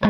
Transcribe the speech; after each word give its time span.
Bom 0.00 0.06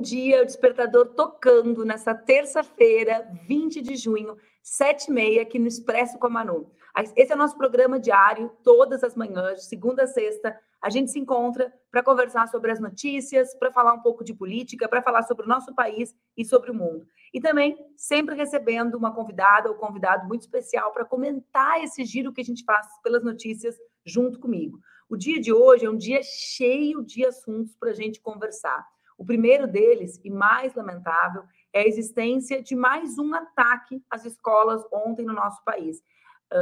dia, 0.00 0.42
o 0.42 0.44
despertador 0.44 1.08
tocando 1.14 1.84
nessa 1.84 2.14
terça-feira, 2.14 3.28
20 3.48 3.82
de 3.82 3.96
junho, 3.96 4.36
7 4.62 5.08
e 5.08 5.12
meia, 5.12 5.42
aqui 5.42 5.58
no 5.58 5.66
Expresso 5.66 6.16
com 6.18 6.28
a 6.28 6.30
Manu. 6.30 6.70
Esse 7.16 7.32
é 7.32 7.34
o 7.34 7.38
nosso 7.38 7.58
programa 7.58 7.98
diário, 7.98 8.52
todas 8.62 9.02
as 9.02 9.16
manhãs, 9.16 9.62
de 9.62 9.64
segunda 9.64 10.04
a 10.04 10.06
sexta. 10.06 10.56
A 10.80 10.88
gente 10.88 11.10
se 11.10 11.18
encontra 11.18 11.74
para 11.90 12.04
conversar 12.04 12.46
sobre 12.46 12.70
as 12.70 12.78
notícias, 12.78 13.52
para 13.56 13.72
falar 13.72 13.94
um 13.94 14.02
pouco 14.02 14.22
de 14.22 14.32
política, 14.32 14.88
para 14.88 15.02
falar 15.02 15.22
sobre 15.22 15.44
o 15.44 15.48
nosso 15.48 15.74
país 15.74 16.14
e 16.36 16.44
sobre 16.44 16.70
o 16.70 16.74
mundo. 16.74 17.04
E 17.34 17.40
também 17.40 17.76
sempre 17.96 18.36
recebendo 18.36 18.94
uma 18.94 19.12
convidada 19.12 19.68
ou 19.68 19.74
convidado 19.74 20.26
muito 20.28 20.42
especial 20.42 20.92
para 20.92 21.04
comentar 21.04 21.82
esse 21.82 22.04
giro 22.04 22.32
que 22.32 22.40
a 22.40 22.44
gente 22.44 22.62
faz 22.64 22.86
pelas 23.02 23.24
notícias 23.24 23.76
junto 24.06 24.38
comigo. 24.38 24.78
O 25.08 25.16
dia 25.16 25.40
de 25.40 25.52
hoje 25.52 25.84
é 25.84 25.90
um 25.90 25.96
dia 25.96 26.20
cheio 26.22 27.04
de 27.04 27.26
assuntos 27.26 27.74
para 27.74 27.90
a 27.90 27.94
gente 27.94 28.20
conversar. 28.20 28.86
O 29.18 29.24
primeiro 29.24 29.66
deles, 29.66 30.20
e 30.24 30.30
mais 30.30 30.74
lamentável, 30.74 31.42
é 31.72 31.80
a 31.80 31.86
existência 31.86 32.62
de 32.62 32.76
mais 32.76 33.18
um 33.18 33.34
ataque 33.34 34.00
às 34.08 34.24
escolas 34.24 34.84
ontem 34.92 35.26
no 35.26 35.32
nosso 35.32 35.62
país. 35.64 36.00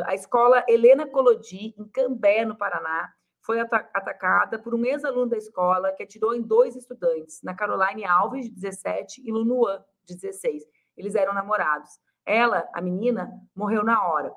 A 0.07 0.15
escola 0.15 0.65
Helena 0.67 1.07
Colodi, 1.07 1.75
em 1.79 1.85
Cambé, 1.89 2.47
no 2.47 2.57
Paraná, 2.57 3.13
foi 3.43 3.61
atacada 3.61 4.59
por 4.59 4.75
um 4.75 4.85
ex-aluno 4.85 5.31
da 5.31 5.37
escola 5.37 5.93
que 5.93 6.03
atirou 6.03 6.35
em 6.35 6.43
dois 6.43 6.77
estudantes, 6.77 7.43
na 7.43 7.55
Caroline 7.55 8.05
Alves, 8.05 8.47
de 8.47 8.55
17, 8.55 9.23
e 9.25 9.33
Lunuan, 9.33 9.83
de 10.05 10.15
16. 10.15 10.63
Eles 10.97 11.15
eram 11.15 11.35
namorados. 11.35 11.91
Ela, 12.25 12.69
a 12.73 12.81
menina, 12.81 13.31
morreu 13.55 13.83
na 13.83 14.07
hora. 14.07 14.33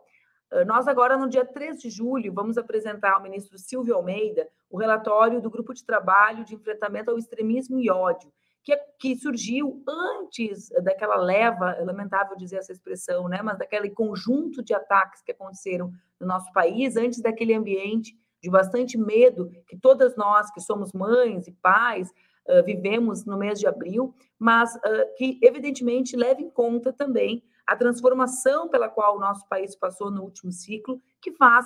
Nós 0.66 0.88
agora, 0.88 1.18
no 1.18 1.28
dia 1.28 1.46
3 1.46 1.80
de 1.82 1.90
julho, 1.90 2.34
vamos 2.34 2.58
apresentar 2.58 3.14
ao 3.14 3.22
ministro 3.22 3.58
Silvio 3.58 3.96
Almeida 3.96 4.48
o 4.70 4.78
relatório 4.78 5.42
do 5.42 5.50
Grupo 5.50 5.74
de 5.74 5.86
Trabalho 5.86 6.46
de 6.46 6.56
Enfrentamento 6.56 7.12
ao 7.12 7.18
Extremismo 7.18 7.80
e 7.80 7.90
Ódio, 7.90 8.32
que, 8.64 8.74
é, 8.74 8.78
que 9.00 9.16
surgiu 9.16 9.84
antes 9.88 10.70
daquela 10.84 11.18
leva, 11.18 11.72
é 11.72 11.84
lamentável 11.84 12.36
dizer 12.36 12.58
essa 12.58 12.72
expressão, 12.72 13.28
né, 13.28 13.42
mas 13.44 13.60
daquele 13.60 13.90
conjunto 13.90 14.64
de 14.64 14.74
ataques 14.74 15.22
que 15.22 15.32
aconteceram 15.32 15.92
no 16.20 16.26
nosso 16.26 16.52
país, 16.52 16.96
antes 16.96 17.22
daquele 17.22 17.54
ambiente 17.54 18.18
de 18.46 18.52
bastante 18.52 18.96
medo 18.96 19.50
que 19.68 19.76
todas 19.76 20.16
nós, 20.16 20.52
que 20.52 20.62
somos 20.62 20.94
mães 20.94 21.48
e 21.48 21.52
pais, 21.52 22.12
uh, 22.48 22.64
vivemos 22.64 23.26
no 23.26 23.40
mês 23.40 23.60
de 23.60 23.66
abril, 23.66 24.14
mas 24.38 24.76
uh, 24.76 25.16
que, 25.18 25.40
evidentemente, 25.42 26.16
leva 26.16 26.42
em 26.42 26.50
conta 26.52 26.94
também 26.94 27.44
a 27.66 27.76
transformação 27.76 28.70
pela 28.70 28.88
qual 28.88 29.18
o 29.18 29.20
nosso 29.20 29.50
país 29.50 29.76
passou 29.76 30.12
no 30.12 30.22
último 30.22 30.52
ciclo, 30.52 31.02
que 31.20 31.32
faz 31.32 31.66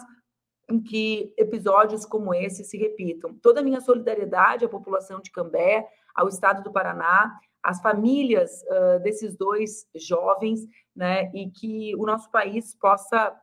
com 0.70 0.82
que 0.82 1.34
episódios 1.38 2.06
como 2.06 2.34
esse 2.34 2.64
se 2.64 2.78
repitam. 2.78 3.34
Toda 3.42 3.60
a 3.60 3.64
minha 3.64 3.82
solidariedade 3.82 4.64
à 4.64 4.70
população 4.70 5.20
de 5.20 5.32
Cambé, 5.32 5.86
ao 6.16 6.30
estado 6.30 6.64
do 6.64 6.72
Paraná, 6.72 7.38
às 7.62 7.82
famílias 7.82 8.64
uh, 8.64 9.04
desses 9.04 9.36
dois 9.36 9.86
jovens, 9.94 10.62
né, 10.96 11.30
e 11.34 11.52
que 11.52 11.94
o 11.98 12.06
nosso 12.06 12.32
país 12.32 12.74
possa 12.74 13.36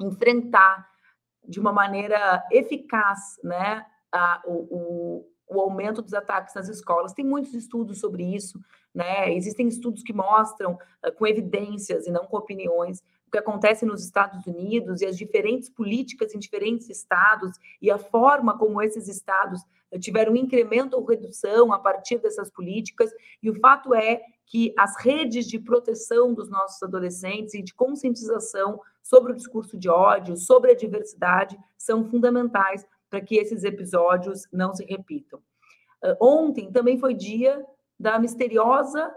enfrentar 0.00 0.86
de 1.48 1.58
uma 1.58 1.72
maneira 1.72 2.44
eficaz, 2.52 3.40
né, 3.42 3.84
a, 4.12 4.42
o, 4.44 4.52
o, 4.52 5.56
o 5.56 5.60
aumento 5.60 6.02
dos 6.02 6.12
ataques 6.12 6.54
nas 6.54 6.68
escolas. 6.68 7.14
Tem 7.14 7.24
muitos 7.24 7.54
estudos 7.54 8.00
sobre 8.00 8.22
isso, 8.22 8.60
né? 8.94 9.32
Existem 9.32 9.66
estudos 9.66 10.02
que 10.02 10.12
mostram 10.12 10.74
uh, 10.74 11.12
com 11.16 11.26
evidências 11.26 12.06
e 12.06 12.10
não 12.10 12.26
com 12.26 12.36
opiniões 12.36 13.02
o 13.28 13.30
que 13.30 13.38
acontece 13.38 13.84
nos 13.84 14.02
Estados 14.02 14.46
Unidos 14.46 15.00
e 15.00 15.06
as 15.06 15.16
diferentes 15.16 15.68
políticas 15.68 16.34
em 16.34 16.38
diferentes 16.38 16.88
estados 16.88 17.56
e 17.80 17.90
a 17.90 17.98
forma 17.98 18.58
como 18.58 18.82
esses 18.82 19.06
estados 19.06 19.60
uh, 19.92 19.98
tiveram 19.98 20.34
incremento 20.34 20.96
ou 20.96 21.04
redução 21.04 21.72
a 21.72 21.78
partir 21.78 22.18
dessas 22.18 22.50
políticas. 22.50 23.10
E 23.42 23.50
o 23.50 23.60
fato 23.60 23.94
é 23.94 24.22
que 24.46 24.72
as 24.78 24.96
redes 24.96 25.46
de 25.46 25.58
proteção 25.58 26.32
dos 26.32 26.48
nossos 26.48 26.82
adolescentes 26.82 27.52
e 27.52 27.62
de 27.62 27.74
conscientização 27.74 28.80
sobre 29.02 29.32
o 29.32 29.36
discurso 29.36 29.76
de 29.76 29.90
ódio, 29.90 30.36
sobre 30.36 30.72
a 30.72 30.74
diversidade, 30.74 31.58
são 31.76 32.08
fundamentais 32.08 32.86
para 33.10 33.20
que 33.20 33.36
esses 33.36 33.62
episódios 33.62 34.46
não 34.50 34.74
se 34.74 34.84
repitam. 34.84 35.38
Uh, 36.02 36.16
ontem 36.20 36.72
também 36.72 36.98
foi 36.98 37.12
dia 37.12 37.62
da 38.00 38.18
misteriosa, 38.18 39.12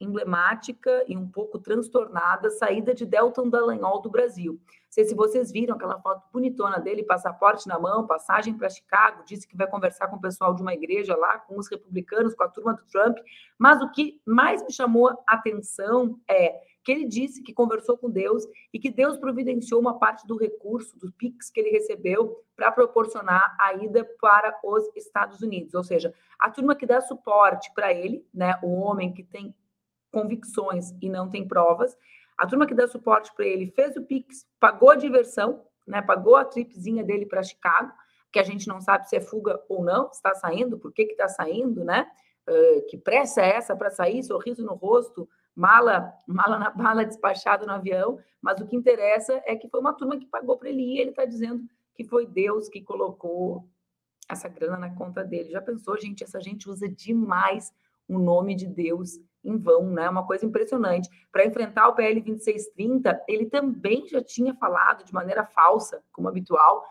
emblemática 0.00 1.04
e 1.08 1.16
um 1.16 1.28
pouco 1.28 1.58
transtornada 1.58 2.50
saída 2.50 2.94
de 2.94 3.06
Delton 3.06 3.48
Dallagnol 3.48 4.00
do 4.00 4.10
Brasil. 4.10 4.52
Não 4.54 4.90
sei 4.90 5.04
se 5.04 5.14
vocês 5.14 5.50
viram 5.50 5.74
aquela 5.74 6.00
foto 6.00 6.22
bonitona 6.32 6.78
dele, 6.78 7.02
passaporte 7.02 7.66
na 7.66 7.78
mão, 7.78 8.06
passagem 8.06 8.54
para 8.54 8.68
Chicago, 8.68 9.24
disse 9.24 9.46
que 9.46 9.56
vai 9.56 9.66
conversar 9.66 10.08
com 10.08 10.16
o 10.16 10.20
pessoal 10.20 10.54
de 10.54 10.62
uma 10.62 10.72
igreja 10.72 11.16
lá, 11.16 11.38
com 11.38 11.58
os 11.58 11.68
republicanos, 11.68 12.34
com 12.34 12.44
a 12.44 12.48
turma 12.48 12.74
do 12.74 12.84
Trump. 12.86 13.18
Mas 13.58 13.82
o 13.82 13.90
que 13.90 14.20
mais 14.24 14.62
me 14.62 14.72
chamou 14.72 15.08
a 15.08 15.34
atenção 15.34 16.20
é 16.28 16.60
que 16.84 16.92
ele 16.92 17.06
disse 17.06 17.42
que 17.42 17.52
conversou 17.52 17.96
com 17.96 18.10
Deus 18.10 18.44
e 18.72 18.78
que 18.78 18.90
Deus 18.90 19.16
providenciou 19.16 19.80
uma 19.80 19.98
parte 19.98 20.26
do 20.26 20.36
recurso, 20.36 20.96
do 20.98 21.10
PIX 21.12 21.50
que 21.50 21.58
ele 21.58 21.70
recebeu, 21.70 22.44
para 22.54 22.70
proporcionar 22.70 23.56
a 23.58 23.74
ida 23.74 24.08
para 24.20 24.56
os 24.62 24.88
Estados 24.94 25.40
Unidos. 25.40 25.74
Ou 25.74 25.82
seja, 25.82 26.14
a 26.38 26.50
turma 26.50 26.76
que 26.76 26.86
dá 26.86 27.00
suporte 27.00 27.72
para 27.74 27.92
ele, 27.92 28.24
né, 28.32 28.60
o 28.62 28.74
homem 28.74 29.12
que 29.12 29.24
tem 29.24 29.54
convicções 30.14 30.94
e 31.02 31.10
não 31.10 31.28
tem 31.28 31.46
provas, 31.46 31.94
a 32.38 32.46
turma 32.46 32.66
que 32.66 32.74
dá 32.74 32.86
suporte 32.86 33.32
para 33.34 33.44
ele 33.44 33.66
fez 33.66 33.96
o 33.96 34.02
PIX, 34.02 34.46
pagou 34.58 34.90
a 34.90 34.96
diversão, 34.96 35.64
né, 35.86 36.00
pagou 36.00 36.36
a 36.36 36.44
tripzinha 36.44 37.04
dele 37.04 37.26
para 37.26 37.42
Chicago, 37.42 37.92
que 38.32 38.38
a 38.38 38.42
gente 38.42 38.66
não 38.66 38.80
sabe 38.80 39.08
se 39.08 39.16
é 39.16 39.20
fuga 39.20 39.62
ou 39.68 39.84
não, 39.84 40.10
está 40.10 40.34
saindo, 40.34 40.78
por 40.78 40.92
que 40.92 41.02
está 41.02 41.28
saindo, 41.28 41.84
né? 41.84 42.10
Uh, 42.48 42.84
que 42.88 42.98
pressa 42.98 43.40
é 43.40 43.56
essa 43.56 43.76
para 43.76 43.90
sair, 43.90 44.22
sorriso 44.22 44.64
no 44.64 44.74
rosto, 44.74 45.28
mala, 45.54 46.12
mala 46.26 46.58
na 46.58 46.70
bala, 46.70 47.04
despachado 47.06 47.64
no 47.64 47.72
avião, 47.72 48.18
mas 48.42 48.60
o 48.60 48.66
que 48.66 48.76
interessa 48.76 49.40
é 49.46 49.54
que 49.54 49.68
foi 49.68 49.80
uma 49.80 49.94
turma 49.94 50.18
que 50.18 50.26
pagou 50.26 50.58
para 50.58 50.68
ele 50.68 50.82
ir, 50.82 50.96
e 50.96 51.00
ele 51.00 51.10
está 51.10 51.24
dizendo 51.24 51.62
que 51.94 52.04
foi 52.04 52.26
Deus 52.26 52.68
que 52.68 52.82
colocou 52.82 53.68
essa 54.28 54.48
grana 54.48 54.76
na 54.76 54.94
conta 54.94 55.22
dele. 55.22 55.50
Já 55.50 55.62
pensou, 55.62 55.98
gente? 55.98 56.24
Essa 56.24 56.40
gente 56.40 56.68
usa 56.68 56.88
demais 56.88 57.72
o 58.08 58.18
nome 58.18 58.54
de 58.56 58.66
Deus 58.66 59.18
em 59.44 59.56
vão, 59.56 59.90
né? 59.90 60.08
Uma 60.08 60.26
coisa 60.26 60.46
impressionante. 60.46 61.08
Para 61.30 61.44
enfrentar 61.44 61.88
o 61.88 61.94
PL 61.94 62.20
2630, 62.20 63.24
ele 63.28 63.46
também 63.46 64.08
já 64.08 64.22
tinha 64.22 64.54
falado 64.54 65.04
de 65.04 65.12
maneira 65.12 65.44
falsa, 65.44 66.02
como 66.10 66.28
habitual, 66.28 66.84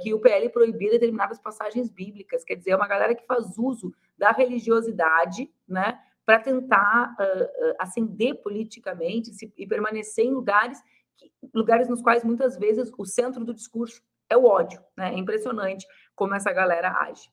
que 0.00 0.14
o 0.14 0.18
PL 0.18 0.48
proibia 0.48 0.90
determinadas 0.90 1.38
passagens 1.38 1.90
bíblicas. 1.90 2.42
Quer 2.42 2.56
dizer, 2.56 2.70
é 2.70 2.76
uma 2.76 2.88
galera 2.88 3.14
que 3.14 3.26
faz 3.26 3.58
uso 3.58 3.92
da 4.16 4.30
religiosidade, 4.32 5.50
né? 5.68 5.98
para 6.28 6.40
tentar 6.40 7.16
uh, 7.18 7.74
ascender 7.78 8.34
politicamente 8.42 9.30
e 9.56 9.66
permanecer 9.66 10.26
em 10.26 10.34
lugares, 10.34 10.78
que, 11.16 11.32
lugares 11.54 11.88
nos 11.88 12.02
quais 12.02 12.22
muitas 12.22 12.58
vezes 12.58 12.92
o 12.98 13.06
centro 13.06 13.46
do 13.46 13.54
discurso 13.54 14.02
é 14.28 14.36
o 14.36 14.44
ódio. 14.44 14.78
Né? 14.94 15.14
É 15.14 15.16
impressionante 15.16 15.86
como 16.14 16.34
essa 16.34 16.52
galera 16.52 16.92
age. 17.00 17.30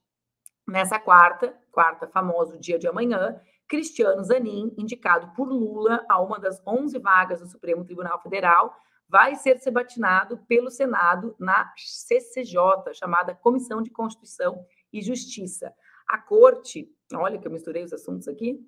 Nessa 0.66 0.98
quarta, 0.98 1.54
quarta 1.74 2.08
famoso 2.08 2.58
dia 2.58 2.80
de 2.80 2.88
amanhã, 2.88 3.38
Cristiano 3.68 4.24
Zanin, 4.24 4.74
indicado 4.78 5.34
por 5.36 5.48
Lula 5.48 6.06
a 6.10 6.22
uma 6.22 6.40
das 6.40 6.62
11 6.66 6.98
vagas 7.00 7.40
do 7.40 7.48
Supremo 7.48 7.84
Tribunal 7.84 8.22
Federal, 8.22 8.76
vai 9.08 9.36
ser 9.36 9.60
sabatinado 9.60 10.38
pelo 10.48 10.70
Senado 10.70 11.36
na 11.40 11.72
CCJ, 11.78 12.94
chamada 12.94 13.36
Comissão 13.36 13.82
de 13.82 13.90
Constituição 13.90 14.66
e 14.92 15.02
Justiça. 15.02 15.74
A 16.08 16.18
corte, 16.18 16.90
olha 17.14 17.38
que 17.40 17.48
eu 17.48 17.52
misturei 17.52 17.84
os 17.84 17.94
assuntos 17.94 18.28
aqui, 18.28 18.64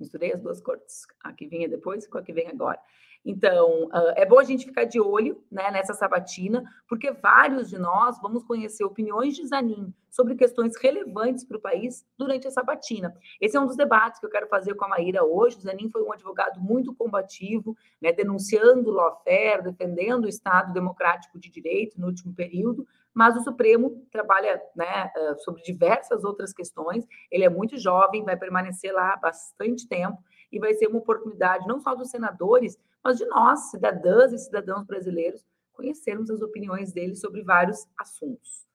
Misturei 0.00 0.32
as 0.32 0.40
duas 0.40 0.62
cortes, 0.62 1.02
a 1.22 1.32
que 1.32 1.46
vinha 1.46 1.68
depois 1.68 2.06
com 2.06 2.16
a 2.16 2.22
que 2.22 2.32
vem 2.32 2.48
agora. 2.48 2.80
Então, 3.24 3.88
é 4.16 4.24
bom 4.24 4.38
a 4.38 4.44
gente 4.44 4.64
ficar 4.64 4.84
de 4.84 4.98
olho 4.98 5.42
né, 5.50 5.70
nessa 5.70 5.92
sabatina, 5.92 6.64
porque 6.88 7.12
vários 7.12 7.68
de 7.68 7.78
nós 7.78 8.20
vamos 8.20 8.42
conhecer 8.44 8.82
opiniões 8.84 9.36
de 9.36 9.46
Zanin 9.46 9.92
sobre 10.10 10.34
questões 10.34 10.74
relevantes 10.76 11.44
para 11.44 11.58
o 11.58 11.60
país 11.60 12.04
durante 12.18 12.48
a 12.48 12.50
sabatina. 12.50 13.14
Esse 13.40 13.56
é 13.56 13.60
um 13.60 13.66
dos 13.66 13.76
debates 13.76 14.18
que 14.18 14.26
eu 14.26 14.30
quero 14.30 14.48
fazer 14.48 14.74
com 14.74 14.86
a 14.86 14.88
Maíra 14.88 15.22
hoje. 15.22 15.58
O 15.58 15.60
Zanin 15.60 15.90
foi 15.90 16.02
um 16.02 16.12
advogado 16.12 16.60
muito 16.60 16.94
combativo, 16.94 17.76
né, 18.00 18.10
denunciando 18.12 18.90
o 18.90 18.94
lawfare, 18.94 19.62
defendendo 19.62 20.24
o 20.24 20.28
Estado 20.28 20.72
democrático 20.72 21.38
de 21.38 21.50
direito 21.50 22.00
no 22.00 22.06
último 22.06 22.34
período, 22.34 22.86
mas 23.12 23.36
o 23.36 23.42
Supremo 23.42 24.06
trabalha 24.10 24.60
né, 24.74 25.10
sobre 25.38 25.62
diversas 25.62 26.24
outras 26.24 26.52
questões. 26.52 27.06
Ele 27.30 27.44
é 27.44 27.50
muito 27.50 27.76
jovem, 27.76 28.24
vai 28.24 28.36
permanecer 28.36 28.92
lá 28.92 29.16
bastante 29.16 29.86
tempo 29.86 30.18
e 30.50 30.58
vai 30.58 30.74
ser 30.74 30.88
uma 30.88 30.98
oportunidade 30.98 31.66
não 31.66 31.78
só 31.78 31.94
dos 31.94 32.10
senadores, 32.10 32.78
mas 33.02 33.18
de 33.18 33.26
nós, 33.26 33.70
cidadãs 33.70 34.32
e 34.32 34.38
cidadãos 34.38 34.84
brasileiros, 34.84 35.44
conhecermos 35.72 36.30
as 36.30 36.42
opiniões 36.42 36.92
dele 36.92 37.16
sobre 37.16 37.42
vários 37.42 37.86
assuntos. 37.98 38.66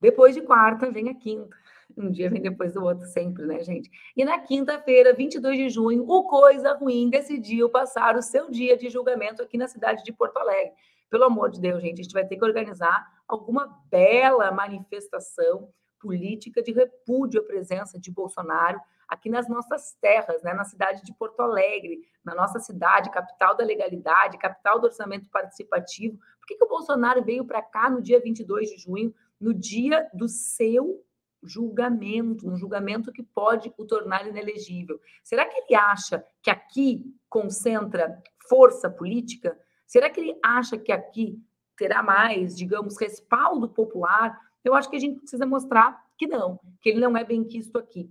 Depois 0.00 0.34
de 0.34 0.42
quarta, 0.42 0.90
vem 0.90 1.08
a 1.08 1.14
quinta. 1.14 1.56
Um 1.96 2.10
dia 2.10 2.28
vem 2.30 2.42
depois 2.42 2.72
do 2.72 2.84
outro, 2.84 3.06
sempre, 3.06 3.46
né, 3.46 3.60
gente? 3.64 3.90
E 4.16 4.24
na 4.24 4.38
quinta-feira, 4.38 5.14
22 5.14 5.56
de 5.56 5.68
junho, 5.70 6.04
o 6.08 6.24
Coisa 6.24 6.74
Ruim 6.74 7.08
decidiu 7.08 7.68
passar 7.70 8.16
o 8.16 8.22
seu 8.22 8.50
dia 8.50 8.76
de 8.76 8.88
julgamento 8.90 9.42
aqui 9.42 9.56
na 9.56 9.66
cidade 9.66 10.04
de 10.04 10.12
Porto 10.12 10.36
Alegre. 10.36 10.72
Pelo 11.08 11.24
amor 11.24 11.50
de 11.50 11.60
Deus, 11.60 11.80
gente, 11.80 12.00
a 12.00 12.02
gente 12.02 12.12
vai 12.12 12.26
ter 12.26 12.36
que 12.36 12.44
organizar 12.44 13.06
alguma 13.26 13.80
bela 13.90 14.50
manifestação 14.52 15.70
política 15.98 16.62
de 16.62 16.72
repúdio 16.72 17.40
à 17.40 17.44
presença 17.44 17.98
de 17.98 18.10
Bolsonaro 18.10 18.80
aqui 19.08 19.30
nas 19.30 19.48
nossas 19.48 19.94
terras, 20.00 20.42
né, 20.42 20.52
na 20.52 20.64
cidade 20.64 21.02
de 21.02 21.14
Porto 21.14 21.40
Alegre, 21.40 22.02
na 22.22 22.34
nossa 22.34 22.60
cidade, 22.60 23.10
capital 23.10 23.56
da 23.56 23.64
legalidade, 23.64 24.38
capital 24.38 24.78
do 24.78 24.86
orçamento 24.86 25.30
participativo. 25.30 26.18
Por 26.38 26.46
que, 26.46 26.56
que 26.56 26.64
o 26.64 26.68
Bolsonaro 26.68 27.24
veio 27.24 27.44
para 27.44 27.62
cá 27.62 27.88
no 27.88 28.02
dia 28.02 28.20
22 28.20 28.68
de 28.68 28.76
junho, 28.76 29.14
no 29.40 29.54
dia 29.54 30.08
do 30.12 30.28
seu 30.28 31.02
julgamento, 31.42 32.48
um 32.48 32.56
julgamento 32.56 33.12
que 33.12 33.22
pode 33.22 33.72
o 33.78 33.86
tornar 33.86 34.26
inelegível? 34.26 35.00
Será 35.22 35.46
que 35.46 35.56
ele 35.56 35.74
acha 35.74 36.24
que 36.42 36.50
aqui 36.50 37.02
concentra 37.30 38.22
força 38.48 38.90
política? 38.90 39.58
Será 39.86 40.10
que 40.10 40.20
ele 40.20 40.38
acha 40.44 40.76
que 40.76 40.92
aqui 40.92 41.40
terá 41.76 42.02
mais, 42.02 42.54
digamos, 42.54 42.98
respaldo 42.98 43.68
popular? 43.68 44.38
Eu 44.62 44.74
acho 44.74 44.90
que 44.90 44.96
a 44.96 45.00
gente 45.00 45.20
precisa 45.20 45.46
mostrar 45.46 46.04
que 46.18 46.26
não, 46.26 46.60
que 46.82 46.90
ele 46.90 47.00
não 47.00 47.16
é 47.16 47.24
bem 47.24 47.44
quisto 47.44 47.78
aqui. 47.78 48.10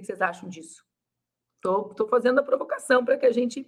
Que 0.00 0.06
vocês 0.06 0.20
acham 0.20 0.48
disso? 0.48 0.84
Estou 1.56 2.08
fazendo 2.08 2.38
a 2.38 2.42
provocação 2.42 3.04
para 3.04 3.16
que 3.16 3.26
a 3.26 3.32
gente 3.32 3.66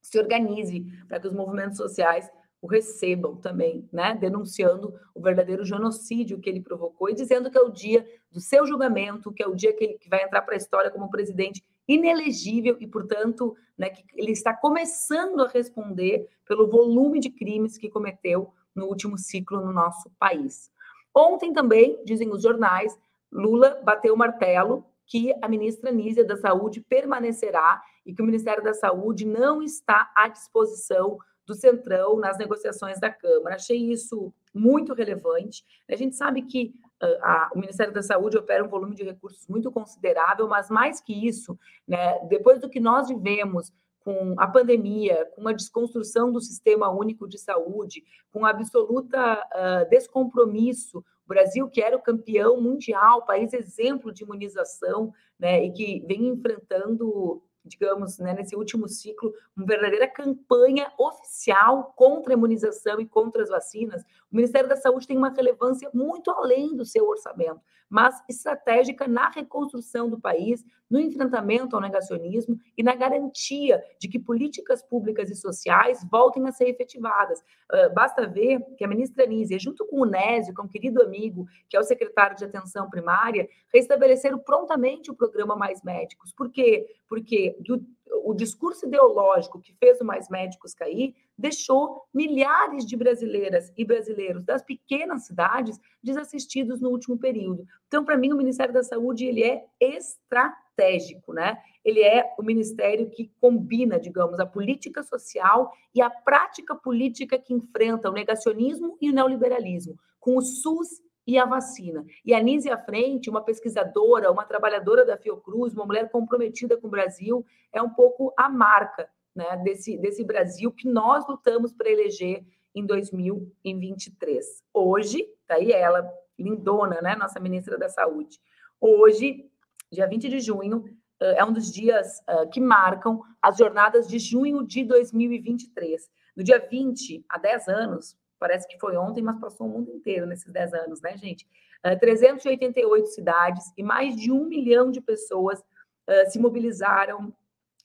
se 0.00 0.18
organize, 0.18 0.84
para 1.08 1.18
que 1.18 1.26
os 1.26 1.32
movimentos 1.32 1.76
sociais 1.76 2.30
o 2.60 2.66
recebam 2.66 3.36
também, 3.36 3.88
né? 3.92 4.14
Denunciando 4.14 4.94
o 5.14 5.20
verdadeiro 5.20 5.64
genocídio 5.64 6.40
que 6.40 6.48
ele 6.48 6.62
provocou 6.62 7.10
e 7.10 7.14
dizendo 7.14 7.50
que 7.50 7.58
é 7.58 7.60
o 7.60 7.70
dia 7.70 8.06
do 8.30 8.40
seu 8.40 8.66
julgamento, 8.66 9.32
que 9.32 9.42
é 9.42 9.46
o 9.46 9.54
dia 9.54 9.72
que 9.74 9.84
ele 9.84 9.98
vai 10.08 10.22
entrar 10.22 10.42
para 10.42 10.54
a 10.54 10.56
história 10.56 10.90
como 10.90 11.10
presidente 11.10 11.62
inelegível 11.86 12.76
e, 12.80 12.86
portanto, 12.86 13.54
né, 13.76 13.90
que 13.90 14.02
ele 14.14 14.32
está 14.32 14.54
começando 14.54 15.42
a 15.42 15.48
responder 15.48 16.26
pelo 16.46 16.66
volume 16.70 17.20
de 17.20 17.28
crimes 17.28 17.76
que 17.76 17.90
cometeu 17.90 18.52
no 18.74 18.86
último 18.86 19.18
ciclo 19.18 19.60
no 19.60 19.72
nosso 19.72 20.10
país. 20.18 20.70
Ontem 21.14 21.52
também, 21.52 22.02
dizem 22.04 22.30
os 22.30 22.42
jornais, 22.42 22.98
Lula 23.30 23.80
bateu 23.84 24.14
o 24.14 24.16
martelo 24.18 24.86
que 25.06 25.34
a 25.42 25.48
ministra 25.48 25.90
Nízia 25.90 26.24
da 26.24 26.36
Saúde 26.36 26.80
permanecerá 26.80 27.82
e 28.04 28.14
que 28.14 28.22
o 28.22 28.26
Ministério 28.26 28.62
da 28.62 28.74
Saúde 28.74 29.26
não 29.26 29.62
está 29.62 30.10
à 30.16 30.28
disposição 30.28 31.18
do 31.46 31.54
Centrão 31.54 32.18
nas 32.18 32.38
negociações 32.38 32.98
da 32.98 33.10
Câmara. 33.10 33.56
Achei 33.56 33.92
isso 33.92 34.32
muito 34.52 34.94
relevante. 34.94 35.64
A 35.88 35.96
gente 35.96 36.16
sabe 36.16 36.42
que 36.42 36.72
uh, 37.02 37.18
a, 37.22 37.50
o 37.54 37.58
Ministério 37.58 37.92
da 37.92 38.02
Saúde 38.02 38.38
opera 38.38 38.64
um 38.64 38.68
volume 38.68 38.94
de 38.94 39.02
recursos 39.02 39.46
muito 39.46 39.70
considerável, 39.70 40.48
mas 40.48 40.70
mais 40.70 41.00
que 41.00 41.26
isso, 41.26 41.58
né, 41.86 42.18
depois 42.28 42.60
do 42.60 42.68
que 42.68 42.80
nós 42.80 43.08
vivemos 43.08 43.72
com 44.00 44.34
a 44.38 44.46
pandemia, 44.46 45.26
com 45.34 45.48
a 45.48 45.52
desconstrução 45.52 46.30
do 46.30 46.40
sistema 46.40 46.90
único 46.90 47.26
de 47.26 47.38
saúde, 47.38 48.04
com 48.30 48.44
absoluta 48.44 49.34
uh, 49.34 49.88
descompromisso 49.88 51.02
o 51.24 51.28
Brasil, 51.28 51.68
que 51.68 51.80
era 51.80 51.96
o 51.96 52.02
campeão 52.02 52.60
mundial, 52.60 53.24
país 53.24 53.52
exemplo 53.52 54.12
de 54.12 54.24
imunização, 54.24 55.12
né, 55.38 55.64
e 55.64 55.72
que 55.72 56.04
vem 56.06 56.26
enfrentando 56.28 57.42
digamos, 57.64 58.18
né, 58.18 58.34
nesse 58.34 58.54
último 58.54 58.86
ciclo, 58.86 59.32
uma 59.56 59.64
verdadeira 59.64 60.06
campanha 60.06 60.92
oficial 60.98 61.94
contra 61.96 62.34
a 62.34 62.36
imunização 62.36 63.00
e 63.00 63.06
contra 63.06 63.42
as 63.42 63.48
vacinas, 63.48 64.02
o 64.30 64.36
Ministério 64.36 64.68
da 64.68 64.76
Saúde 64.76 65.06
tem 65.06 65.16
uma 65.16 65.30
relevância 65.30 65.90
muito 65.94 66.30
além 66.30 66.76
do 66.76 66.84
seu 66.84 67.08
orçamento, 67.08 67.60
mas 67.94 68.20
estratégica 68.28 69.06
na 69.06 69.28
reconstrução 69.28 70.10
do 70.10 70.18
país, 70.18 70.64
no 70.90 70.98
enfrentamento 70.98 71.76
ao 71.76 71.80
negacionismo 71.80 72.58
e 72.76 72.82
na 72.82 72.92
garantia 72.92 73.80
de 74.00 74.08
que 74.08 74.18
políticas 74.18 74.82
públicas 74.82 75.30
e 75.30 75.36
sociais 75.36 76.04
voltem 76.10 76.44
a 76.48 76.50
ser 76.50 76.68
efetivadas. 76.68 77.38
Uh, 77.72 77.94
basta 77.94 78.26
ver 78.26 78.60
que 78.76 78.84
a 78.84 78.88
ministra 78.88 79.24
Nízia, 79.26 79.60
junto 79.60 79.86
com 79.86 80.00
o 80.00 80.04
Nésio, 80.04 80.52
que 80.52 80.60
é 80.60 80.64
um 80.64 80.68
querido 80.68 81.00
amigo, 81.02 81.46
que 81.68 81.76
é 81.76 81.80
o 81.80 81.84
secretário 81.84 82.36
de 82.36 82.44
Atenção 82.44 82.90
Primária, 82.90 83.48
restabeleceram 83.72 84.40
prontamente 84.40 85.12
o 85.12 85.14
programa 85.14 85.54
Mais 85.54 85.80
Médicos. 85.84 86.32
Por 86.32 86.50
quê? 86.50 86.84
Porque 87.08 87.56
do, 87.60 87.80
o 88.24 88.34
discurso 88.34 88.86
ideológico 88.86 89.60
que 89.60 89.72
fez 89.74 90.00
o 90.00 90.04
Mais 90.04 90.28
Médicos 90.28 90.74
cair 90.74 91.14
deixou 91.36 92.02
milhares 92.12 92.86
de 92.86 92.96
brasileiras 92.96 93.72
e 93.76 93.84
brasileiros 93.84 94.44
das 94.44 94.62
pequenas 94.62 95.26
cidades 95.26 95.80
desassistidos 96.02 96.80
no 96.80 96.90
último 96.90 97.18
período. 97.18 97.66
Então, 97.88 98.04
para 98.04 98.16
mim, 98.16 98.32
o 98.32 98.36
Ministério 98.36 98.72
da 98.72 98.82
Saúde 98.82 99.26
ele 99.26 99.42
é 99.42 99.64
estratégico, 99.80 101.32
né? 101.32 101.58
Ele 101.84 102.02
é 102.02 102.34
o 102.38 102.42
ministério 102.42 103.10
que 103.10 103.30
combina, 103.40 103.98
digamos, 103.98 104.38
a 104.38 104.46
política 104.46 105.02
social 105.02 105.72
e 105.94 106.00
a 106.00 106.08
prática 106.08 106.74
política 106.74 107.38
que 107.38 107.52
enfrenta 107.52 108.10
o 108.10 108.12
negacionismo 108.12 108.96
e 109.00 109.10
o 109.10 109.12
neoliberalismo, 109.12 109.98
com 110.20 110.36
o 110.36 110.42
SUS 110.42 111.02
e 111.26 111.38
a 111.38 111.44
vacina. 111.44 112.04
E 112.24 112.34
a 112.34 112.38
à 112.72 112.78
frente, 112.78 113.30
uma 113.30 113.42
pesquisadora, 113.42 114.30
uma 114.30 114.44
trabalhadora 114.44 115.04
da 115.04 115.16
Fiocruz, 115.16 115.72
uma 115.74 115.86
mulher 115.86 116.10
comprometida 116.10 116.76
com 116.76 116.86
o 116.86 116.90
Brasil, 116.90 117.44
é 117.72 117.82
um 117.82 117.90
pouco 117.90 118.32
a 118.36 118.48
marca 118.48 119.08
né, 119.34 119.56
desse, 119.64 119.96
desse 119.98 120.22
Brasil 120.24 120.70
que 120.70 120.88
nós 120.88 121.26
lutamos 121.26 121.72
para 121.72 121.90
eleger 121.90 122.44
em 122.74 122.84
2023. 122.84 124.62
Hoje, 124.72 125.26
tá 125.46 125.54
aí 125.54 125.72
ela, 125.72 126.08
lindona, 126.38 127.00
né, 127.00 127.16
nossa 127.16 127.40
ministra 127.40 127.78
da 127.78 127.88
Saúde. 127.88 128.38
Hoje, 128.80 129.48
dia 129.90 130.06
20 130.06 130.28
de 130.28 130.40
junho, 130.40 130.84
é 131.20 131.44
um 131.44 131.52
dos 131.52 131.72
dias 131.72 132.20
que 132.52 132.60
marcam 132.60 133.22
as 133.40 133.56
jornadas 133.56 134.08
de 134.08 134.18
junho 134.18 134.66
de 134.66 134.84
2023. 134.84 136.10
No 136.36 136.42
dia 136.42 136.58
20, 136.58 137.24
há 137.28 137.38
10 137.38 137.68
anos, 137.68 138.16
Parece 138.44 138.68
que 138.68 138.78
foi 138.78 138.94
ontem, 138.94 139.22
mas 139.22 139.40
passou 139.40 139.66
o 139.66 139.70
mundo 139.70 139.90
inteiro 139.90 140.26
nesses 140.26 140.52
10 140.52 140.74
anos, 140.74 141.00
né, 141.00 141.16
gente? 141.16 141.48
Uh, 141.82 141.98
388 141.98 143.06
cidades 143.06 143.72
e 143.74 143.82
mais 143.82 144.14
de 144.16 144.30
um 144.30 144.44
milhão 144.44 144.90
de 144.90 145.00
pessoas 145.00 145.60
uh, 145.60 146.30
se 146.30 146.38
mobilizaram 146.38 147.34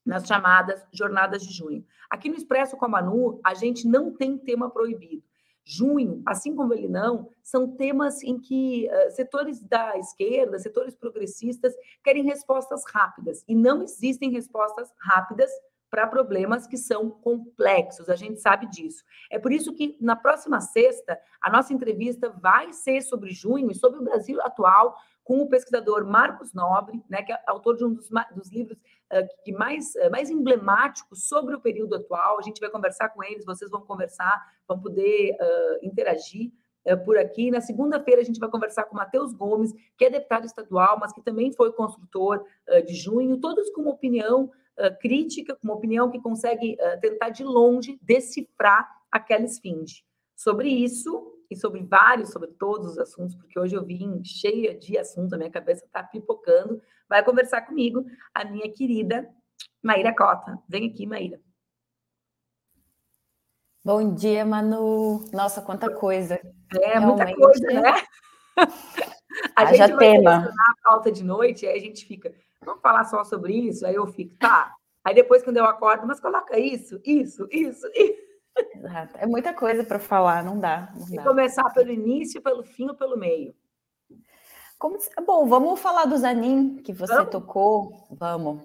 nas 0.06 0.28
chamadas 0.28 0.86
jornadas 0.92 1.48
de 1.48 1.54
junho. 1.54 1.86
Aqui 2.10 2.28
no 2.28 2.36
Expresso 2.36 2.76
com 2.76 2.84
a 2.84 2.90
Manu, 2.90 3.40
a 3.42 3.54
gente 3.54 3.88
não 3.88 4.12
tem 4.14 4.38
tema 4.38 4.70
proibido. 4.70 5.24
Junho, 5.64 6.22
assim 6.26 6.54
como 6.54 6.74
ele 6.74 6.90
não, 6.90 7.30
são 7.42 7.78
temas 7.78 8.22
em 8.22 8.38
que 8.38 8.90
uh, 8.92 9.12
setores 9.12 9.62
da 9.62 9.98
esquerda, 9.98 10.60
setores 10.60 10.94
progressistas, 10.94 11.74
querem 12.04 12.26
respostas 12.26 12.84
rápidas. 12.86 13.46
E 13.48 13.56
não 13.56 13.82
existem 13.82 14.30
respostas 14.30 14.92
rápidas 15.00 15.50
para 15.90 16.08
problemas 16.08 16.68
que 16.68 16.78
são 16.78 17.10
complexos, 17.10 18.10
a 18.10 18.16
gente 18.16 18.40
sabe 18.40 18.68
disso. 18.68 19.04
É 19.32 19.40
por 19.40 19.52
isso 19.52 19.74
que 19.74 19.98
na 20.00 20.16
próxima 20.16 20.62
sexta, 20.62 21.20
a 21.42 21.50
nossa 21.50 21.74
entrevista 21.74 22.30
vai 22.30 22.72
ser 22.74 23.02
sobre 23.02 23.32
junho 23.32 23.72
e 23.72 23.76
sobre 23.76 24.00
o 24.00 24.04
Brasil 24.04 24.40
atual, 24.42 24.96
com 25.30 25.42
o 25.42 25.48
pesquisador 25.48 26.04
Marcos 26.08 26.56
Nobre, 26.56 27.04
né, 27.08 27.22
que 27.22 27.32
é 27.32 27.40
autor 27.46 27.78
de 27.78 27.86
um 27.86 27.94
dos, 27.94 28.10
dos 28.36 28.52
livros 28.52 28.76
uh, 29.14 29.28
que 29.44 29.52
mais, 29.52 29.94
uh, 29.94 30.10
mais 30.10 30.32
emblemáticos 30.32 31.28
sobre 31.28 31.56
o 31.56 31.62
período 31.62 31.94
atual. 31.96 32.40
A 32.40 32.42
gente 32.42 32.60
vai 32.60 32.68
conversar 32.68 33.10
com 33.10 33.24
eles, 33.24 33.46
vocês 33.46 33.70
vão 33.70 33.82
conversar, 33.82 34.44
vão 34.68 34.80
poder 34.80 35.38
uh, 35.40 35.86
interagir 35.86 36.52
por 37.06 37.18
aqui. 37.18 37.52
Na 37.52 37.62
segunda-feira, 37.62 38.22
a 38.22 38.24
gente 38.24 38.40
vai 38.40 38.50
conversar 38.50 38.86
com 38.86 38.96
Matheus 38.96 39.32
Gomes, 39.34 39.72
que 39.96 40.06
é 40.06 40.10
deputado 40.10 40.46
estadual, 40.46 40.98
mas 41.00 41.14
que 41.14 41.22
também 41.22 41.52
foi 41.52 41.72
construtor 41.74 42.44
de 42.88 42.96
junho, 42.96 43.38
todos 43.38 43.70
com 43.72 43.82
uma 43.82 43.92
opinião 43.92 44.50
crítica, 45.00 45.56
com 45.56 45.68
uma 45.68 45.76
opinião 45.76 46.10
que 46.10 46.22
consegue 46.22 46.76
uh, 46.80 47.00
tentar 47.00 47.30
de 47.30 47.44
longe 47.44 48.00
decifrar 48.02 48.90
aqueles 49.12 49.60
fins. 49.60 50.04
Sobre 50.36 50.70
isso 50.70 51.36
e 51.50 51.56
sobre 51.56 51.84
vários, 51.84 52.32
sobre 52.32 52.52
todos 52.52 52.92
os 52.92 52.98
assuntos, 52.98 53.36
porque 53.36 53.60
hoje 53.60 53.76
eu 53.76 53.84
vim 53.84 54.24
cheia 54.24 54.78
de 54.78 54.98
assuntos, 54.98 55.34
a 55.34 55.38
minha 55.38 55.50
cabeça 55.50 55.84
está 55.86 56.04
pipocando, 56.04 56.82
vai 57.10 57.24
conversar 57.24 57.62
comigo 57.64 58.06
a 58.34 58.46
minha 58.46 58.72
querida 58.72 59.28
Maíra 59.82 60.16
Cota. 60.16 60.60
Vem 60.68 60.90
aqui, 60.90 61.06
Maíra. 61.06 61.40
Bom 63.84 64.14
dia, 64.14 64.46
Manu. 64.46 65.26
Nossa, 65.34 65.62
quanta 65.62 65.90
coisa. 65.90 66.36
É, 66.82 67.00
Realmente. 67.00 67.26
muita 67.26 67.36
coisa, 67.36 67.82
né? 67.82 68.04
A 69.56 69.62
Haja 69.64 69.88
gente 69.88 69.96
vai 69.96 70.12
tema. 70.12 70.50
a 70.50 70.90
pauta 70.90 71.12
de 71.12 71.24
noite, 71.24 71.66
aí 71.66 71.78
a 71.78 71.82
gente 71.82 72.06
fica, 72.06 72.34
vamos 72.64 72.82
falar 72.82 73.04
só 73.06 73.24
sobre 73.24 73.54
isso? 73.54 73.86
Aí 73.86 73.96
eu 73.96 74.08
fico, 74.08 74.36
tá. 74.38 74.74
Aí 75.04 75.16
depois, 75.16 75.44
quando 75.44 75.58
eu 75.58 75.66
acordo, 75.66 76.06
mas 76.06 76.20
coloca 76.20 76.58
isso, 76.60 77.00
isso, 77.06 77.48
isso, 77.52 77.88
isso. 77.96 78.30
Exato. 78.76 79.18
É 79.18 79.26
muita 79.26 79.54
coisa 79.54 79.84
para 79.84 80.00
falar, 80.00 80.44
não 80.44 80.60
dá. 80.60 80.92
Não 80.96 81.08
e 81.08 81.16
dá. 81.16 81.24
começar 81.24 81.70
pelo 81.74 81.92
início, 81.92 82.42
pelo 82.42 82.64
fim 82.64 82.90
ou 82.90 82.96
pelo 82.96 83.18
meio. 83.18 83.56
Como... 84.78 84.98
Bom, 85.26 85.46
vamos 85.48 85.80
falar 85.80 86.06
do 86.06 86.18
Zanin, 86.18 86.78
que 86.78 86.94
você 86.94 87.14
vamos? 87.14 87.32
tocou. 87.32 88.08
Vamos. 88.12 88.62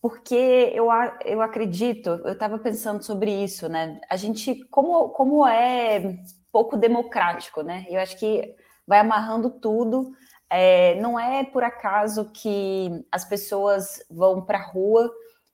Porque 0.00 0.70
eu, 0.74 0.88
eu 1.24 1.42
acredito, 1.42 2.10
eu 2.24 2.32
estava 2.32 2.58
pensando 2.58 3.02
sobre 3.02 3.30
isso, 3.42 3.68
né? 3.68 4.00
A 4.08 4.16
gente, 4.16 4.64
como, 4.66 5.08
como 5.10 5.46
é 5.46 6.18
pouco 6.52 6.76
democrático, 6.76 7.62
né? 7.62 7.86
Eu 7.88 8.00
acho 8.00 8.16
que 8.18 8.54
vai 8.86 9.00
amarrando 9.00 9.50
tudo 9.50 10.12
é, 10.50 10.94
não 11.00 11.18
é 11.18 11.44
por 11.44 11.62
acaso 11.62 12.30
que 12.32 12.90
as 13.10 13.24
pessoas 13.24 14.02
vão 14.10 14.42
para 14.42 14.58
a 14.58 14.66
rua 14.66 15.10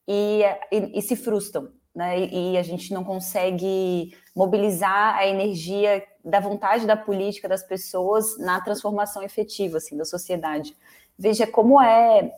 e, 0.07 0.43
e, 0.71 0.99
e, 0.99 1.03
se 1.03 1.17
frustram, 1.17 1.69
né? 1.95 2.21
E, 2.21 2.53
e, 2.53 2.59
a 2.59 2.63
gente 2.63 2.93
não 2.93 3.05
consegue 3.05 4.15
mobilizar 4.35 5.17
a 5.17 5.27
energia 5.27 6.05
da 6.25 6.41
vontade 6.41 6.87
da 6.87 6.97
política 6.97 7.49
das 7.49 7.63
pessoas 7.63 8.39
na 8.39 8.61
transformação 8.61 9.23
efetiva 9.23 9.79
assim, 9.79 9.97
da 9.97 10.05
sociedade. 10.05 10.77
Veja 11.19 11.47
como 11.47 11.81
é. 11.81 12.33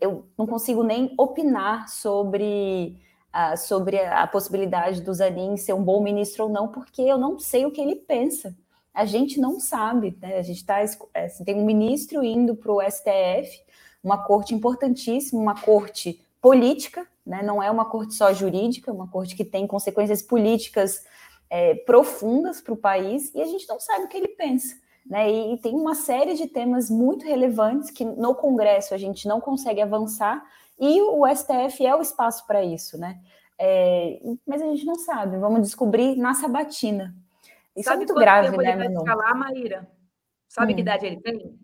Eu 0.00 0.26
não 0.36 0.46
consigo 0.46 0.82
nem 0.82 1.14
opinar 1.16 1.88
sobre 1.88 2.98
uh, 3.34 3.56
sobre 3.56 3.98
a 3.98 4.26
possibilidade 4.26 5.00
do 5.00 5.12
Zanin 5.12 5.56
ser 5.56 5.72
um 5.72 5.82
bom 5.82 6.02
ministro 6.02 6.44
ou 6.44 6.50
não, 6.50 6.68
porque 6.68 7.02
eu 7.02 7.18
não 7.18 7.38
sei 7.38 7.66
o 7.66 7.70
que 7.70 7.80
ele 7.80 7.96
pensa. 7.96 8.54
A 8.94 9.04
gente 9.04 9.40
não 9.40 9.58
sabe, 9.58 10.16
né? 10.22 10.38
A 10.38 10.42
gente 10.42 10.58
está 10.58 10.78
assim, 10.78 11.44
tem 11.44 11.56
um 11.56 11.64
ministro 11.64 12.22
indo 12.22 12.54
para 12.54 12.72
o 12.72 12.80
STF, 12.80 13.60
uma 14.02 14.24
corte 14.24 14.54
importantíssima, 14.54 15.40
uma 15.40 15.60
corte 15.60 16.24
política, 16.40 17.06
né? 17.26 17.42
Não 17.42 17.62
é 17.62 17.70
uma 17.70 17.86
corte 17.86 18.14
só 18.14 18.32
jurídica, 18.32 18.92
uma 18.92 19.08
corte 19.08 19.34
que 19.34 19.44
tem 19.44 19.66
consequências 19.66 20.22
políticas 20.22 21.04
é, 21.50 21.74
profundas 21.74 22.60
para 22.60 22.74
o 22.74 22.76
país 22.76 23.34
e 23.34 23.40
a 23.40 23.46
gente 23.46 23.68
não 23.68 23.80
sabe 23.80 24.04
o 24.04 24.08
que 24.08 24.16
ele 24.16 24.28
pensa. 24.28 24.82
Né, 25.06 25.30
e 25.30 25.58
tem 25.58 25.74
uma 25.74 25.94
série 25.94 26.32
de 26.32 26.46
temas 26.46 26.88
muito 26.88 27.26
relevantes 27.26 27.90
que 27.90 28.06
no 28.06 28.34
Congresso 28.34 28.94
a 28.94 28.96
gente 28.96 29.28
não 29.28 29.38
consegue 29.38 29.82
avançar 29.82 30.42
e 30.80 31.02
o 31.02 31.26
STF 31.26 31.84
é 31.84 31.94
o 31.94 32.00
espaço 32.00 32.46
para 32.46 32.64
isso, 32.64 32.96
né? 32.96 33.20
É, 33.58 34.18
mas 34.46 34.62
a 34.62 34.64
gente 34.64 34.86
não 34.86 34.94
sabe, 34.94 35.36
vamos 35.36 35.60
descobrir 35.60 36.16
na 36.16 36.32
sabatina. 36.32 37.14
Isso 37.76 37.88
é 37.88 37.92
sabe 37.92 38.04
é 38.04 38.06
muito 38.06 38.14
grave, 38.14 38.56
né, 38.56 38.70
ele 38.70 38.76
vai 38.76 38.92
escalar, 38.92 39.36
Maíra? 39.36 39.90
Sabe 40.48 40.72
hum. 40.72 40.76
que 40.76 40.82
idade 40.82 41.06
ele 41.06 41.20
tem? 41.20 41.58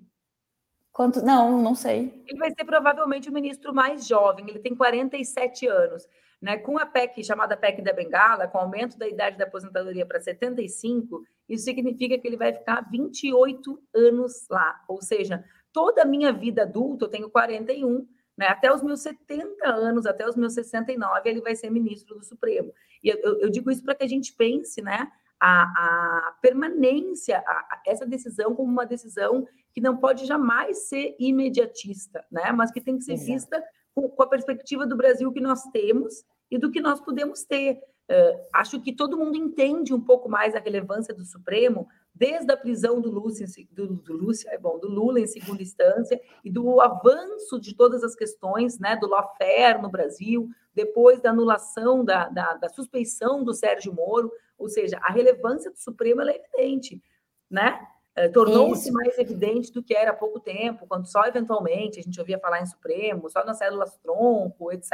Quanto? 0.92 1.24
Não, 1.24 1.62
não 1.62 1.74
sei. 1.74 2.22
Ele 2.26 2.38
vai 2.38 2.50
ser 2.50 2.64
provavelmente 2.64 3.28
o 3.28 3.32
ministro 3.32 3.72
mais 3.72 4.06
jovem, 4.06 4.48
ele 4.48 4.58
tem 4.58 4.74
47 4.74 5.66
anos. 5.66 6.06
Né? 6.40 6.56
Com 6.56 6.78
a 6.78 6.86
PEC, 6.86 7.22
chamada 7.22 7.56
PEC 7.56 7.82
da 7.82 7.92
Bengala, 7.92 8.48
com 8.48 8.58
o 8.58 8.60
aumento 8.62 8.98
da 8.98 9.06
idade 9.06 9.36
da 9.36 9.44
aposentadoria 9.44 10.06
para 10.06 10.20
75, 10.20 11.22
isso 11.48 11.64
significa 11.64 12.18
que 12.18 12.26
ele 12.26 12.36
vai 12.36 12.52
ficar 12.52 12.88
28 12.90 13.82
anos 13.94 14.46
lá. 14.48 14.82
Ou 14.88 15.02
seja, 15.02 15.44
toda 15.72 16.02
a 16.02 16.06
minha 16.06 16.32
vida 16.32 16.62
adulta, 16.62 17.04
eu 17.04 17.08
tenho 17.08 17.30
41, 17.30 18.06
né? 18.36 18.46
Até 18.46 18.72
os 18.72 18.82
meus 18.82 19.00
70 19.02 19.68
anos, 19.68 20.06
até 20.06 20.26
os 20.26 20.34
meus 20.34 20.54
69, 20.54 21.28
ele 21.28 21.42
vai 21.42 21.54
ser 21.54 21.70
ministro 21.70 22.16
do 22.16 22.24
Supremo. 22.24 22.72
E 23.04 23.08
eu, 23.08 23.40
eu 23.40 23.50
digo 23.50 23.70
isso 23.70 23.84
para 23.84 23.94
que 23.94 24.04
a 24.04 24.08
gente 24.08 24.32
pense, 24.32 24.80
né? 24.80 25.10
A, 25.40 25.62
a 25.62 26.32
permanência, 26.42 27.38
a, 27.38 27.52
a, 27.52 27.82
essa 27.86 28.04
decisão 28.04 28.54
como 28.54 28.70
uma 28.70 28.84
decisão 28.84 29.46
que 29.72 29.80
não 29.80 29.96
pode 29.96 30.26
jamais 30.26 30.88
ser 30.88 31.16
imediatista, 31.18 32.24
né? 32.30 32.52
Mas 32.52 32.70
que 32.70 32.80
tem 32.80 32.98
que 32.98 33.04
ser 33.04 33.14
Exato. 33.14 33.32
vista 33.32 33.64
com, 33.94 34.08
com, 34.08 34.22
a 34.22 34.28
perspectiva 34.28 34.86
do 34.86 34.96
Brasil 34.96 35.32
que 35.32 35.40
nós 35.40 35.62
temos 35.72 36.24
e 36.50 36.58
do 36.58 36.70
que 36.70 36.80
nós 36.80 37.00
podemos 37.00 37.44
ter. 37.44 37.80
Uh, 38.10 38.40
acho 38.52 38.80
que 38.80 38.92
todo 38.92 39.16
mundo 39.16 39.36
entende 39.36 39.94
um 39.94 40.00
pouco 40.00 40.28
mais 40.28 40.54
a 40.54 40.58
relevância 40.58 41.14
do 41.14 41.24
Supremo, 41.24 41.88
desde 42.20 42.52
a 42.52 42.56
prisão 42.56 43.00
do, 43.00 43.10
Lúcio, 43.10 43.46
do, 43.70 43.94
do, 43.94 44.12
Lúcio, 44.12 44.46
é 44.50 44.58
bom, 44.58 44.78
do 44.78 44.86
Lula 44.86 45.20
em 45.20 45.26
segunda 45.26 45.62
instância 45.62 46.20
e 46.44 46.50
do 46.50 46.78
avanço 46.78 47.58
de 47.58 47.74
todas 47.74 48.04
as 48.04 48.14
questões 48.14 48.78
né, 48.78 48.94
do 48.94 49.08
lawfare 49.08 49.80
no 49.80 49.88
Brasil, 49.88 50.46
depois 50.74 51.22
da 51.22 51.30
anulação, 51.30 52.04
da, 52.04 52.28
da, 52.28 52.52
da 52.58 52.68
suspeição 52.68 53.42
do 53.42 53.54
Sérgio 53.54 53.94
Moro, 53.94 54.30
ou 54.58 54.68
seja, 54.68 54.98
a 54.98 55.10
relevância 55.10 55.70
do 55.70 55.78
Supremo 55.78 56.20
é 56.20 56.36
evidente, 56.36 57.02
né? 57.50 57.80
É, 58.14 58.28
tornou-se 58.28 58.90
mais 58.90 59.16
evidente 59.18 59.72
do 59.72 59.82
que 59.82 59.94
era 59.94 60.10
há 60.10 60.14
pouco 60.14 60.40
tempo, 60.40 60.86
quando 60.86 61.06
só 61.06 61.24
eventualmente 61.24 62.00
a 62.00 62.02
gente 62.02 62.20
ouvia 62.20 62.38
falar 62.38 62.60
em 62.60 62.66
Supremo, 62.66 63.30
só 63.30 63.46
nas 63.46 63.56
células 63.56 63.96
tronco, 63.96 64.70
etc. 64.72 64.92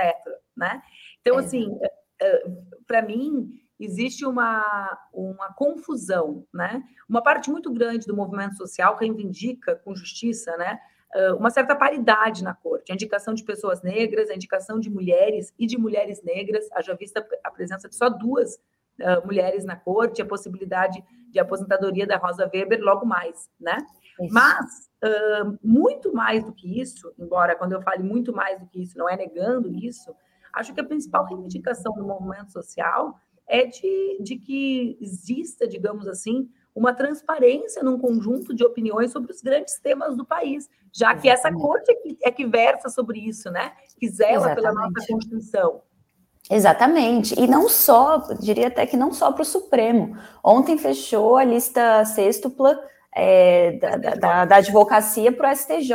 Né? 0.56 0.80
Então, 1.22 1.40
é. 1.40 1.42
assim, 1.42 1.76
é, 2.20 2.44
para 2.86 3.02
mim, 3.02 3.65
existe 3.78 4.24
uma, 4.24 4.98
uma 5.12 5.52
confusão, 5.54 6.46
né? 6.52 6.82
Uma 7.08 7.22
parte 7.22 7.50
muito 7.50 7.72
grande 7.72 8.06
do 8.06 8.16
movimento 8.16 8.56
social 8.56 8.96
reivindica 8.96 9.76
com 9.76 9.94
justiça, 9.94 10.56
né? 10.56 10.78
Uma 11.38 11.48
certa 11.48 11.74
paridade 11.74 12.44
na 12.44 12.52
corte, 12.52 12.92
a 12.92 12.94
indicação 12.94 13.32
de 13.32 13.42
pessoas 13.42 13.80
negras, 13.80 14.28
a 14.28 14.34
indicação 14.34 14.78
de 14.78 14.90
mulheres 14.90 15.54
e 15.58 15.66
de 15.66 15.78
mulheres 15.78 16.22
negras, 16.22 16.68
haja 16.72 16.94
vista 16.94 17.26
a 17.42 17.50
presença 17.50 17.88
de 17.88 17.96
só 17.96 18.10
duas 18.10 18.58
uh, 19.00 19.24
mulheres 19.24 19.64
na 19.64 19.76
corte, 19.76 20.22
a 20.22 20.26
possibilidade 20.26 21.02
de 21.30 21.38
aposentadoria 21.38 22.06
da 22.06 22.16
Rosa 22.16 22.50
Weber 22.52 22.80
logo 22.80 23.04
mais, 23.04 23.48
né? 23.60 23.78
Isso. 24.20 24.32
Mas, 24.32 24.90
uh, 25.04 25.58
muito 25.62 26.12
mais 26.12 26.44
do 26.44 26.52
que 26.52 26.80
isso, 26.80 27.12
embora 27.18 27.54
quando 27.54 27.72
eu 27.72 27.82
fale 27.82 28.02
muito 28.02 28.32
mais 28.32 28.58
do 28.58 28.66
que 28.66 28.82
isso, 28.82 28.96
não 28.96 29.08
é 29.08 29.16
negando 29.16 29.72
isso, 29.74 30.14
acho 30.52 30.72
que 30.72 30.80
a 30.80 30.84
principal 30.84 31.26
reivindicação 31.26 31.92
do 31.94 32.04
movimento 32.04 32.50
social 32.50 33.20
é 33.48 33.66
de, 33.66 34.18
de 34.20 34.36
que 34.36 34.98
exista, 35.00 35.66
digamos 35.66 36.06
assim, 36.08 36.48
uma 36.74 36.92
transparência 36.92 37.82
num 37.82 37.98
conjunto 37.98 38.54
de 38.54 38.64
opiniões 38.64 39.10
sobre 39.10 39.32
os 39.32 39.40
grandes 39.40 39.78
temas 39.80 40.16
do 40.16 40.26
país, 40.26 40.68
já 40.92 41.12
Exatamente. 41.12 41.22
que 41.22 41.28
essa 41.28 41.52
corte 41.52 41.90
é 41.90 41.94
que, 41.94 42.18
é 42.22 42.30
que 42.30 42.46
versa 42.46 42.88
sobre 42.88 43.18
isso, 43.18 43.50
né? 43.50 43.72
Que 43.98 44.08
zela 44.08 44.54
pela 44.54 44.72
nossa 44.72 45.06
Constituição. 45.08 45.80
Exatamente, 46.48 47.34
e 47.40 47.46
não 47.46 47.68
só, 47.68 48.18
diria 48.40 48.68
até 48.68 48.86
que 48.86 48.96
não 48.96 49.12
só 49.12 49.32
para 49.32 49.42
o 49.42 49.44
Supremo. 49.44 50.16
Ontem 50.44 50.78
fechou 50.78 51.36
a 51.36 51.44
lista 51.44 52.04
sextupla 52.04 52.78
é, 53.18 53.72
da, 53.72 53.96
da, 53.96 54.44
da, 54.44 54.56
advocacia 54.56 55.32
para 55.32 55.50
o 55.50 55.56
STJ. 55.56 55.94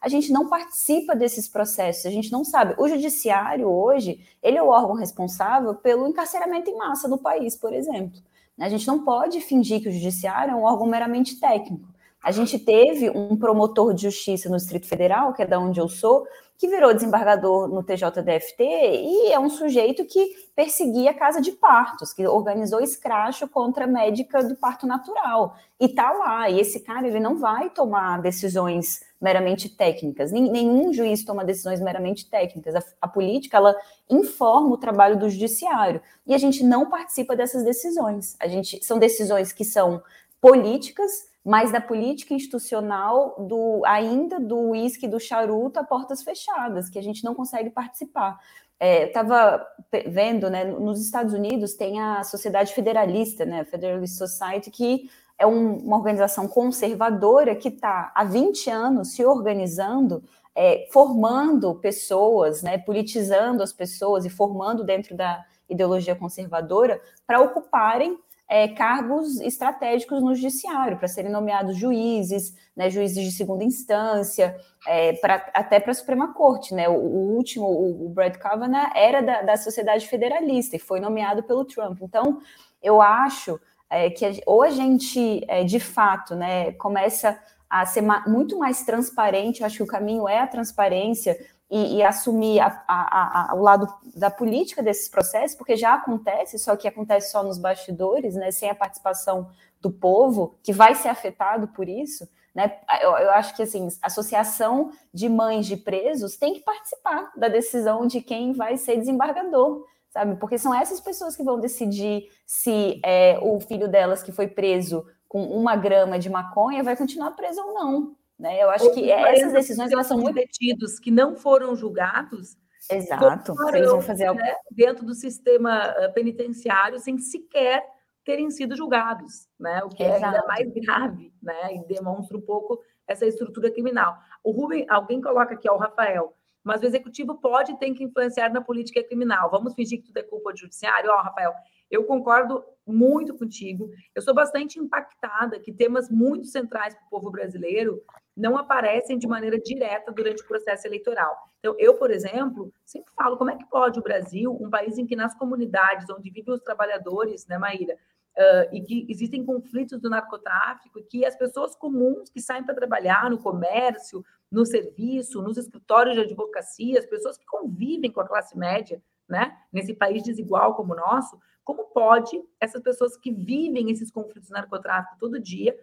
A 0.00 0.08
gente 0.08 0.32
não 0.32 0.48
participa 0.48 1.12
desses 1.12 1.48
processos, 1.48 2.06
a 2.06 2.10
gente 2.10 2.30
não 2.30 2.44
sabe. 2.44 2.76
O 2.78 2.88
judiciário 2.88 3.68
hoje, 3.68 4.20
ele 4.40 4.58
é 4.58 4.62
o 4.62 4.68
órgão 4.68 4.94
responsável 4.94 5.74
pelo 5.74 6.06
encarceramento 6.06 6.70
em 6.70 6.76
massa 6.76 7.08
do 7.08 7.18
país, 7.18 7.56
por 7.56 7.72
exemplo. 7.72 8.16
A 8.60 8.68
gente 8.68 8.86
não 8.86 9.04
pode 9.04 9.40
fingir 9.40 9.82
que 9.82 9.88
o 9.88 9.92
judiciário 9.92 10.52
é 10.52 10.54
um 10.54 10.62
órgão 10.62 10.86
meramente 10.86 11.40
técnico. 11.40 11.88
A 12.22 12.30
gente 12.30 12.56
teve 12.60 13.10
um 13.10 13.36
promotor 13.36 13.92
de 13.92 14.02
justiça 14.02 14.48
no 14.48 14.56
Distrito 14.56 14.86
Federal, 14.86 15.32
que 15.32 15.42
é 15.42 15.46
da 15.46 15.58
onde 15.58 15.80
eu 15.80 15.88
sou, 15.88 16.24
que 16.62 16.68
virou 16.68 16.94
desembargador 16.94 17.66
no 17.66 17.82
TJDFT 17.82 18.62
e 18.62 19.32
é 19.32 19.40
um 19.40 19.50
sujeito 19.50 20.04
que 20.04 20.30
perseguia 20.54 21.10
a 21.10 21.14
casa 21.14 21.40
de 21.40 21.50
partos, 21.50 22.12
que 22.12 22.24
organizou 22.24 22.80
escracho 22.80 23.48
contra 23.48 23.82
a 23.82 23.88
médica 23.88 24.44
do 24.44 24.54
parto 24.54 24.86
natural. 24.86 25.56
E 25.80 25.88
tá 25.88 26.12
lá, 26.12 26.48
e 26.48 26.60
esse 26.60 26.78
cara 26.78 27.08
ele 27.08 27.18
não 27.18 27.36
vai 27.36 27.68
tomar 27.68 28.22
decisões 28.22 29.00
meramente 29.20 29.68
técnicas. 29.68 30.30
Nenhum 30.30 30.92
juiz 30.92 31.24
toma 31.24 31.44
decisões 31.44 31.80
meramente 31.80 32.30
técnicas. 32.30 32.76
A, 32.76 32.82
a 33.00 33.08
política 33.08 33.56
ela 33.56 33.74
informa 34.08 34.68
o 34.68 34.78
trabalho 34.78 35.18
do 35.18 35.28
judiciário 35.28 36.00
e 36.24 36.32
a 36.32 36.38
gente 36.38 36.62
não 36.62 36.88
participa 36.88 37.34
dessas 37.34 37.64
decisões. 37.64 38.36
A 38.38 38.46
gente 38.46 38.84
são 38.84 39.00
decisões 39.00 39.52
que 39.52 39.64
são 39.64 40.00
políticas 40.40 41.31
mas 41.44 41.72
da 41.72 41.80
política 41.80 42.34
institucional 42.34 43.34
do 43.38 43.82
ainda 43.84 44.38
do 44.38 44.70
uísque 44.70 45.08
do 45.08 45.18
charuto 45.18 45.80
a 45.80 45.84
portas 45.84 46.22
fechadas, 46.22 46.88
que 46.88 46.98
a 46.98 47.02
gente 47.02 47.24
não 47.24 47.34
consegue 47.34 47.70
participar. 47.70 48.38
É, 48.78 49.06
Estava 49.06 49.64
vendo, 50.08 50.48
né, 50.50 50.64
nos 50.64 51.00
Estados 51.00 51.32
Unidos 51.32 51.74
tem 51.74 52.00
a 52.00 52.22
Sociedade 52.24 52.72
Federalista, 52.72 53.44
né, 53.44 53.64
Federalist 53.64 54.16
Society, 54.16 54.70
que 54.70 55.10
é 55.38 55.46
um, 55.46 55.78
uma 55.78 55.96
organização 55.96 56.46
conservadora 56.46 57.54
que 57.56 57.68
está 57.68 58.12
há 58.14 58.24
20 58.24 58.70
anos 58.70 59.14
se 59.14 59.24
organizando, 59.24 60.22
é, 60.54 60.86
formando 60.92 61.74
pessoas, 61.76 62.62
né, 62.62 62.78
politizando 62.78 63.62
as 63.62 63.72
pessoas 63.72 64.24
e 64.24 64.30
formando 64.30 64.84
dentro 64.84 65.16
da 65.16 65.44
ideologia 65.68 66.14
conservadora 66.14 67.00
para 67.26 67.40
ocuparem 67.40 68.18
é, 68.52 68.68
cargos 68.68 69.40
estratégicos 69.40 70.22
no 70.22 70.34
judiciário, 70.34 70.98
para 70.98 71.08
serem 71.08 71.32
nomeados 71.32 71.74
juízes, 71.74 72.54
né, 72.76 72.90
juízes 72.90 73.24
de 73.24 73.32
segunda 73.32 73.64
instância, 73.64 74.54
é, 74.86 75.14
pra, 75.14 75.50
até 75.54 75.80
para 75.80 75.92
a 75.92 75.94
Suprema 75.94 76.34
Corte. 76.34 76.74
Né? 76.74 76.86
O, 76.86 76.92
o 76.92 77.34
último, 77.34 77.64
o, 77.64 78.04
o, 78.04 78.08
Brad 78.10 78.36
Kavanaugh, 78.36 78.90
era 78.94 79.22
da, 79.22 79.40
da 79.40 79.56
Sociedade 79.56 80.06
Federalista 80.06 80.76
e 80.76 80.78
foi 80.78 81.00
nomeado 81.00 81.42
pelo 81.42 81.64
Trump. 81.64 82.02
Então, 82.02 82.40
eu 82.82 83.00
acho 83.00 83.58
é, 83.88 84.10
que 84.10 84.26
a, 84.26 84.30
ou 84.44 84.62
a 84.62 84.68
gente, 84.68 85.42
é, 85.48 85.64
de 85.64 85.80
fato, 85.80 86.34
né, 86.34 86.72
começa 86.72 87.40
a 87.70 87.86
ser 87.86 88.02
ma 88.02 88.22
muito 88.28 88.58
mais 88.58 88.82
transparente, 88.82 89.62
eu 89.62 89.66
acho 89.66 89.78
que 89.78 89.82
o 89.82 89.86
caminho 89.86 90.28
é 90.28 90.40
a 90.40 90.46
transparência, 90.46 91.38
e, 91.72 91.96
e 91.96 92.02
assumir 92.02 92.60
a, 92.60 92.84
a, 92.86 93.52
a, 93.52 93.54
o 93.54 93.62
lado 93.62 93.88
da 94.14 94.30
política 94.30 94.82
desses 94.82 95.08
processos, 95.08 95.56
porque 95.56 95.74
já 95.74 95.94
acontece, 95.94 96.58
só 96.58 96.76
que 96.76 96.86
acontece 96.86 97.32
só 97.32 97.42
nos 97.42 97.56
bastidores, 97.56 98.34
né, 98.34 98.50
sem 98.50 98.68
a 98.68 98.74
participação 98.74 99.48
do 99.80 99.90
povo, 99.90 100.54
que 100.62 100.70
vai 100.70 100.94
ser 100.94 101.08
afetado 101.08 101.68
por 101.68 101.88
isso. 101.88 102.28
Né? 102.54 102.78
Eu, 103.00 103.16
eu 103.16 103.30
acho 103.30 103.56
que 103.56 103.62
assim, 103.62 103.88
associação 104.02 104.92
de 105.14 105.30
mães 105.30 105.64
de 105.64 105.78
presos 105.78 106.36
tem 106.36 106.52
que 106.52 106.60
participar 106.60 107.32
da 107.34 107.48
decisão 107.48 108.06
de 108.06 108.20
quem 108.20 108.52
vai 108.52 108.76
ser 108.76 108.98
desembargador, 108.98 109.86
sabe? 110.10 110.36
Porque 110.36 110.58
são 110.58 110.74
essas 110.74 111.00
pessoas 111.00 111.34
que 111.34 111.42
vão 111.42 111.58
decidir 111.58 112.28
se 112.44 113.00
é, 113.02 113.38
o 113.40 113.58
filho 113.58 113.88
delas 113.88 114.22
que 114.22 114.30
foi 114.30 114.46
preso 114.46 115.06
com 115.26 115.42
uma 115.42 115.74
grama 115.74 116.18
de 116.18 116.28
maconha 116.28 116.82
vai 116.82 116.94
continuar 116.94 117.30
preso 117.30 117.62
ou 117.62 117.72
não. 117.72 118.14
Né? 118.38 118.62
Eu 118.62 118.70
acho 118.70 118.92
que 118.92 119.10
essas 119.10 119.52
decisões 119.52 119.92
elas 119.92 120.06
são 120.06 120.18
muito 120.18 120.34
detidos 120.34 120.98
que 120.98 121.10
não 121.10 121.36
foram 121.36 121.76
julgados. 121.76 122.56
Exato. 122.90 123.54
Eles 123.74 123.90
vão 123.90 124.00
fazer 124.00 124.32
né, 124.34 124.54
dentro 124.70 125.04
do 125.06 125.14
sistema 125.14 125.94
eh, 125.96 126.08
penitenciário 126.08 126.98
sem 126.98 127.16
sequer 127.18 127.84
terem 128.24 128.50
sido 128.50 128.76
julgados, 128.76 129.48
né? 129.58 129.82
O 129.84 129.88
que 129.88 130.02
Exato. 130.02 130.22
é 130.22 130.26
ainda 130.26 130.46
mais 130.46 130.72
grave, 130.72 131.32
né? 131.42 131.74
E 131.74 131.86
demonstra 131.86 132.36
um 132.36 132.40
pouco 132.40 132.80
essa 133.06 133.26
estrutura 133.26 133.70
criminal. 133.70 134.16
O 134.42 134.52
Rubem, 134.52 134.86
alguém 134.88 135.20
coloca 135.20 135.54
aqui, 135.54 135.68
ó, 135.68 135.74
o 135.74 135.78
Rafael, 135.78 136.34
mas 136.62 136.82
o 136.82 136.86
executivo 136.86 137.40
pode 137.40 137.72
e 137.72 137.78
tem 137.78 137.92
que 137.94 138.04
influenciar 138.04 138.48
na 138.52 138.60
política 138.60 139.02
criminal. 139.02 139.50
Vamos 139.50 139.74
fingir 139.74 139.98
que 139.98 140.06
tudo 140.06 140.18
é 140.18 140.22
culpa 140.22 140.52
do 140.52 140.58
judiciário? 140.58 141.10
Ó, 141.10 141.16
Rafael, 141.20 141.52
eu 141.90 142.04
concordo 142.04 142.64
muito 142.86 143.36
contigo. 143.36 143.90
Eu 144.14 144.22
sou 144.22 144.34
bastante 144.34 144.78
impactada 144.78 145.58
que 145.58 145.72
temas 145.72 146.08
muito 146.08 146.46
centrais 146.46 146.94
para 146.94 147.04
o 147.06 147.10
povo 147.10 147.30
brasileiro 147.30 148.00
não 148.36 148.56
aparecem 148.56 149.18
de 149.18 149.26
maneira 149.26 149.58
direta 149.58 150.10
durante 150.10 150.42
o 150.42 150.46
processo 150.46 150.86
eleitoral. 150.86 151.36
Então, 151.58 151.74
eu, 151.78 151.94
por 151.94 152.10
exemplo, 152.10 152.72
sempre 152.84 153.12
falo 153.14 153.36
como 153.36 153.50
é 153.50 153.56
que 153.56 153.68
pode 153.68 153.98
o 153.98 154.02
Brasil, 154.02 154.56
um 154.60 154.70
país 154.70 154.98
em 154.98 155.06
que 155.06 155.14
nas 155.14 155.34
comunidades 155.34 156.08
onde 156.10 156.30
vivem 156.30 156.54
os 156.54 156.60
trabalhadores, 156.60 157.46
né, 157.46 157.58
Maíra, 157.58 157.94
uh, 157.94 158.74
e 158.74 158.80
que 158.80 159.06
existem 159.08 159.44
conflitos 159.44 160.00
do 160.00 160.08
narcotráfico, 160.08 160.98
e 160.98 161.02
que 161.02 161.26
as 161.26 161.36
pessoas 161.36 161.76
comuns 161.76 162.30
que 162.30 162.40
saem 162.40 162.64
para 162.64 162.74
trabalhar 162.74 163.30
no 163.30 163.38
comércio, 163.38 164.24
no 164.50 164.64
serviço, 164.64 165.42
nos 165.42 165.58
escritórios 165.58 166.14
de 166.14 166.22
advocacia, 166.22 166.98
as 166.98 167.06
pessoas 167.06 167.36
que 167.36 167.44
convivem 167.46 168.10
com 168.10 168.20
a 168.20 168.26
classe 168.26 168.56
média, 168.56 169.02
né, 169.28 169.56
nesse 169.72 169.94
país 169.94 170.22
desigual 170.22 170.74
como 170.74 170.94
o 170.94 170.96
nosso, 170.96 171.38
como 171.64 171.84
pode 171.84 172.42
essas 172.60 172.82
pessoas 172.82 173.16
que 173.16 173.30
vivem 173.30 173.90
esses 173.90 174.10
conflitos 174.10 174.48
de 174.48 174.52
narcotráfico 174.52 175.16
todo 175.18 175.38
dia 175.38 175.78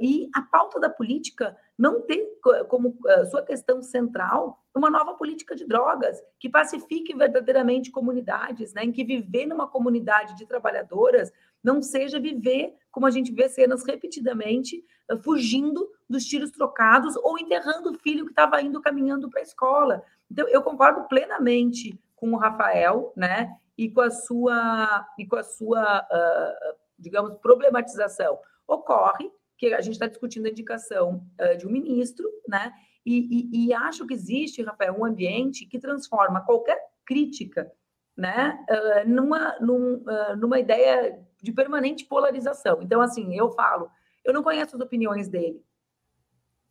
e 0.00 0.28
a 0.34 0.42
pauta 0.42 0.80
da 0.80 0.88
política 0.88 1.56
não 1.78 2.00
tem 2.00 2.26
como 2.68 2.88
uh, 2.88 3.26
sua 3.30 3.42
questão 3.42 3.82
central 3.82 4.62
uma 4.74 4.90
nova 4.90 5.14
política 5.14 5.54
de 5.54 5.66
drogas 5.66 6.22
que 6.38 6.48
pacifique 6.48 7.14
verdadeiramente 7.14 7.90
comunidades, 7.90 8.72
né, 8.72 8.84
em 8.84 8.92
que 8.92 9.04
viver 9.04 9.46
numa 9.46 9.66
comunidade 9.66 10.36
de 10.36 10.46
trabalhadoras 10.46 11.32
não 11.62 11.82
seja 11.82 12.20
viver 12.20 12.74
como 12.90 13.06
a 13.06 13.10
gente 13.10 13.32
vê 13.32 13.48
cenas 13.48 13.84
repetidamente 13.84 14.84
uh, 15.10 15.18
fugindo 15.18 15.88
dos 16.08 16.24
tiros 16.24 16.50
trocados 16.50 17.16
ou 17.16 17.38
enterrando 17.38 17.90
o 17.90 17.98
filho 17.98 18.24
que 18.24 18.32
estava 18.32 18.60
indo 18.62 18.80
caminhando 18.80 19.28
para 19.28 19.40
a 19.40 19.44
escola. 19.44 20.02
Então 20.30 20.48
eu 20.48 20.62
concordo 20.62 21.06
plenamente 21.08 21.98
com 22.14 22.32
o 22.32 22.36
Rafael, 22.36 23.12
né? 23.14 23.54
e 23.76 23.90
com 23.90 24.00
a 24.00 24.10
sua, 24.10 25.06
e 25.18 25.26
com 25.26 25.36
a 25.36 25.42
sua 25.42 26.00
uh, 26.00 26.76
digamos, 26.98 27.34
problematização. 27.40 28.38
Ocorre 28.66 29.30
que 29.56 29.72
a 29.72 29.80
gente 29.80 29.94
está 29.94 30.06
discutindo 30.06 30.46
a 30.46 30.50
indicação 30.50 31.26
uh, 31.40 31.56
de 31.56 31.66
um 31.66 31.70
ministro, 31.70 32.28
né? 32.48 32.72
E, 33.04 33.18
e, 33.54 33.66
e, 33.66 33.72
acho 33.72 34.06
que 34.06 34.14
existe, 34.14 34.62
Rafael, 34.62 34.96
um 34.98 35.04
ambiente 35.04 35.64
que 35.64 35.78
transforma 35.78 36.44
qualquer 36.44 36.76
crítica 37.04 37.70
né, 38.16 38.58
uh, 38.68 39.08
numa, 39.08 39.56
num, 39.60 40.02
numa 40.36 40.58
ideia 40.58 41.16
de 41.40 41.52
permanente 41.52 42.04
polarização. 42.04 42.82
Então, 42.82 43.00
assim, 43.00 43.36
eu 43.38 43.52
falo, 43.52 43.88
eu 44.24 44.34
não 44.34 44.42
conheço 44.42 44.74
as 44.74 44.82
opiniões 44.82 45.28
dele, 45.28 45.62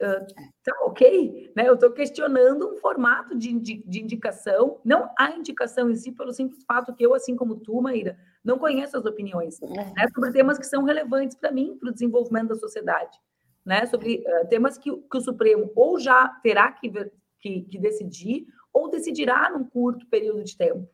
Uh, 0.02 0.26
tá 0.62 0.74
ok, 0.82 1.54
né? 1.56 1.70
Eu 1.70 1.76
estou 1.76 1.90
questionando 1.92 2.70
um 2.70 2.76
formato 2.78 3.38
de, 3.38 3.58
de, 3.58 3.82
de, 3.88 4.02
indicação, 4.02 4.82
não 4.84 5.10
a 5.18 5.32
indicação 5.32 5.90
em 5.90 5.96
si, 5.96 6.12
pelo 6.12 6.34
simples 6.34 6.66
fato 6.66 6.94
que 6.94 7.06
eu, 7.06 7.14
assim 7.14 7.34
como 7.34 7.56
tu, 7.56 7.82
Maíra, 7.82 8.18
não 8.44 8.60
conheço 8.60 8.98
as 8.98 9.06
opiniões 9.06 9.58
uhum. 9.62 9.74
né? 9.74 10.06
sobre 10.14 10.34
temas 10.34 10.58
que 10.58 10.66
são 10.66 10.84
relevantes 10.84 11.38
para 11.38 11.50
mim, 11.50 11.78
para 11.80 11.90
o 11.90 11.94
desenvolvimento 11.94 12.50
da 12.50 12.56
sociedade, 12.56 13.18
né? 13.66 13.86
Sobre 13.86 14.22
uh, 14.28 14.48
temas 14.50 14.78
que, 14.78 14.92
que, 14.92 15.18
o 15.18 15.22
Supremo 15.22 15.72
ou 15.74 15.98
já 15.98 16.28
terá 16.44 16.74
que, 16.74 16.92
que, 17.40 17.62
que 17.62 17.80
decidir, 17.80 18.46
ou 18.74 18.90
decidirá 18.90 19.50
num 19.50 19.64
curto 19.64 20.06
período 20.08 20.44
de 20.44 20.58
tempo, 20.58 20.90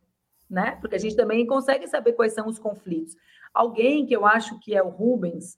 né? 0.48 0.78
Porque 0.80 0.96
a 0.96 1.00
gente 1.00 1.16
também 1.16 1.48
consegue 1.48 1.88
saber 1.88 2.14
quais 2.14 2.34
são 2.34 2.48
os 2.48 2.60
conflitos. 2.60 3.16
Alguém 3.52 4.06
que 4.06 4.16
eu 4.16 4.28
acho 4.28 4.60
que 4.60 4.76
é 4.76 4.84
o 4.84 4.90
Rubens, 4.90 5.58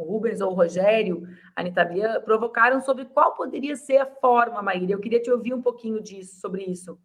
o 0.00 0.12
Rubens 0.12 0.40
ou 0.40 0.50
o 0.50 0.54
Rogério, 0.54 1.26
a 1.54 1.60
Anitta 1.60 1.84
Bian, 1.84 2.20
provocaram 2.22 2.80
sobre 2.80 3.04
qual 3.04 3.34
poderia 3.34 3.76
ser 3.76 3.98
a 3.98 4.06
forma, 4.06 4.62
Maíra. 4.62 4.92
Eu 4.92 5.00
queria 5.00 5.20
te 5.20 5.30
ouvir 5.30 5.54
um 5.54 5.62
pouquinho 5.62 6.02
disso, 6.02 6.40
sobre 6.40 6.64
isso. 6.64 6.98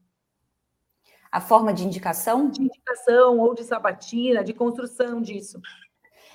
A 1.32 1.42
forma 1.42 1.74
de 1.74 1.84
indicação? 1.84 2.50
De 2.50 2.62
indicação 2.62 3.40
ou 3.40 3.54
de 3.54 3.64
sabatina, 3.64 4.44
de 4.44 4.54
construção 4.54 5.22
disso. 5.22 5.60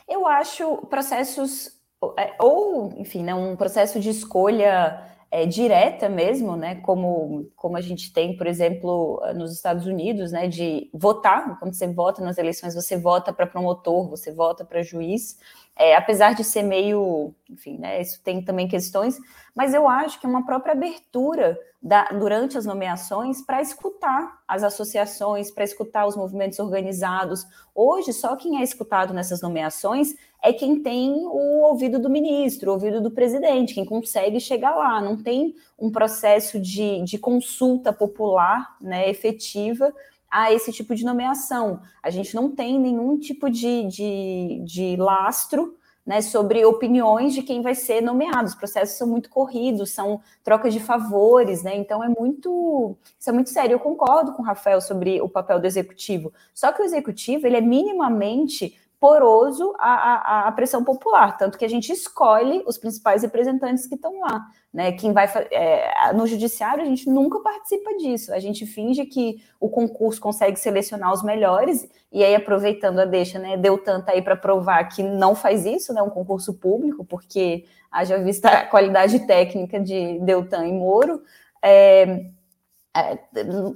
Eu 0.06 0.26
acho 0.26 0.76
processos, 0.88 1.80
é, 2.18 2.34
ou, 2.38 2.92
enfim, 2.98 3.22
né, 3.22 3.34
um 3.34 3.56
processo 3.56 3.98
de 3.98 4.10
escolha 4.10 5.10
é, 5.30 5.46
direta 5.46 6.08
mesmo, 6.08 6.56
né, 6.56 6.74
como, 6.82 7.48
como 7.54 7.76
a 7.76 7.80
gente 7.80 8.12
tem, 8.12 8.36
por 8.36 8.46
exemplo, 8.46 9.22
nos 9.36 9.52
Estados 9.54 9.86
Unidos, 9.86 10.32
né, 10.32 10.48
de 10.48 10.90
votar, 10.92 11.58
quando 11.60 11.72
você 11.72 11.86
vota 11.86 12.20
nas 12.20 12.36
eleições, 12.36 12.74
você 12.74 12.96
vota 12.96 13.32
para 13.32 13.46
promotor, 13.46 14.08
você 14.08 14.32
vota 14.32 14.64
para 14.64 14.82
juiz, 14.82 15.38
é, 15.80 15.96
apesar 15.96 16.34
de 16.34 16.44
ser 16.44 16.62
meio, 16.62 17.34
enfim, 17.48 17.78
né, 17.78 18.02
isso 18.02 18.20
tem 18.22 18.44
também 18.44 18.68
questões, 18.68 19.18
mas 19.56 19.72
eu 19.72 19.88
acho 19.88 20.20
que 20.20 20.26
é 20.26 20.28
uma 20.28 20.44
própria 20.44 20.72
abertura 20.72 21.58
da, 21.82 22.04
durante 22.10 22.58
as 22.58 22.66
nomeações 22.66 23.40
para 23.40 23.62
escutar 23.62 24.42
as 24.46 24.62
associações, 24.62 25.50
para 25.50 25.64
escutar 25.64 26.06
os 26.06 26.14
movimentos 26.14 26.58
organizados. 26.58 27.46
Hoje, 27.74 28.12
só 28.12 28.36
quem 28.36 28.60
é 28.60 28.62
escutado 28.62 29.14
nessas 29.14 29.40
nomeações 29.40 30.14
é 30.42 30.52
quem 30.52 30.82
tem 30.82 31.12
o 31.12 31.62
ouvido 31.62 31.98
do 31.98 32.10
ministro, 32.10 32.70
o 32.70 32.74
ouvido 32.74 33.00
do 33.00 33.10
presidente, 33.10 33.72
quem 33.72 33.86
consegue 33.86 34.38
chegar 34.38 34.76
lá. 34.76 35.00
Não 35.00 35.16
tem 35.16 35.54
um 35.78 35.90
processo 35.90 36.60
de, 36.60 37.02
de 37.04 37.16
consulta 37.16 37.90
popular 37.90 38.76
né, 38.80 39.08
efetiva 39.08 39.90
a 40.30 40.52
esse 40.52 40.72
tipo 40.72 40.94
de 40.94 41.04
nomeação. 41.04 41.80
A 42.02 42.10
gente 42.10 42.34
não 42.34 42.50
tem 42.50 42.78
nenhum 42.78 43.18
tipo 43.18 43.50
de, 43.50 43.86
de, 43.88 44.62
de 44.64 44.96
lastro 44.96 45.76
né, 46.06 46.20
sobre 46.20 46.64
opiniões 46.64 47.34
de 47.34 47.42
quem 47.42 47.62
vai 47.62 47.74
ser 47.74 48.00
nomeado. 48.00 48.44
Os 48.44 48.54
processos 48.54 48.96
são 48.96 49.06
muito 49.06 49.28
corridos, 49.28 49.90
são 49.90 50.20
trocas 50.42 50.72
de 50.72 50.80
favores, 50.80 51.62
né? 51.62 51.76
Então 51.76 52.02
é 52.02 52.08
muito, 52.08 52.96
isso 53.18 53.28
é 53.28 53.32
muito 53.32 53.50
sério. 53.50 53.74
Eu 53.74 53.80
concordo 53.80 54.32
com 54.32 54.42
o 54.42 54.44
Rafael 54.44 54.80
sobre 54.80 55.20
o 55.20 55.28
papel 55.28 55.60
do 55.60 55.66
executivo. 55.66 56.32
Só 56.54 56.72
que 56.72 56.82
o 56.82 56.84
executivo 56.84 57.46
ele 57.46 57.56
é 57.56 57.60
minimamente 57.60 58.76
poroso 59.00 59.74
à, 59.78 60.46
à, 60.46 60.52
pressão 60.52 60.84
popular, 60.84 61.38
tanto 61.38 61.56
que 61.56 61.64
a 61.64 61.68
gente 61.68 61.90
escolhe 61.90 62.62
os 62.66 62.76
principais 62.76 63.22
representantes 63.22 63.86
que 63.86 63.94
estão 63.94 64.20
lá. 64.20 64.46
Né? 64.72 64.92
Quem 64.92 65.14
vai 65.14 65.26
é, 65.50 66.12
no 66.12 66.26
judiciário 66.26 66.82
a 66.82 66.86
gente 66.86 67.08
nunca 67.08 67.40
participa 67.40 67.96
disso. 67.96 68.32
A 68.32 68.38
gente 68.38 68.66
finge 68.66 69.06
que 69.06 69.42
o 69.58 69.70
concurso 69.70 70.20
consegue 70.20 70.60
selecionar 70.60 71.12
os 71.14 71.22
melhores 71.22 71.88
e 72.12 72.22
aí 72.22 72.34
aproveitando 72.34 72.98
a 72.98 73.06
deixa, 73.06 73.38
né? 73.38 73.56
Deu 73.56 73.78
tanto 73.78 74.10
aí 74.10 74.20
para 74.20 74.36
provar 74.36 74.84
que 74.84 75.02
não 75.02 75.34
faz 75.34 75.64
isso, 75.64 75.94
né? 75.94 76.02
Um 76.02 76.10
concurso 76.10 76.52
público, 76.52 77.02
porque 77.02 77.64
haja 77.90 78.18
vista 78.18 78.48
a 78.50 78.66
qualidade 78.66 79.26
técnica 79.26 79.80
de 79.80 80.18
Deltan 80.20 80.66
e 80.66 80.72
Moro. 80.72 81.22
É, 81.62 82.26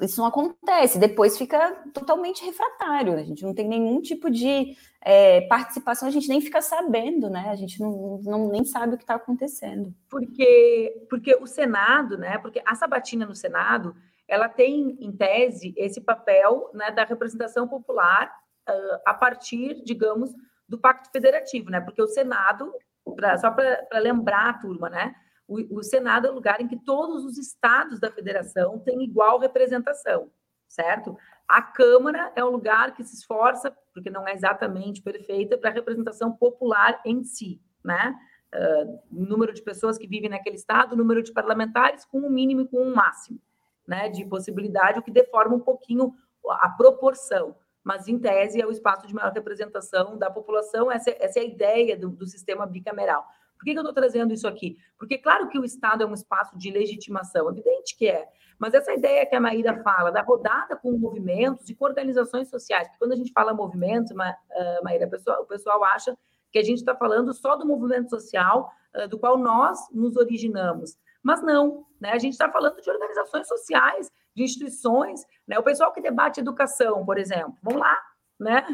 isso 0.02 0.20
não 0.20 0.26
acontece, 0.26 0.98
depois 0.98 1.38
fica 1.38 1.70
totalmente 1.92 2.44
refratário, 2.44 3.14
a 3.14 3.22
gente 3.22 3.44
não 3.44 3.54
tem 3.54 3.68
nenhum 3.68 4.00
tipo 4.00 4.28
de 4.28 4.76
é, 5.00 5.42
participação, 5.42 6.08
a 6.08 6.10
gente 6.10 6.28
nem 6.28 6.40
fica 6.40 6.60
sabendo, 6.60 7.30
né? 7.30 7.48
A 7.50 7.54
gente 7.54 7.78
não, 7.80 8.20
não 8.24 8.48
nem 8.48 8.64
sabe 8.64 8.94
o 8.94 8.96
que 8.96 9.04
está 9.04 9.14
acontecendo. 9.14 9.94
Porque, 10.10 11.06
porque 11.08 11.36
o 11.36 11.46
Senado, 11.46 12.18
né? 12.18 12.38
Porque 12.38 12.60
a 12.66 12.74
sabatina 12.74 13.24
no 13.24 13.36
Senado, 13.36 13.94
ela 14.26 14.48
tem, 14.48 14.96
em 15.00 15.12
tese, 15.12 15.72
esse 15.76 16.00
papel 16.00 16.70
né, 16.74 16.90
da 16.90 17.04
representação 17.04 17.68
popular 17.68 18.34
uh, 18.68 18.98
a 19.06 19.14
partir, 19.14 19.82
digamos, 19.84 20.30
do 20.68 20.78
Pacto 20.78 21.10
Federativo, 21.12 21.70
né? 21.70 21.80
Porque 21.80 22.02
o 22.02 22.08
Senado, 22.08 22.72
pra, 23.14 23.38
só 23.38 23.50
para 23.50 23.86
lembrar 24.00 24.48
a 24.48 24.54
turma, 24.54 24.90
né? 24.90 25.14
O, 25.46 25.78
o 25.78 25.82
Senado 25.82 26.26
é 26.26 26.30
o 26.30 26.34
lugar 26.34 26.60
em 26.60 26.68
que 26.68 26.76
todos 26.76 27.24
os 27.24 27.38
estados 27.38 28.00
da 28.00 28.10
federação 28.10 28.78
têm 28.78 29.02
igual 29.02 29.38
representação, 29.38 30.30
certo? 30.68 31.16
A 31.46 31.60
Câmara 31.60 32.32
é 32.34 32.42
um 32.42 32.48
lugar 32.48 32.94
que 32.94 33.04
se 33.04 33.16
esforça, 33.16 33.76
porque 33.92 34.10
não 34.10 34.26
é 34.26 34.32
exatamente 34.32 35.02
perfeita, 35.02 35.58
para 35.58 35.70
a 35.70 35.72
representação 35.72 36.32
popular 36.32 37.00
em 37.04 37.22
si, 37.22 37.60
né? 37.84 38.18
Uh, 38.54 39.00
número 39.10 39.52
de 39.52 39.60
pessoas 39.60 39.98
que 39.98 40.06
vivem 40.06 40.30
naquele 40.30 40.56
estado, 40.56 40.96
número 40.96 41.22
de 41.22 41.32
parlamentares 41.32 42.04
com 42.04 42.20
um 42.20 42.30
mínimo 42.30 42.62
e 42.62 42.68
com 42.68 42.80
um 42.80 42.94
máximo, 42.94 43.38
né? 43.86 44.08
De 44.08 44.24
possibilidade, 44.24 44.98
o 44.98 45.02
que 45.02 45.10
deforma 45.10 45.56
um 45.56 45.60
pouquinho 45.60 46.14
a 46.48 46.70
proporção. 46.70 47.56
Mas, 47.82 48.08
em 48.08 48.18
tese, 48.18 48.60
é 48.60 48.66
o 48.66 48.70
espaço 48.70 49.06
de 49.06 49.14
maior 49.14 49.32
representação 49.32 50.16
da 50.16 50.30
população, 50.30 50.90
essa, 50.90 51.10
essa 51.18 51.38
é 51.38 51.42
a 51.42 51.46
ideia 51.46 51.96
do, 51.96 52.08
do 52.08 52.26
sistema 52.26 52.66
bicameral. 52.66 53.26
Por 53.64 53.72
que, 53.72 53.78
eu 53.78 53.80
estou 53.80 53.94
trazendo 53.94 54.34
isso 54.34 54.46
aqui? 54.46 54.76
Porque, 54.98 55.16
claro 55.16 55.48
que 55.48 55.58
o 55.58 55.64
Estado 55.64 56.02
é 56.02 56.06
um 56.06 56.12
espaço 56.12 56.58
de 56.58 56.70
legitimação, 56.70 57.48
evidente 57.48 57.96
que 57.96 58.06
é, 58.06 58.28
mas 58.58 58.74
essa 58.74 58.92
ideia 58.92 59.24
que 59.24 59.34
a 59.34 59.40
Maíra 59.40 59.82
fala, 59.82 60.12
da 60.12 60.22
rodada 60.22 60.76
com 60.76 60.92
movimentos 60.92 61.68
e 61.70 61.74
com 61.74 61.86
organizações 61.86 62.48
sociais, 62.48 62.86
porque 62.86 62.98
quando 62.98 63.12
a 63.12 63.16
gente 63.16 63.32
fala 63.32 63.54
movimentos, 63.54 64.12
Ma, 64.12 64.30
uh, 64.30 64.84
Maíra, 64.84 65.06
o 65.06 65.10
pessoal, 65.10 65.42
o 65.42 65.46
pessoal 65.46 65.82
acha 65.82 66.16
que 66.52 66.58
a 66.58 66.62
gente 66.62 66.78
está 66.78 66.94
falando 66.94 67.32
só 67.32 67.56
do 67.56 67.66
movimento 67.66 68.10
social 68.10 68.70
uh, 68.94 69.08
do 69.08 69.18
qual 69.18 69.38
nós 69.38 69.78
nos 69.90 70.16
originamos. 70.16 70.96
Mas 71.22 71.42
não, 71.42 71.86
né? 71.98 72.12
A 72.12 72.18
gente 72.18 72.34
está 72.34 72.50
falando 72.50 72.80
de 72.82 72.90
organizações 72.90 73.48
sociais, 73.48 74.10
de 74.36 74.42
instituições, 74.42 75.24
né? 75.48 75.58
O 75.58 75.62
pessoal 75.62 75.90
que 75.90 76.02
debate 76.02 76.38
educação, 76.38 77.04
por 77.04 77.16
exemplo, 77.16 77.56
vamos 77.62 77.80
lá, 77.80 77.98
né? 78.38 78.64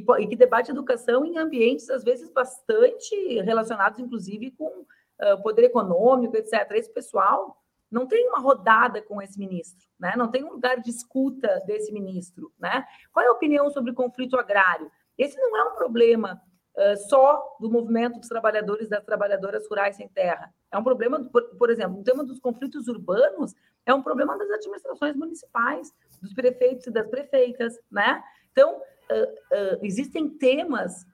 Que, 0.00 0.26
que 0.26 0.34
debate 0.34 0.72
educação 0.72 1.24
em 1.24 1.38
ambientes, 1.38 1.88
às 1.88 2.02
vezes, 2.02 2.28
bastante 2.30 3.14
relacionados, 3.42 4.00
inclusive, 4.00 4.50
com 4.50 4.80
uh, 4.80 5.40
poder 5.40 5.64
econômico, 5.64 6.36
etc. 6.36 6.68
Esse 6.72 6.92
pessoal 6.92 7.56
não 7.88 8.04
tem 8.04 8.28
uma 8.28 8.40
rodada 8.40 9.00
com 9.00 9.22
esse 9.22 9.38
ministro, 9.38 9.86
né? 10.00 10.14
Não 10.16 10.28
tem 10.28 10.42
um 10.42 10.54
lugar 10.54 10.80
de 10.80 10.90
escuta 10.90 11.62
desse 11.64 11.92
ministro, 11.92 12.52
né? 12.58 12.84
Qual 13.12 13.24
é 13.24 13.28
a 13.28 13.32
opinião 13.32 13.70
sobre 13.70 13.92
o 13.92 13.94
conflito 13.94 14.36
agrário? 14.36 14.90
Esse 15.16 15.38
não 15.38 15.56
é 15.56 15.62
um 15.62 15.76
problema 15.76 16.42
uh, 16.76 16.96
só 17.08 17.56
do 17.60 17.70
movimento 17.70 18.18
dos 18.18 18.28
trabalhadores 18.28 18.88
e 18.88 18.90
das 18.90 19.04
trabalhadoras 19.04 19.64
rurais 19.68 19.94
sem 19.94 20.08
terra. 20.08 20.52
É 20.72 20.76
um 20.76 20.82
problema, 20.82 21.22
por, 21.30 21.42
por 21.56 21.70
exemplo, 21.70 22.00
o 22.00 22.02
tema 22.02 22.24
dos 22.24 22.40
conflitos 22.40 22.88
urbanos 22.88 23.54
é 23.86 23.94
um 23.94 24.02
problema 24.02 24.36
das 24.36 24.50
administrações 24.50 25.14
municipais, 25.14 25.92
dos 26.20 26.34
prefeitos 26.34 26.88
e 26.88 26.90
das 26.90 27.06
prefeitas, 27.06 27.78
né? 27.88 28.20
Então, 28.50 28.80
uh, 29.10 29.76
uh, 29.76 29.78
existem 29.82 30.28
temas 30.28 31.06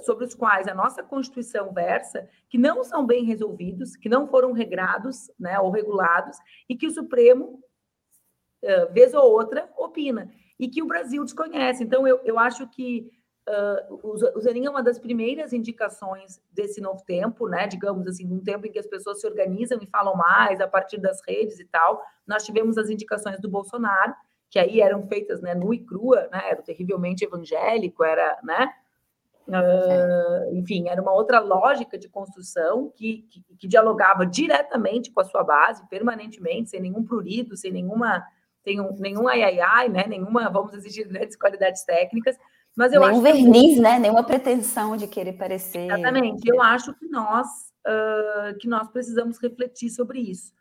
sobre 0.00 0.24
os 0.24 0.34
quais 0.34 0.66
a 0.66 0.74
nossa 0.74 1.02
Constituição 1.02 1.74
versa, 1.74 2.26
que 2.48 2.56
não 2.56 2.82
são 2.82 3.06
bem 3.06 3.24
resolvidos, 3.24 3.96
que 3.96 4.08
não 4.08 4.26
foram 4.26 4.52
regrados 4.52 5.30
né, 5.38 5.60
ou 5.60 5.70
regulados, 5.70 6.38
e 6.66 6.74
que 6.74 6.86
o 6.86 6.90
Supremo, 6.90 7.62
vez 8.94 9.12
ou 9.12 9.30
outra, 9.30 9.70
opina, 9.76 10.32
e 10.58 10.68
que 10.68 10.82
o 10.82 10.86
Brasil 10.86 11.22
desconhece. 11.22 11.84
Então, 11.84 12.08
eu, 12.08 12.18
eu 12.24 12.38
acho 12.38 12.66
que 12.66 13.10
Uh, 13.48 14.00
o 14.02 14.40
Zanin 14.40 14.66
é 14.66 14.70
uma 14.70 14.82
das 14.82 14.98
primeiras 14.98 15.54
indicações 15.54 16.38
desse 16.52 16.82
novo 16.82 17.02
tempo, 17.06 17.48
né? 17.48 17.66
Digamos 17.66 18.06
assim, 18.06 18.30
um 18.30 18.42
tempo 18.42 18.66
em 18.66 18.70
que 18.70 18.78
as 18.78 18.86
pessoas 18.86 19.22
se 19.22 19.26
organizam 19.26 19.78
e 19.80 19.86
falam 19.86 20.14
mais 20.14 20.60
a 20.60 20.68
partir 20.68 20.98
das 20.98 21.18
redes 21.26 21.58
e 21.58 21.64
tal. 21.64 22.02
Nós 22.26 22.44
tivemos 22.44 22.76
as 22.76 22.90
indicações 22.90 23.40
do 23.40 23.48
Bolsonaro, 23.48 24.14
que 24.50 24.58
aí 24.58 24.80
eram 24.80 25.06
feitas, 25.06 25.40
né, 25.40 25.54
nu 25.54 25.74
e 25.74 25.78
crua, 25.78 26.28
né? 26.32 26.42
Era 26.50 26.62
terrivelmente 26.62 27.24
evangélico, 27.24 28.02
era, 28.02 28.38
né? 28.42 28.72
Uh, 29.46 30.54
enfim, 30.54 30.88
era 30.88 31.00
uma 31.00 31.12
outra 31.12 31.40
lógica 31.40 31.96
de 31.98 32.06
construção 32.08 32.92
que, 32.94 33.26
que, 33.30 33.42
que, 33.58 33.66
dialogava 33.66 34.26
diretamente 34.26 35.10
com 35.10 35.22
a 35.22 35.24
sua 35.24 35.42
base, 35.42 35.88
permanentemente, 35.88 36.68
sem 36.68 36.80
nenhum 36.80 37.02
prurido, 37.02 37.56
sem 37.56 37.72
nenhuma, 37.72 38.22
sem 38.62 38.78
um, 38.78 38.94
nenhum 38.98 39.26
ai, 39.26 39.42
ai, 39.42 39.60
ai, 39.60 39.88
né? 39.88 40.04
Nenhuma, 40.06 40.50
vamos 40.50 40.74
exigir 40.74 41.08
grandes 41.08 41.36
qualidades 41.36 41.82
técnicas, 41.84 42.36
mas 42.76 42.92
eu 42.92 43.00
Nenhum 43.00 43.22
verniz, 43.22 43.74
que... 43.74 43.80
né? 43.80 43.98
Nenhuma 43.98 44.22
pretensão 44.22 44.96
de 44.96 45.06
querer 45.06 45.32
parecer. 45.32 45.86
Exatamente. 45.86 46.46
Eu 46.46 46.62
acho 46.62 46.94
que 46.94 47.08
nós 47.08 47.68
uh, 47.88 48.56
que 48.58 48.68
nós 48.68 48.88
precisamos 48.88 49.38
refletir 49.38 49.90
sobre 49.90 50.20
isso. 50.20 50.52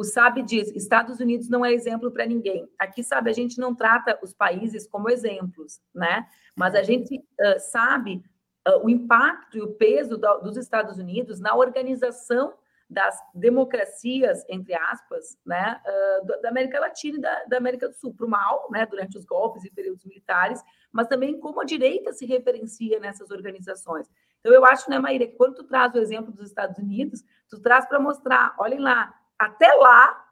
O 0.00 0.04
Sabe 0.04 0.40
diz: 0.40 0.74
Estados 0.74 1.20
Unidos 1.20 1.50
não 1.50 1.62
é 1.62 1.74
exemplo 1.74 2.10
para 2.10 2.24
ninguém. 2.24 2.66
Aqui, 2.78 3.04
sabe, 3.04 3.28
a 3.28 3.34
gente 3.34 3.58
não 3.58 3.74
trata 3.74 4.18
os 4.22 4.32
países 4.32 4.86
como 4.86 5.10
exemplos, 5.10 5.78
né? 5.94 6.26
Mas 6.56 6.74
a 6.74 6.82
gente 6.82 7.18
uh, 7.18 7.60
sabe 7.70 8.24
uh, 8.66 8.82
o 8.82 8.88
impacto 8.88 9.58
e 9.58 9.60
o 9.60 9.74
peso 9.74 10.16
do, 10.16 10.38
dos 10.38 10.56
Estados 10.56 10.96
Unidos 10.96 11.38
na 11.38 11.54
organização 11.54 12.54
das 12.88 13.14
democracias, 13.34 14.42
entre 14.48 14.74
aspas, 14.74 15.36
né, 15.44 15.78
uh, 15.86 16.40
da 16.40 16.48
América 16.48 16.80
Latina 16.80 17.18
e 17.18 17.20
da, 17.20 17.44
da 17.44 17.56
América 17.58 17.86
do 17.86 17.94
Sul, 17.94 18.14
para 18.14 18.26
o 18.26 18.28
mal, 18.28 18.68
né, 18.70 18.86
durante 18.86 19.18
os 19.18 19.26
golpes 19.26 19.64
e 19.66 19.70
períodos 19.70 20.06
militares, 20.06 20.64
mas 20.90 21.08
também 21.08 21.38
como 21.38 21.60
a 21.60 21.64
direita 21.64 22.12
se 22.14 22.24
referencia 22.24 22.98
nessas 22.98 23.30
organizações. 23.30 24.08
Então, 24.40 24.52
eu 24.52 24.64
acho, 24.64 24.90
né, 24.90 24.98
Maíra, 24.98 25.26
que 25.26 25.36
quando 25.36 25.56
tu 25.56 25.64
traz 25.64 25.94
o 25.94 25.98
exemplo 25.98 26.32
dos 26.32 26.48
Estados 26.48 26.78
Unidos, 26.78 27.22
tu 27.50 27.60
traz 27.60 27.86
para 27.86 28.00
mostrar, 28.00 28.56
olhem 28.58 28.80
lá, 28.80 29.14
até 29.40 29.72
lá 29.74 30.26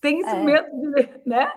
tem 0.00 0.20
esse 0.20 0.30
é. 0.30 0.42
medo 0.42 0.68
de, 0.70 1.10
né? 1.26 1.52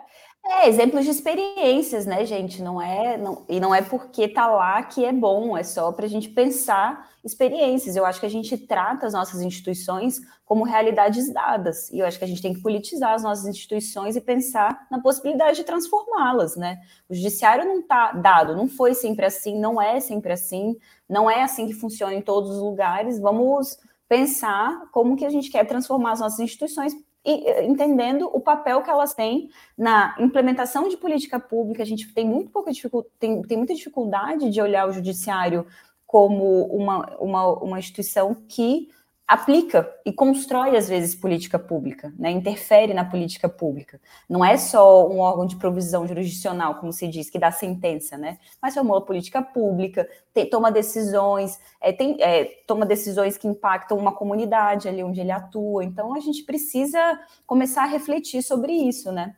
É, 0.46 0.70
exemplos 0.70 1.04
de 1.04 1.12
experiências, 1.12 2.06
né, 2.06 2.26
gente? 2.26 2.62
Não 2.62 2.82
é, 2.82 3.18
não, 3.18 3.46
e 3.48 3.60
não 3.60 3.76
é 3.76 3.82
porque 3.82 4.28
tá 4.28 4.48
lá 4.48 4.82
que 4.82 5.04
é 5.04 5.12
bom, 5.12 5.58
é 5.58 5.64
só 5.64 5.92
para 5.92 6.06
a 6.06 6.10
gente 6.10 6.30
pensar 6.30 7.10
experiências. 7.24 7.96
Eu 7.96 8.06
acho 8.06 8.20
que 8.20 8.26
a 8.26 8.30
gente 8.30 8.58
trata 8.58 9.06
as 9.06 9.14
nossas 9.14 9.42
instituições 9.42 10.20
como 10.46 10.64
realidades 10.64 11.32
dadas, 11.32 11.92
e 11.92 12.00
eu 12.00 12.06
acho 12.08 12.18
que 12.18 12.24
a 12.24 12.28
gente 12.28 12.42
tem 12.42 12.54
que 12.54 12.62
politizar 12.62 13.14
as 13.14 13.22
nossas 13.22 13.46
instituições 13.46 14.16
e 14.16 14.22
pensar 14.22 14.88
na 14.90 15.00
possibilidade 15.00 15.58
de 15.58 15.64
transformá-las, 15.64 16.56
né? 16.56 16.80
O 17.08 17.14
judiciário 17.14 17.66
não 17.66 17.84
tá 17.84 18.14
dado, 18.14 18.56
não 18.56 18.68
foi 18.68 18.96
sempre 18.96 19.26
assim, 19.26 19.60
não 19.60 19.80
é 19.80 20.00
sempre 20.00 20.34
assim, 20.34 20.76
não 21.08 21.30
é 21.30 21.44
assim 21.44 21.68
que 21.68 21.74
funciona 21.74 22.16
em 22.16 22.22
todos 22.22 22.50
os 22.50 22.60
lugares. 22.60 23.20
Vamos 23.20 23.78
pensar 24.10 24.90
como 24.92 25.16
que 25.16 25.24
a 25.24 25.30
gente 25.30 25.52
quer 25.52 25.66
transformar 25.66 26.14
as 26.14 26.20
nossas 26.20 26.40
instituições 26.40 26.94
eh, 27.24 27.66
entendendo 27.66 28.30
o 28.34 28.42
papel 28.42 28.82
que 28.82 28.90
elas 28.90 29.14
têm 29.14 29.50
na 29.78 30.16
implementação 30.20 30.90
de 30.90 30.98
política 30.98 31.40
pública. 31.40 31.84
A 31.84 31.86
gente 31.86 32.12
tem 32.14 32.26
muito 32.26 32.50
pouca 32.50 32.72
tem, 33.20 33.42
tem 33.44 33.58
muita 33.58 33.76
dificuldade 33.76 34.50
de 34.50 34.60
olhar 34.60 34.88
o 34.88 34.92
judiciário 34.92 35.66
como 36.08 36.66
uma, 36.76 37.18
uma, 37.20 37.48
uma 37.60 37.80
instituição 37.80 38.34
que 38.48 38.90
aplica 39.30 39.88
e 40.04 40.12
constrói, 40.12 40.76
às 40.76 40.90
vezes, 40.90 41.14
política 41.14 41.60
pública, 41.60 42.12
né? 42.18 42.32
interfere 42.32 42.96
na 42.96 43.06
política 43.06 43.48
pública. 43.48 44.02
Não 44.28 44.44
é 44.44 44.58
só 44.58 45.08
um 45.08 45.20
órgão 45.20 45.46
de 45.46 45.56
provisão 45.56 46.08
jurisdicional, 46.08 46.80
como 46.80 46.92
se 46.92 47.08
diz, 47.08 47.30
que 47.30 47.38
dá 47.38 47.52
sentença, 47.52 48.18
né? 48.18 48.40
mas 48.60 48.74
formula 48.74 49.06
política 49.06 49.40
pública, 49.40 50.10
tem, 50.34 50.50
toma 50.50 50.72
decisões, 50.72 51.60
é, 51.80 51.94
tem, 51.94 52.18
é, 52.20 52.46
toma 52.66 52.88
decisões 52.88 53.38
que 53.38 53.48
impactam 53.48 54.00
uma 54.00 54.16
comunidade 54.16 54.88
ali 54.88 55.04
onde 55.04 55.22
ele 55.22 55.32
atua. 55.32 55.84
Então, 55.84 56.16
a 56.16 56.20
gente 56.20 56.42
precisa 56.42 57.00
começar 57.46 57.84
a 57.84 57.88
refletir 57.88 58.42
sobre 58.42 58.74
isso, 58.74 59.12
né? 59.12 59.36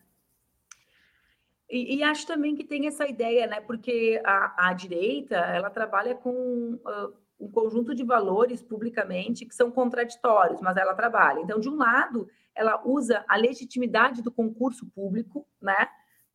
E, 1.69 1.97
e, 1.97 2.03
acho 2.03 2.25
também 2.25 2.55
que 2.55 2.63
tem 2.63 2.87
essa 2.87 3.07
ideia, 3.07 3.45
né? 3.47 3.59
Porque 3.61 4.21
a, 4.25 4.69
a 4.69 4.73
direita 4.73 5.35
ela 5.35 5.69
trabalha 5.69 6.15
com 6.15 6.31
uh, 6.75 7.13
um 7.41 7.49
conjunto 7.49 7.95
de 7.95 8.03
valores 8.03 8.61
publicamente 8.61 9.45
que 9.45 9.55
são 9.55 9.71
contraditórios, 9.71 10.61
mas 10.61 10.77
ela 10.77 10.93
trabalha. 10.93 11.39
Então, 11.39 11.59
de 11.59 11.67
um 11.67 11.75
lado, 11.75 12.29
ela 12.53 12.81
usa 12.85 13.25
a 13.27 13.35
legitimidade 13.35 14.21
do 14.21 14.31
concurso 14.31 14.85
público, 14.91 15.47
né, 15.59 15.87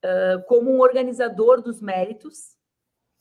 uh, 0.05 0.43
como 0.47 0.71
um 0.71 0.81
organizador 0.81 1.63
dos 1.63 1.81
méritos 1.81 2.57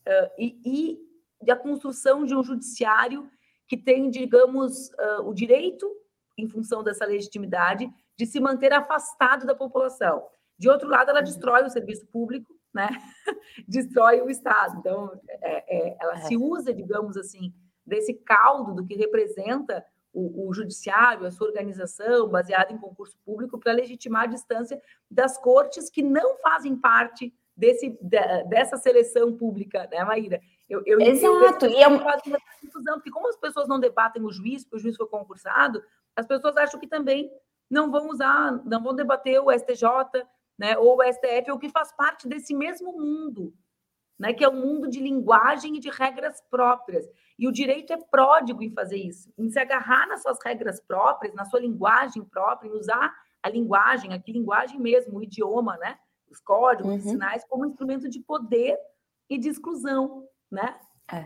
uh, 0.07 0.31
e, 0.37 0.99
e 1.45 1.51
a 1.51 1.55
construção 1.55 2.25
de 2.25 2.35
um 2.35 2.43
judiciário 2.43 3.29
que 3.67 3.77
tem, 3.77 4.09
digamos, 4.09 4.89
uh, 4.89 5.21
o 5.23 5.33
direito, 5.33 5.89
em 6.37 6.47
função 6.47 6.83
dessa 6.83 7.05
legitimidade, 7.05 7.89
de 8.17 8.25
se 8.25 8.39
manter 8.39 8.73
afastado 8.73 9.45
da 9.45 9.53
população. 9.53 10.25
De 10.57 10.69
outro 10.69 10.89
lado, 10.89 11.09
ela 11.09 11.19
uhum. 11.19 11.25
destrói 11.25 11.63
o 11.63 11.69
serviço 11.69 12.05
público, 12.07 12.53
né? 12.73 12.89
destrói 13.67 14.21
o 14.21 14.29
Estado. 14.29 14.77
Então, 14.79 15.19
é, 15.27 15.77
é, 15.77 15.97
ela 15.99 16.15
é. 16.15 16.21
se 16.21 16.35
usa, 16.35 16.73
digamos 16.73 17.17
assim, 17.17 17.53
desse 17.85 18.13
caldo 18.13 18.73
do 18.73 18.85
que 18.85 18.95
representa 18.95 19.85
o, 20.13 20.47
o 20.47 20.53
judiciário, 20.53 21.25
a 21.25 21.31
sua 21.31 21.47
organização, 21.47 22.29
baseada 22.29 22.71
em 22.71 22.77
concurso 22.77 23.17
público, 23.25 23.59
para 23.59 23.73
legitimar 23.73 24.23
a 24.23 24.27
distância 24.27 24.81
das 25.11 25.37
cortes 25.37 25.89
que 25.89 26.01
não 26.01 26.37
fazem 26.37 26.75
parte 26.75 27.33
desse, 27.55 27.97
dessa 28.47 28.77
seleção 28.77 29.35
pública, 29.35 29.87
né, 29.91 30.03
Maíra? 30.03 30.41
Eu, 30.69 30.81
eu 30.85 30.99
Exato. 30.99 31.67
E 31.67 31.81
é 31.81 31.87
uma 31.87 31.99
confusão, 32.61 32.95
porque 32.95 33.11
como 33.11 33.27
as 33.27 33.37
pessoas 33.37 33.67
não 33.67 33.79
debatem 33.79 34.23
o 34.23 34.31
juiz, 34.31 34.63
porque 34.63 34.77
o 34.77 34.79
juiz 34.79 34.95
foi 34.95 35.07
concursado, 35.07 35.83
as 36.15 36.25
pessoas 36.25 36.55
acham 36.57 36.79
que 36.79 36.87
também 36.87 37.31
não 37.69 37.91
vão 37.91 38.09
usar, 38.09 38.63
não 38.65 38.81
vão 38.81 38.95
debater 38.95 39.39
o 39.39 39.51
STJ, 39.51 40.25
né, 40.57 40.77
ou 40.77 40.97
o 40.97 41.03
STF, 41.03 41.51
ou 41.51 41.59
que 41.59 41.69
faz 41.69 41.91
parte 41.91 42.27
desse 42.27 42.53
mesmo 42.53 42.93
mundo, 42.93 43.53
né, 44.17 44.33
que 44.33 44.43
é 44.43 44.49
um 44.49 44.59
mundo 44.59 44.87
de 44.87 44.99
linguagem 44.99 45.75
e 45.75 45.79
de 45.79 45.89
regras 45.89 46.41
próprias. 46.49 47.05
E 47.37 47.47
o 47.47 47.51
direito 47.51 47.91
é 47.91 47.97
pródigo 47.97 48.63
em 48.63 48.71
fazer 48.71 48.97
isso, 48.97 49.31
em 49.37 49.49
se 49.49 49.59
agarrar 49.59 50.07
nas 50.07 50.21
suas 50.21 50.37
regras 50.43 50.79
próprias, 50.79 51.33
na 51.33 51.45
sua 51.45 51.59
linguagem 51.59 52.23
própria, 52.23 52.69
em 52.69 52.73
usar 52.73 53.13
a 53.43 53.49
linguagem, 53.49 54.13
aqui 54.13 54.31
linguagem 54.31 54.79
mesmo, 54.79 55.19
o 55.19 55.23
idioma, 55.23 55.77
né, 55.77 55.97
os 56.31 56.39
códigos, 56.39 56.91
uhum. 56.91 56.97
os 56.97 57.03
sinais, 57.03 57.45
como 57.47 57.65
instrumento 57.65 58.09
de 58.09 58.19
poder 58.19 58.77
e 59.29 59.37
de 59.37 59.49
exclusão, 59.49 60.27
né? 60.49 60.75
É. 61.11 61.25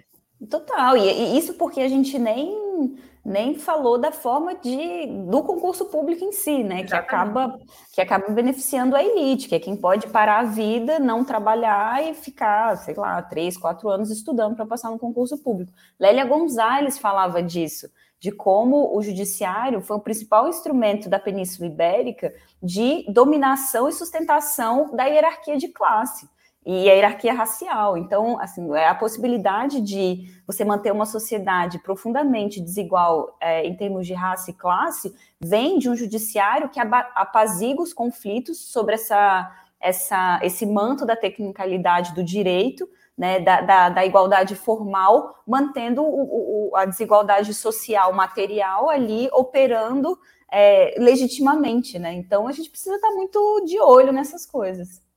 Total, 0.50 0.98
e, 0.98 1.02
e, 1.02 1.38
isso 1.38 1.54
porque 1.56 1.82
a 1.82 1.88
gente 1.88 2.18
nem, 2.18 2.98
nem 3.30 3.54
falou 3.54 4.00
da 4.00 4.12
forma 4.12 4.56
de, 4.56 5.06
do 5.30 5.44
concurso 5.44 5.86
público 5.86 6.26
em 6.26 6.32
si, 6.32 6.64
né? 6.64 6.84
Que 6.84 6.96
acaba, 6.96 7.60
que 7.94 8.02
acaba 8.02 8.28
beneficiando 8.30 8.96
a 8.96 9.04
elite, 9.04 9.48
que 9.48 9.54
é 9.54 9.60
quem 9.60 9.78
pode 9.78 10.08
parar 10.08 10.40
a 10.40 10.44
vida, 10.46 10.98
não 10.98 11.24
trabalhar 11.24 12.04
e 12.04 12.16
ficar, 12.16 12.76
sei 12.78 12.96
lá, 12.96 13.22
três, 13.22 13.56
quatro 13.56 13.88
anos 13.88 14.10
estudando 14.10 14.56
para 14.56 14.66
passar 14.66 14.90
no 14.90 14.98
concurso 14.98 15.38
público. 15.38 15.72
Lélia 16.00 16.26
Gonzalez 16.26 16.98
falava 16.98 17.44
disso, 17.44 17.88
de 18.20 18.32
como 18.32 18.98
o 18.98 19.02
judiciário 19.04 19.80
foi 19.80 19.98
o 19.98 20.02
principal 20.02 20.50
instrumento 20.50 21.08
da 21.08 21.20
Península 21.20 21.68
Ibérica 21.68 22.34
de 22.62 23.06
dominação 23.14 23.88
e 23.88 23.94
sustentação 23.94 24.96
da 24.96 25.06
hierarquia 25.06 25.56
de 25.56 25.68
classe. 25.68 26.28
E 26.72 26.88
a 26.88 26.94
hierarquia 26.94 27.34
racial. 27.34 27.98
Então, 27.98 28.40
assim, 28.40 28.72
é 28.76 28.88
a 28.88 28.94
possibilidade 28.94 29.82
de 29.82 30.32
você 30.46 30.64
manter 30.64 30.92
uma 30.92 31.08
sociedade 31.08 31.80
profundamente 31.80 32.62
desigual 32.62 33.36
é, 33.42 33.66
em 33.66 33.76
termos 33.76 34.06
de 34.06 34.14
raça 34.14 34.52
e 34.52 34.54
classe 34.54 35.12
vem 35.42 35.80
de 35.80 35.90
um 35.90 35.96
judiciário 35.96 36.70
que 36.70 36.80
apazigua 36.80 37.84
os 37.84 37.92
conflitos 37.92 38.72
sobre 38.72 38.94
essa, 38.94 39.52
essa, 39.82 40.40
esse 40.44 40.64
manto 40.64 41.08
da 41.08 41.16
tecnicalidade 41.16 42.14
do 42.14 42.24
direito, 42.24 42.88
né, 43.18 43.40
da, 43.40 43.62
da, 43.62 43.90
da 43.90 44.06
igualdade 44.06 44.54
formal, 44.54 45.42
mantendo 45.48 46.04
o, 46.04 46.70
o, 46.70 46.76
a 46.76 46.86
desigualdade 46.86 47.52
social 47.52 48.14
material 48.14 48.92
ali 48.92 49.28
operando 49.34 50.20
é, 50.52 50.94
legitimamente, 51.00 51.98
né? 51.98 52.14
Então 52.14 52.48
a 52.48 52.52
gente 52.52 52.70
precisa 52.70 52.96
estar 52.96 53.10
muito 53.10 53.64
de 53.66 53.80
olho 53.80 54.12
nessas 54.12 54.46
coisas. 54.46 55.09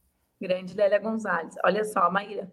Grande 0.42 0.74
Lélia 0.74 0.98
Gonzalez. 0.98 1.54
Olha 1.64 1.84
só, 1.84 2.10
Maíra. 2.10 2.50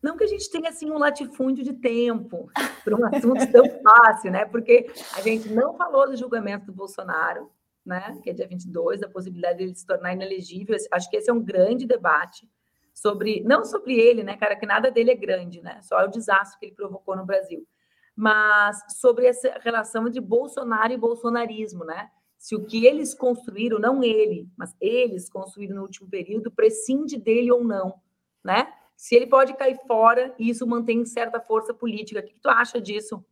Não 0.00 0.16
que 0.16 0.22
a 0.22 0.28
gente 0.28 0.48
tenha 0.48 0.70
assim 0.70 0.88
um 0.90 0.96
latifúndio 0.96 1.64
de 1.64 1.74
tempo 1.74 2.48
para 2.84 2.94
um 2.94 3.04
assunto 3.04 3.50
tão 3.50 3.64
fácil, 3.82 4.30
né? 4.30 4.44
Porque 4.44 4.86
a 5.14 5.20
gente 5.20 5.52
não 5.52 5.76
falou 5.76 6.08
do 6.08 6.16
julgamento 6.16 6.66
do 6.66 6.72
Bolsonaro, 6.72 7.50
né? 7.84 8.16
Que 8.22 8.30
é 8.30 8.32
dia 8.32 8.46
22, 8.46 9.00
da 9.00 9.08
possibilidade 9.08 9.58
de 9.58 9.64
ele 9.64 9.74
se 9.74 9.84
tornar 9.84 10.12
inelegível. 10.12 10.76
Acho 10.92 11.10
que 11.10 11.16
esse 11.16 11.28
é 11.28 11.32
um 11.32 11.42
grande 11.42 11.84
debate 11.84 12.48
sobre, 12.94 13.42
não 13.42 13.64
sobre 13.64 13.98
ele, 13.98 14.22
né, 14.22 14.36
cara, 14.36 14.54
que 14.56 14.66
nada 14.66 14.90
dele 14.90 15.10
é 15.10 15.16
grande, 15.16 15.60
né? 15.60 15.80
Só 15.82 16.00
é 16.00 16.04
o 16.04 16.10
desastre 16.10 16.58
que 16.60 16.66
ele 16.66 16.74
provocou 16.74 17.16
no 17.16 17.26
Brasil. 17.26 17.66
Mas 18.14 18.78
sobre 19.00 19.26
essa 19.26 19.58
relação 19.60 20.06
entre 20.06 20.20
Bolsonaro 20.20 20.92
e 20.92 20.96
bolsonarismo, 20.96 21.84
né? 21.84 22.08
Se 22.40 22.56
o 22.56 22.64
que 22.64 22.86
eles 22.86 23.12
construíram, 23.12 23.78
não 23.78 24.02
ele, 24.02 24.48
mas 24.56 24.74
eles 24.80 25.28
construíram 25.28 25.76
no 25.76 25.82
último 25.82 26.08
período, 26.08 26.50
prescinde 26.50 27.18
dele 27.18 27.52
ou 27.52 27.62
não, 27.62 27.96
né? 28.42 28.66
Se 28.96 29.14
ele 29.14 29.26
pode 29.26 29.52
cair 29.52 29.78
fora 29.86 30.34
e 30.38 30.48
isso 30.48 30.66
mantém 30.66 31.04
certa 31.04 31.38
força 31.38 31.74
política. 31.74 32.20
O 32.20 32.22
que 32.22 32.34
tu 32.40 32.48
acha 32.48 32.80
disso? 32.80 33.22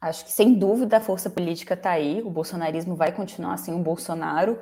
Acho 0.00 0.24
que 0.24 0.32
sem 0.32 0.52
dúvida 0.52 0.96
a 0.96 1.00
força 1.00 1.30
política 1.30 1.74
está 1.74 1.92
aí, 1.92 2.22
o 2.22 2.30
bolsonarismo 2.30 2.96
vai 2.96 3.12
continuar 3.12 3.54
assim, 3.54 3.72
o 3.72 3.78
Bolsonaro. 3.78 4.58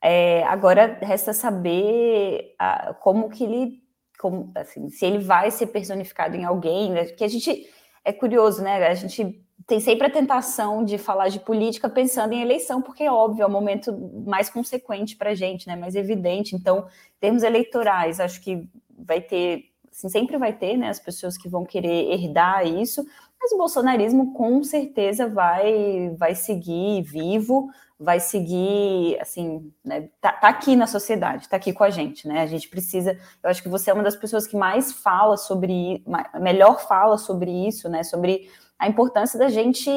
É, 0.00 0.44
agora 0.44 0.96
resta 1.02 1.32
saber 1.32 2.54
a, 2.60 2.94
como 2.94 3.28
que 3.28 3.42
ele, 3.42 3.82
como, 4.20 4.52
assim, 4.54 4.88
se 4.88 5.04
ele 5.04 5.18
vai 5.18 5.50
ser 5.50 5.66
personificado 5.66 6.36
em 6.36 6.44
alguém, 6.44 6.92
né? 6.92 7.06
que 7.06 7.24
a 7.24 7.28
gente 7.28 7.68
é 8.04 8.12
curioso, 8.12 8.62
né? 8.62 8.86
A 8.86 8.94
gente 8.94 9.44
tem 9.66 9.80
sempre 9.80 10.06
a 10.06 10.10
tentação 10.10 10.84
de 10.84 10.96
falar 10.96 11.28
de 11.28 11.40
política 11.40 11.88
pensando 11.88 12.32
em 12.32 12.40
eleição, 12.40 12.80
porque 12.80 13.02
é 13.02 13.10
óbvio, 13.10 13.42
é 13.42 13.46
o 13.46 13.50
momento 13.50 13.92
mais 14.24 14.48
consequente 14.48 15.16
para 15.16 15.30
a 15.30 15.34
gente, 15.34 15.66
né? 15.66 15.74
mais 15.74 15.96
evidente. 15.96 16.54
Então, 16.54 16.86
em 17.16 17.20
termos 17.20 17.42
eleitorais, 17.42 18.20
acho 18.20 18.40
que 18.40 18.68
vai 18.96 19.20
ter, 19.20 19.64
assim, 19.90 20.08
sempre 20.08 20.38
vai 20.38 20.52
ter 20.52 20.76
né, 20.76 20.88
as 20.88 21.00
pessoas 21.00 21.36
que 21.36 21.48
vão 21.48 21.64
querer 21.64 22.12
herdar 22.12 22.64
isso, 22.64 23.04
mas 23.40 23.52
o 23.52 23.58
bolsonarismo 23.58 24.32
com 24.34 24.62
certeza 24.62 25.28
vai, 25.28 26.14
vai 26.16 26.34
seguir 26.36 27.02
vivo, 27.02 27.68
vai 27.98 28.20
seguir, 28.20 29.18
assim, 29.20 29.72
né, 29.84 30.08
tá, 30.20 30.32
tá, 30.32 30.48
aqui 30.48 30.76
na 30.76 30.86
sociedade, 30.86 31.48
tá 31.48 31.56
aqui 31.56 31.72
com 31.72 31.82
a 31.82 31.90
gente, 31.90 32.28
né? 32.28 32.42
A 32.42 32.46
gente 32.46 32.68
precisa, 32.68 33.18
eu 33.42 33.50
acho 33.50 33.62
que 33.62 33.68
você 33.68 33.90
é 33.90 33.94
uma 33.94 34.02
das 34.02 34.16
pessoas 34.16 34.46
que 34.46 34.56
mais 34.56 34.92
fala 34.92 35.36
sobre, 35.36 36.04
melhor 36.40 36.80
fala 36.86 37.18
sobre 37.18 37.50
isso, 37.66 37.88
né? 37.88 38.02
Sobre 38.02 38.48
a 38.78 38.88
importância 38.88 39.38
da 39.38 39.48
gente 39.48 39.90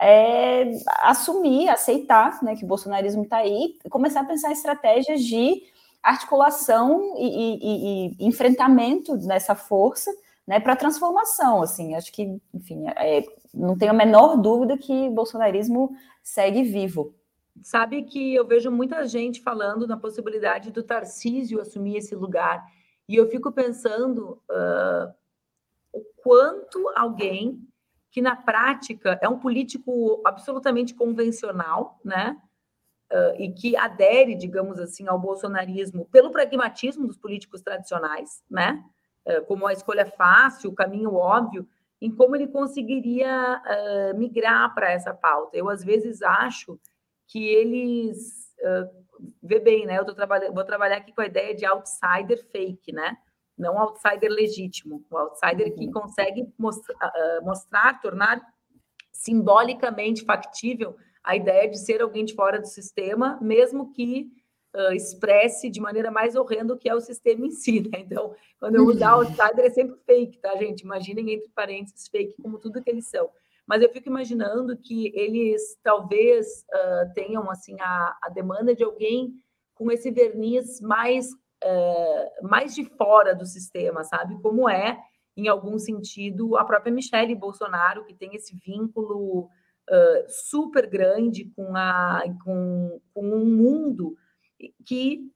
é, 0.00 0.70
assumir, 1.00 1.68
aceitar 1.68 2.42
né, 2.42 2.54
que 2.54 2.64
o 2.64 2.68
bolsonarismo 2.68 3.22
está 3.22 3.38
aí 3.38 3.76
e 3.84 3.88
começar 3.88 4.20
a 4.20 4.24
pensar 4.24 4.52
estratégias 4.52 5.22
de 5.22 5.62
articulação 6.02 7.14
e, 7.18 7.26
e, 7.26 8.16
e 8.20 8.26
enfrentamento 8.26 9.16
dessa 9.16 9.54
força 9.54 10.10
né, 10.46 10.60
para 10.60 10.76
transformação. 10.76 11.62
Assim, 11.62 11.94
acho 11.94 12.12
que, 12.12 12.40
enfim, 12.54 12.86
é, 12.88 13.24
não 13.52 13.76
tenho 13.76 13.90
a 13.90 13.94
menor 13.94 14.36
dúvida 14.36 14.78
que 14.78 15.08
o 15.08 15.10
bolsonarismo 15.10 15.94
segue 16.22 16.62
vivo. 16.62 17.14
Sabe 17.62 18.04
que 18.04 18.34
eu 18.34 18.46
vejo 18.46 18.70
muita 18.70 19.06
gente 19.06 19.42
falando 19.42 19.86
na 19.86 19.96
possibilidade 19.96 20.70
do 20.70 20.82
Tarcísio 20.82 21.60
assumir 21.60 21.96
esse 21.96 22.14
lugar. 22.14 22.64
E 23.08 23.16
eu 23.16 23.28
fico 23.28 23.50
pensando 23.50 24.40
uh, 24.48 25.12
o 25.92 26.04
quanto 26.22 26.88
alguém 26.94 27.67
que 28.10 28.22
na 28.22 28.34
prática 28.34 29.18
é 29.22 29.28
um 29.28 29.38
político 29.38 30.22
absolutamente 30.24 30.94
convencional, 30.94 32.00
né? 32.04 32.36
Uh, 33.10 33.40
e 33.40 33.52
que 33.52 33.74
adere, 33.74 34.34
digamos 34.34 34.78
assim, 34.78 35.08
ao 35.08 35.18
bolsonarismo 35.18 36.04
pelo 36.06 36.30
pragmatismo 36.30 37.06
dos 37.06 37.16
políticos 37.16 37.62
tradicionais, 37.62 38.42
né? 38.50 38.84
Uh, 39.26 39.44
como 39.46 39.66
a 39.66 39.72
escolha 39.72 40.04
fácil, 40.04 40.70
o 40.70 40.74
caminho 40.74 41.14
óbvio, 41.14 41.66
em 42.00 42.10
como 42.14 42.36
ele 42.36 42.46
conseguiria 42.46 43.62
uh, 43.64 44.18
migrar 44.18 44.74
para 44.74 44.90
essa 44.90 45.14
pauta. 45.14 45.56
Eu, 45.56 45.68
às 45.68 45.82
vezes, 45.82 46.22
acho 46.22 46.78
que 47.26 47.46
eles. 47.46 48.54
vê 49.42 49.58
bem, 49.58 49.86
né? 49.86 49.98
Eu 49.98 50.04
tô 50.04 50.14
vou 50.52 50.64
trabalhar 50.64 50.96
aqui 50.96 51.12
com 51.12 51.22
a 51.22 51.26
ideia 51.26 51.54
de 51.54 51.64
outsider 51.64 52.44
fake, 52.50 52.92
né? 52.92 53.16
Não 53.58 53.74
um 53.74 53.80
outsider 53.80 54.30
legítimo, 54.30 55.04
o 55.10 55.16
outsider 55.16 55.68
uhum. 55.68 55.74
que 55.74 55.90
consegue 55.90 56.46
mostrar, 56.56 56.96
uh, 56.96 57.44
mostrar, 57.44 58.00
tornar 58.00 58.40
simbolicamente 59.12 60.24
factível 60.24 60.96
a 61.24 61.36
ideia 61.36 61.68
de 61.68 61.78
ser 61.78 62.00
alguém 62.00 62.24
de 62.24 62.34
fora 62.34 62.60
do 62.60 62.66
sistema, 62.66 63.38
mesmo 63.42 63.92
que 63.92 64.30
uh, 64.74 64.92
expresse 64.92 65.68
de 65.68 65.80
maneira 65.80 66.10
mais 66.10 66.36
horrenda 66.36 66.72
o 66.72 66.78
que 66.78 66.88
é 66.88 66.94
o 66.94 67.00
sistema 67.00 67.46
em 67.46 67.50
si. 67.50 67.80
Né? 67.80 68.00
Então, 68.00 68.34
quando 68.60 68.76
eu 68.76 68.86
uso 68.86 69.00
uhum. 69.00 69.08
outsider, 69.08 69.64
é 69.64 69.70
sempre 69.70 69.96
fake, 70.06 70.38
tá, 70.38 70.56
gente? 70.56 70.82
Imaginem 70.82 71.32
entre 71.32 71.48
parênteses 71.50 72.08
fake, 72.08 72.40
como 72.40 72.58
tudo 72.58 72.82
que 72.82 72.90
eles 72.90 73.08
são. 73.08 73.28
Mas 73.66 73.82
eu 73.82 73.90
fico 73.90 74.08
imaginando 74.08 74.76
que 74.78 75.12
eles 75.14 75.78
talvez 75.82 76.64
uh, 76.72 77.12
tenham 77.14 77.50
assim 77.50 77.76
a, 77.80 78.18
a 78.22 78.30
demanda 78.30 78.74
de 78.74 78.82
alguém 78.82 79.34
com 79.74 79.92
esse 79.92 80.10
verniz 80.10 80.80
mais 80.80 81.28
uh, 81.64 82.48
mais 82.48 82.74
de 82.74 82.84
fora 82.84 83.34
do 83.34 83.46
sistema, 83.46 84.04
sabe? 84.04 84.40
Como 84.40 84.68
é, 84.68 84.98
em 85.36 85.48
algum 85.48 85.78
sentido, 85.78 86.56
a 86.56 86.64
própria 86.64 86.92
Michelle 86.92 87.34
Bolsonaro, 87.34 88.04
que 88.04 88.14
tem 88.14 88.34
esse 88.34 88.56
vínculo 88.56 89.44
uh, 89.44 90.24
super 90.28 90.88
grande 90.88 91.46
com, 91.56 91.76
a, 91.76 92.22
com, 92.44 93.00
com 93.14 93.22
um 93.22 93.44
mundo 93.44 94.16
que 94.84 95.30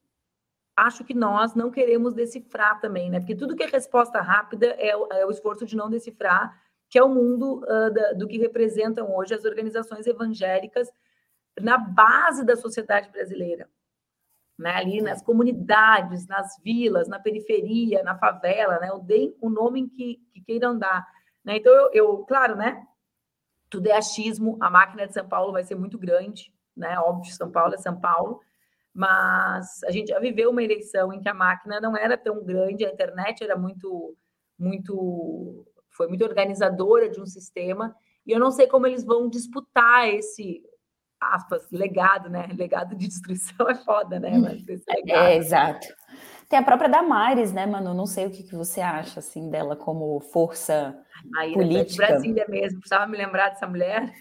acho 0.76 1.04
que 1.04 1.14
nós 1.14 1.54
não 1.54 1.70
queremos 1.70 2.14
decifrar 2.14 2.80
também, 2.80 3.10
né? 3.10 3.20
Porque 3.20 3.36
tudo 3.36 3.54
que 3.54 3.62
é 3.62 3.66
resposta 3.66 4.20
rápida 4.20 4.66
é, 4.78 4.88
é 4.88 5.26
o 5.26 5.30
esforço 5.30 5.66
de 5.66 5.76
não 5.76 5.90
decifrar, 5.90 6.60
que 6.88 6.98
é 6.98 7.02
o 7.02 7.08
mundo 7.08 7.62
uh, 7.62 7.92
da, 7.92 8.12
do 8.14 8.26
que 8.26 8.38
representam 8.38 9.14
hoje 9.14 9.34
as 9.34 9.44
organizações 9.44 10.06
evangélicas 10.06 10.88
na 11.60 11.76
base 11.76 12.44
da 12.44 12.56
sociedade 12.56 13.10
brasileira 13.10 13.68
né, 14.62 14.76
ali 14.76 15.02
nas 15.02 15.20
comunidades, 15.20 16.26
nas 16.28 16.56
vilas, 16.62 17.08
na 17.08 17.18
periferia, 17.18 18.02
na 18.04 18.16
favela, 18.16 18.78
né, 18.78 18.88
deem 19.02 19.36
o 19.40 19.50
nome 19.50 19.88
que, 19.90 20.20
que 20.32 20.40
queiram 20.40 20.78
dar. 20.78 21.04
Né? 21.44 21.56
Então, 21.56 21.72
eu, 21.72 21.90
eu, 21.92 22.18
claro, 22.18 22.54
né, 22.54 22.86
tudo 23.68 23.88
é 23.88 23.96
achismo, 23.96 24.56
a 24.60 24.70
máquina 24.70 25.06
de 25.06 25.14
São 25.14 25.28
Paulo 25.28 25.52
vai 25.52 25.64
ser 25.64 25.74
muito 25.74 25.98
grande, 25.98 26.54
né, 26.76 26.96
óbvio, 27.00 27.34
São 27.34 27.50
Paulo 27.50 27.74
é 27.74 27.78
São 27.78 27.98
Paulo, 27.98 28.40
mas 28.94 29.82
a 29.84 29.90
gente 29.90 30.08
já 30.08 30.20
viveu 30.20 30.50
uma 30.50 30.62
eleição 30.62 31.12
em 31.12 31.20
que 31.20 31.28
a 31.28 31.34
máquina 31.34 31.80
não 31.80 31.96
era 31.96 32.16
tão 32.16 32.44
grande, 32.44 32.86
a 32.86 32.92
internet 32.92 33.42
era 33.42 33.56
muito, 33.56 34.16
muito, 34.56 35.66
foi 35.90 36.06
muito 36.06 36.24
organizadora 36.24 37.08
de 37.08 37.20
um 37.20 37.26
sistema, 37.26 37.96
e 38.24 38.30
eu 38.30 38.38
não 38.38 38.52
sei 38.52 38.68
como 38.68 38.86
eles 38.86 39.04
vão 39.04 39.28
disputar 39.28 40.08
esse 40.08 40.62
aspas, 41.30 41.66
legado, 41.70 42.28
né? 42.28 42.48
Legado 42.56 42.94
de 42.94 43.06
destruição 43.06 43.68
é 43.70 43.74
foda, 43.74 44.18
né? 44.18 44.36
Mas 44.38 44.66
esse 44.68 44.84
é, 44.88 44.94
legado, 44.94 45.26
é, 45.26 45.36
exato. 45.36 45.86
Tem 46.48 46.58
a 46.58 46.62
própria 46.62 46.88
Damares, 46.88 47.52
né, 47.52 47.64
Manu? 47.64 47.94
Não 47.94 48.06
sei 48.06 48.26
o 48.26 48.30
que, 48.30 48.42
que 48.42 48.54
você 48.54 48.80
acha, 48.80 49.20
assim, 49.20 49.50
dela 49.50 49.74
como 49.74 50.20
força 50.20 50.94
Maíra, 51.24 51.58
política. 51.58 52.06
De 52.06 52.12
Brasília 52.12 52.46
mesmo, 52.48 52.80
precisava 52.80 53.06
me 53.06 53.16
lembrar 53.16 53.50
dessa 53.50 53.66
mulher. 53.66 54.12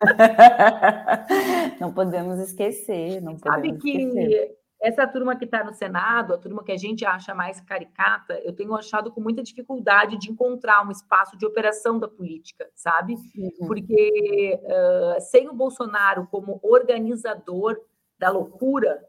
não 1.80 1.92
podemos 1.92 2.38
esquecer, 2.38 3.20
não 3.20 3.36
podemos 3.36 3.68
Sabe 3.68 3.78
que 3.78 3.90
esquecer 3.90 4.61
essa 4.82 5.06
turma 5.06 5.36
que 5.36 5.44
está 5.44 5.62
no 5.62 5.72
Senado, 5.72 6.34
a 6.34 6.38
turma 6.38 6.64
que 6.64 6.72
a 6.72 6.76
gente 6.76 7.04
acha 7.04 7.32
mais 7.32 7.60
caricata, 7.60 8.34
eu 8.40 8.52
tenho 8.52 8.74
achado 8.74 9.12
com 9.12 9.20
muita 9.20 9.40
dificuldade 9.40 10.18
de 10.18 10.28
encontrar 10.28 10.84
um 10.84 10.90
espaço 10.90 11.38
de 11.38 11.46
operação 11.46 12.00
da 12.00 12.08
política, 12.08 12.68
sabe? 12.74 13.14
Porque 13.64 14.60
uh, 14.60 15.20
sem 15.20 15.48
o 15.48 15.54
Bolsonaro 15.54 16.26
como 16.26 16.58
organizador 16.64 17.80
da 18.18 18.28
loucura 18.28 19.00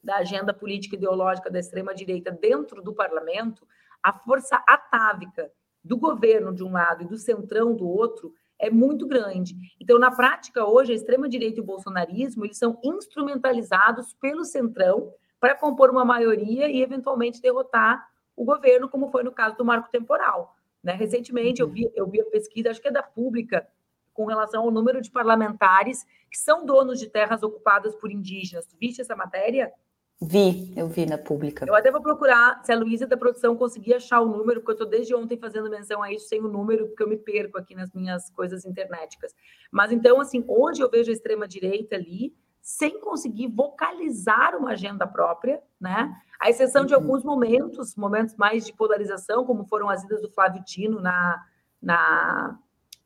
da 0.00 0.18
agenda 0.18 0.54
política 0.54 0.94
ideológica 0.94 1.50
da 1.50 1.58
extrema-direita 1.58 2.30
dentro 2.30 2.80
do 2.80 2.94
parlamento, 2.94 3.66
a 4.00 4.12
força 4.12 4.62
atávica 4.68 5.50
do 5.82 5.96
governo 5.96 6.54
de 6.54 6.62
um 6.62 6.70
lado 6.70 7.02
e 7.02 7.08
do 7.08 7.18
centrão 7.18 7.74
do 7.74 7.88
outro 7.88 8.32
é 8.58 8.70
muito 8.70 9.06
grande. 9.06 9.54
Então, 9.80 9.98
na 9.98 10.10
prática, 10.10 10.66
hoje, 10.66 10.92
a 10.92 10.94
extrema-direita 10.94 11.58
e 11.58 11.62
o 11.62 11.66
bolsonarismo 11.66 12.44
eles 12.44 12.58
são 12.58 12.78
instrumentalizados 12.82 14.12
pelo 14.14 14.44
centrão 14.44 15.12
para 15.38 15.54
compor 15.54 15.90
uma 15.90 16.04
maioria 16.04 16.68
e, 16.68 16.82
eventualmente, 16.82 17.40
derrotar 17.40 18.08
o 18.36 18.44
governo, 18.44 18.88
como 18.88 19.10
foi 19.10 19.22
no 19.22 19.32
caso 19.32 19.56
do 19.56 19.64
marco 19.64 19.90
temporal. 19.90 20.56
Né? 20.82 20.92
Recentemente, 20.92 21.60
eu 21.60 21.68
uhum. 21.68 21.72
vi, 21.72 21.90
eu 21.94 22.06
vi 22.06 22.20
a 22.20 22.24
pesquisa, 22.24 22.70
acho 22.70 22.80
que 22.80 22.88
é 22.88 22.92
da 22.92 23.02
Pública, 23.02 23.66
com 24.12 24.24
relação 24.24 24.64
ao 24.64 24.70
número 24.70 25.00
de 25.00 25.10
parlamentares 25.10 26.04
que 26.28 26.36
são 26.36 26.66
donos 26.66 26.98
de 26.98 27.08
terras 27.08 27.42
ocupadas 27.44 27.94
por 27.94 28.10
indígenas. 28.10 28.66
Tu 28.66 28.76
viste 28.76 29.00
essa 29.00 29.14
matéria? 29.14 29.72
Vi, 30.20 30.72
eu 30.76 30.88
vi 30.88 31.06
na 31.06 31.16
pública. 31.16 31.64
Eu 31.66 31.76
até 31.76 31.92
vou 31.92 32.02
procurar 32.02 32.60
se 32.64 32.72
a 32.72 32.76
Luísa 32.76 33.06
da 33.06 33.16
produção 33.16 33.56
conseguir 33.56 33.94
achar 33.94 34.20
o 34.20 34.26
número, 34.26 34.60
porque 34.60 34.72
eu 34.72 34.84
estou 34.84 34.88
desde 34.88 35.14
ontem 35.14 35.38
fazendo 35.38 35.70
menção 35.70 36.02
a 36.02 36.12
isso 36.12 36.26
sem 36.26 36.40
o 36.40 36.48
número, 36.48 36.88
porque 36.88 37.02
eu 37.04 37.08
me 37.08 37.16
perco 37.16 37.56
aqui 37.56 37.72
nas 37.72 37.92
minhas 37.92 38.28
coisas 38.30 38.64
internéticas. 38.64 39.32
Mas 39.70 39.92
então, 39.92 40.20
assim, 40.20 40.44
onde 40.48 40.80
eu 40.80 40.90
vejo 40.90 41.10
a 41.10 41.14
extrema-direita 41.14 41.94
ali, 41.94 42.34
sem 42.60 43.00
conseguir 43.00 43.46
vocalizar 43.46 44.56
uma 44.56 44.72
agenda 44.72 45.06
própria, 45.06 45.62
né? 45.80 46.12
A 46.40 46.50
exceção 46.50 46.84
de 46.84 46.94
uhum. 46.94 47.00
alguns 47.00 47.22
momentos, 47.22 47.94
momentos 47.94 48.34
mais 48.36 48.66
de 48.66 48.72
polarização, 48.72 49.44
como 49.44 49.64
foram 49.66 49.88
as 49.88 50.02
idas 50.02 50.20
do 50.20 50.30
Flávio 50.30 50.64
Tino 50.64 51.00
na, 51.00 51.42
na, 51.80 52.58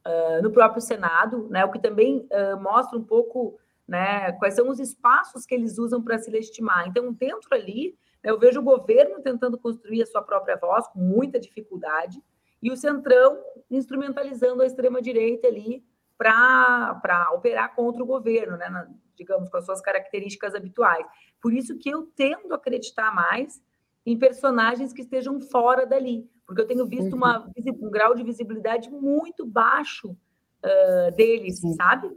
uh, 0.06 0.42
no 0.42 0.50
próprio 0.50 0.80
Senado, 0.80 1.46
né? 1.50 1.62
O 1.64 1.70
que 1.70 1.78
também 1.78 2.26
uh, 2.32 2.60
mostra 2.60 2.98
um 2.98 3.04
pouco 3.04 3.58
né? 3.86 4.32
Quais 4.32 4.54
são 4.54 4.68
os 4.68 4.78
espaços 4.78 5.44
que 5.44 5.54
eles 5.54 5.78
usam 5.78 6.02
para 6.02 6.18
se 6.18 6.30
legitimar? 6.30 6.88
Então, 6.88 7.12
dentro 7.12 7.48
ali, 7.52 7.96
né, 8.22 8.30
eu 8.30 8.38
vejo 8.38 8.60
o 8.60 8.64
governo 8.64 9.20
tentando 9.20 9.58
construir 9.58 10.02
a 10.02 10.06
sua 10.06 10.22
própria 10.22 10.56
voz 10.56 10.86
com 10.88 11.00
muita 11.00 11.38
dificuldade 11.38 12.22
e 12.62 12.70
o 12.70 12.76
centrão 12.76 13.38
instrumentalizando 13.70 14.62
a 14.62 14.66
extrema 14.66 15.02
direita 15.02 15.48
ali 15.48 15.84
para 16.16 17.30
operar 17.32 17.74
contra 17.74 18.02
o 18.02 18.06
governo, 18.06 18.56
né? 18.56 18.68
Na, 18.68 18.88
digamos 19.16 19.48
com 19.48 19.56
as 19.56 19.64
suas 19.64 19.80
características 19.80 20.54
habituais. 20.54 21.06
Por 21.40 21.52
isso 21.52 21.76
que 21.78 21.90
eu 21.90 22.06
tendo 22.14 22.52
a 22.52 22.56
acreditar 22.56 23.14
mais 23.14 23.62
em 24.04 24.18
personagens 24.18 24.92
que 24.92 25.02
estejam 25.02 25.40
fora 25.40 25.86
dali, 25.86 26.28
porque 26.46 26.60
eu 26.60 26.66
tenho 26.66 26.86
visto 26.86 27.14
uma, 27.14 27.46
uhum. 27.46 27.86
um 27.86 27.90
grau 27.90 28.14
de 28.14 28.22
visibilidade 28.22 28.90
muito 28.90 29.46
baixo 29.46 30.10
uh, 30.10 31.14
deles, 31.16 31.60
Sim. 31.60 31.74
sabe? 31.74 32.10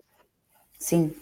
Sim. 0.79 1.15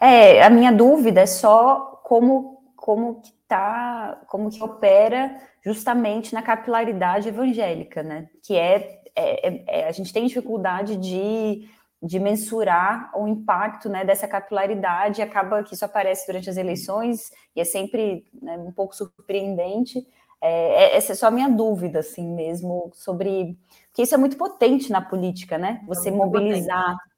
É, 0.00 0.42
a 0.42 0.50
minha 0.50 0.72
dúvida 0.72 1.20
é 1.20 1.26
só 1.26 2.00
como 2.04 2.54
como 2.84 3.22
que 3.22 3.32
tá, 3.48 4.20
como 4.26 4.50
que 4.50 4.62
opera 4.62 5.40
justamente 5.64 6.34
na 6.34 6.42
capilaridade 6.42 7.28
evangélica, 7.28 8.02
né? 8.02 8.28
Que 8.42 8.56
é, 8.58 9.00
é, 9.16 9.80
é, 9.80 9.88
a 9.88 9.92
gente 9.92 10.12
tem 10.12 10.26
dificuldade 10.26 10.98
de, 10.98 11.66
de 12.02 12.18
mensurar 12.20 13.10
o 13.16 13.26
impacto 13.26 13.88
né, 13.88 14.04
dessa 14.04 14.28
capilaridade, 14.28 15.22
acaba 15.22 15.62
que 15.62 15.72
isso 15.72 15.84
aparece 15.86 16.26
durante 16.26 16.50
as 16.50 16.58
eleições 16.58 17.30
e 17.56 17.60
é 17.62 17.64
sempre 17.64 18.26
né, 18.42 18.58
um 18.58 18.70
pouco 18.70 18.94
surpreendente. 18.94 20.06
É, 20.42 20.84
é, 20.84 20.96
essa 20.96 21.12
é 21.12 21.14
só 21.14 21.28
a 21.28 21.30
minha 21.30 21.48
dúvida, 21.48 22.00
assim 22.00 22.28
mesmo, 22.34 22.90
sobre. 22.92 23.56
Porque 23.86 24.02
isso 24.02 24.14
é 24.14 24.18
muito 24.18 24.36
potente 24.36 24.92
na 24.92 25.00
política, 25.00 25.56
né? 25.56 25.82
Você 25.86 26.10
é 26.10 26.12
mobilizar. 26.12 26.98
Potente 26.98 27.13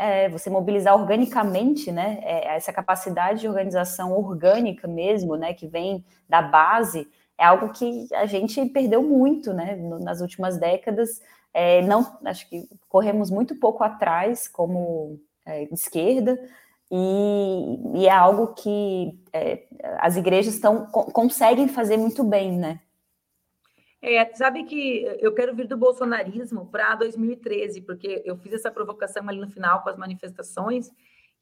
é, 0.00 0.30
você 0.30 0.48
mobilizar 0.48 0.98
organicamente, 0.98 1.92
né, 1.92 2.20
é, 2.22 2.56
essa 2.56 2.72
capacidade 2.72 3.40
de 3.40 3.48
organização 3.48 4.16
orgânica 4.16 4.88
mesmo, 4.88 5.36
né, 5.36 5.52
que 5.52 5.66
vem 5.66 6.02
da 6.26 6.40
base, 6.40 7.06
é 7.36 7.44
algo 7.44 7.68
que 7.68 8.08
a 8.14 8.24
gente 8.24 8.64
perdeu 8.70 9.02
muito, 9.02 9.52
né, 9.52 9.76
nas 10.00 10.22
últimas 10.22 10.56
décadas. 10.56 11.20
É, 11.52 11.82
não, 11.82 12.16
acho 12.24 12.48
que 12.48 12.66
corremos 12.88 13.30
muito 13.30 13.54
pouco 13.56 13.84
atrás 13.84 14.48
como 14.48 15.20
é, 15.44 15.64
esquerda 15.64 16.38
e, 16.90 18.00
e, 18.00 18.06
é 18.06 18.10
algo 18.10 18.54
que 18.54 19.20
é, 19.34 19.64
as 19.98 20.16
igrejas 20.16 20.54
estão 20.54 20.86
conseguem 20.86 21.68
fazer 21.68 21.98
muito 21.98 22.24
bem, 22.24 22.56
né? 22.56 22.80
É, 24.02 24.34
sabe 24.34 24.64
que 24.64 25.04
eu 25.20 25.34
quero 25.34 25.54
vir 25.54 25.66
do 25.66 25.76
bolsonarismo 25.76 26.66
para 26.66 26.94
2013, 26.94 27.82
porque 27.82 28.22
eu 28.24 28.36
fiz 28.36 28.54
essa 28.54 28.70
provocação 28.70 29.28
ali 29.28 29.38
no 29.38 29.50
final 29.50 29.82
com 29.82 29.90
as 29.90 29.96
manifestações 29.96 30.90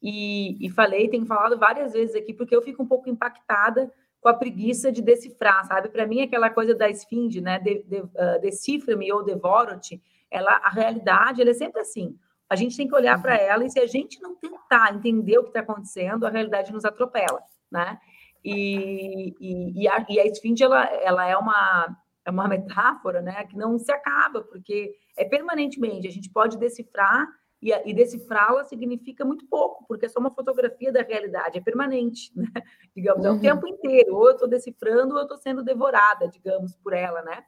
e, 0.01 0.65
e 0.65 0.69
falei, 0.69 1.09
tenho 1.09 1.25
falado 1.25 1.57
várias 1.57 1.93
vezes 1.93 2.15
aqui, 2.15 2.33
porque 2.33 2.55
eu 2.55 2.61
fico 2.61 2.83
um 2.83 2.87
pouco 2.87 3.09
impactada 3.09 3.91
com 4.19 4.27
a 4.27 4.33
preguiça 4.33 4.91
de 4.91 5.01
decifrar, 5.01 5.65
sabe? 5.65 5.87
Para 5.87 6.05
mim, 6.05 6.21
aquela 6.21 6.49
coisa 6.49 6.75
da 6.75 6.89
esfinge, 6.89 7.39
né? 7.39 7.59
De, 7.59 7.83
de, 7.83 8.01
uh, 8.01 8.41
Decifra-me 8.41 9.11
ou 9.13 9.23
devoro-te, 9.23 10.01
ela, 10.29 10.51
a 10.57 10.69
realidade 10.69 11.41
ela 11.41 11.51
é 11.51 11.53
sempre 11.53 11.79
assim. 11.79 12.17
A 12.49 12.55
gente 12.55 12.75
tem 12.75 12.87
que 12.87 12.95
olhar 12.95 13.21
para 13.21 13.35
uhum. 13.35 13.41
ela 13.41 13.65
e 13.65 13.69
se 13.69 13.79
a 13.79 13.87
gente 13.87 14.21
não 14.21 14.35
tentar 14.35 14.93
entender 14.93 15.37
o 15.37 15.43
que 15.43 15.49
está 15.49 15.61
acontecendo, 15.61 16.25
a 16.25 16.29
realidade 16.29 16.73
nos 16.73 16.83
atropela, 16.83 17.41
né? 17.71 17.97
E, 18.43 19.35
e, 19.39 19.83
e, 19.83 19.87
a, 19.87 20.05
e 20.09 20.19
a 20.19 20.25
esfinge, 20.25 20.63
ela, 20.63 20.85
ela 20.85 21.25
é 21.27 21.37
uma 21.37 21.95
é 22.29 22.31
uma 22.31 22.47
metáfora, 22.47 23.21
né, 23.21 23.43
que 23.45 23.57
não 23.57 23.77
se 23.77 23.91
acaba, 23.91 24.41
porque 24.41 24.95
é 25.17 25.25
permanentemente, 25.25 26.07
a 26.07 26.11
gente 26.11 26.29
pode 26.29 26.57
decifrar 26.57 27.27
e, 27.61 27.71
e 27.71 27.93
decifrá-la 27.93 28.63
significa 28.63 29.25
muito 29.25 29.45
pouco, 29.47 29.85
porque 29.87 30.05
é 30.05 30.09
só 30.09 30.19
uma 30.19 30.33
fotografia 30.33 30.91
da 30.91 31.01
realidade, 31.01 31.57
é 31.57 31.61
permanente, 31.61 32.31
né? 32.37 32.47
digamos, 32.95 33.25
é 33.25 33.29
o 33.29 33.33
uhum. 33.33 33.39
tempo 33.39 33.67
inteiro, 33.67 34.15
ou 34.15 34.27
eu 34.27 34.33
estou 34.33 34.47
decifrando 34.47 35.13
ou 35.13 35.19
eu 35.19 35.23
estou 35.23 35.37
sendo 35.37 35.63
devorada, 35.63 36.27
digamos, 36.27 36.75
por 36.77 36.93
ela, 36.93 37.21
né? 37.21 37.43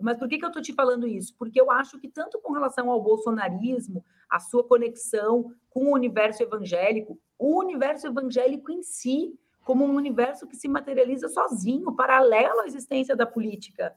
Mas 0.00 0.18
por 0.18 0.28
que, 0.28 0.38
que 0.38 0.44
eu 0.44 0.48
estou 0.48 0.62
te 0.62 0.72
falando 0.72 1.06
isso? 1.06 1.34
Porque 1.38 1.60
eu 1.60 1.70
acho 1.70 1.98
que 2.00 2.08
tanto 2.08 2.40
com 2.40 2.52
relação 2.52 2.90
ao 2.90 3.00
bolsonarismo, 3.00 4.04
a 4.28 4.40
sua 4.40 4.64
conexão 4.64 5.52
com 5.70 5.84
o 5.84 5.94
universo 5.94 6.42
evangélico, 6.42 7.20
o 7.38 7.58
universo 7.60 8.06
evangélico 8.08 8.72
em 8.72 8.82
si, 8.82 9.38
como 9.64 9.84
um 9.84 9.94
universo 9.94 10.46
que 10.48 10.56
se 10.56 10.66
materializa 10.66 11.28
sozinho, 11.28 11.94
paralelo 11.94 12.60
à 12.60 12.66
existência 12.66 13.14
da 13.14 13.26
política, 13.26 13.94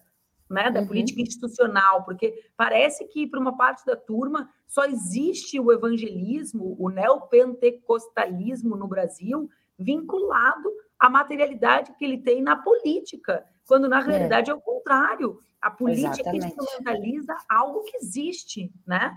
né, 0.49 0.69
da 0.69 0.81
uhum. 0.81 0.87
política 0.87 1.21
institucional, 1.21 2.03
porque 2.03 2.33
parece 2.55 3.05
que 3.07 3.27
para 3.27 3.39
uma 3.39 3.57
parte 3.57 3.85
da 3.85 3.95
turma 3.95 4.49
só 4.67 4.85
existe 4.85 5.59
o 5.59 5.71
evangelismo, 5.71 6.75
o 6.79 6.89
neopentecostalismo 6.89 8.75
no 8.75 8.87
Brasil 8.87 9.49
vinculado 9.77 10.69
à 10.99 11.09
materialidade 11.09 11.93
que 11.97 12.05
ele 12.05 12.19
tem 12.19 12.41
na 12.41 12.55
política, 12.55 13.45
quando 13.67 13.89
na 13.89 13.99
é. 13.99 14.03
realidade 14.03 14.49
é, 14.49 14.53
é 14.53 14.55
o 14.55 14.61
contrário. 14.61 15.37
A 15.61 15.71
política 15.71 16.11
Exatamente. 16.11 16.45
instrumentaliza 16.45 17.35
algo 17.49 17.81
que 17.83 17.97
existe, 17.97 18.71
né? 18.85 19.15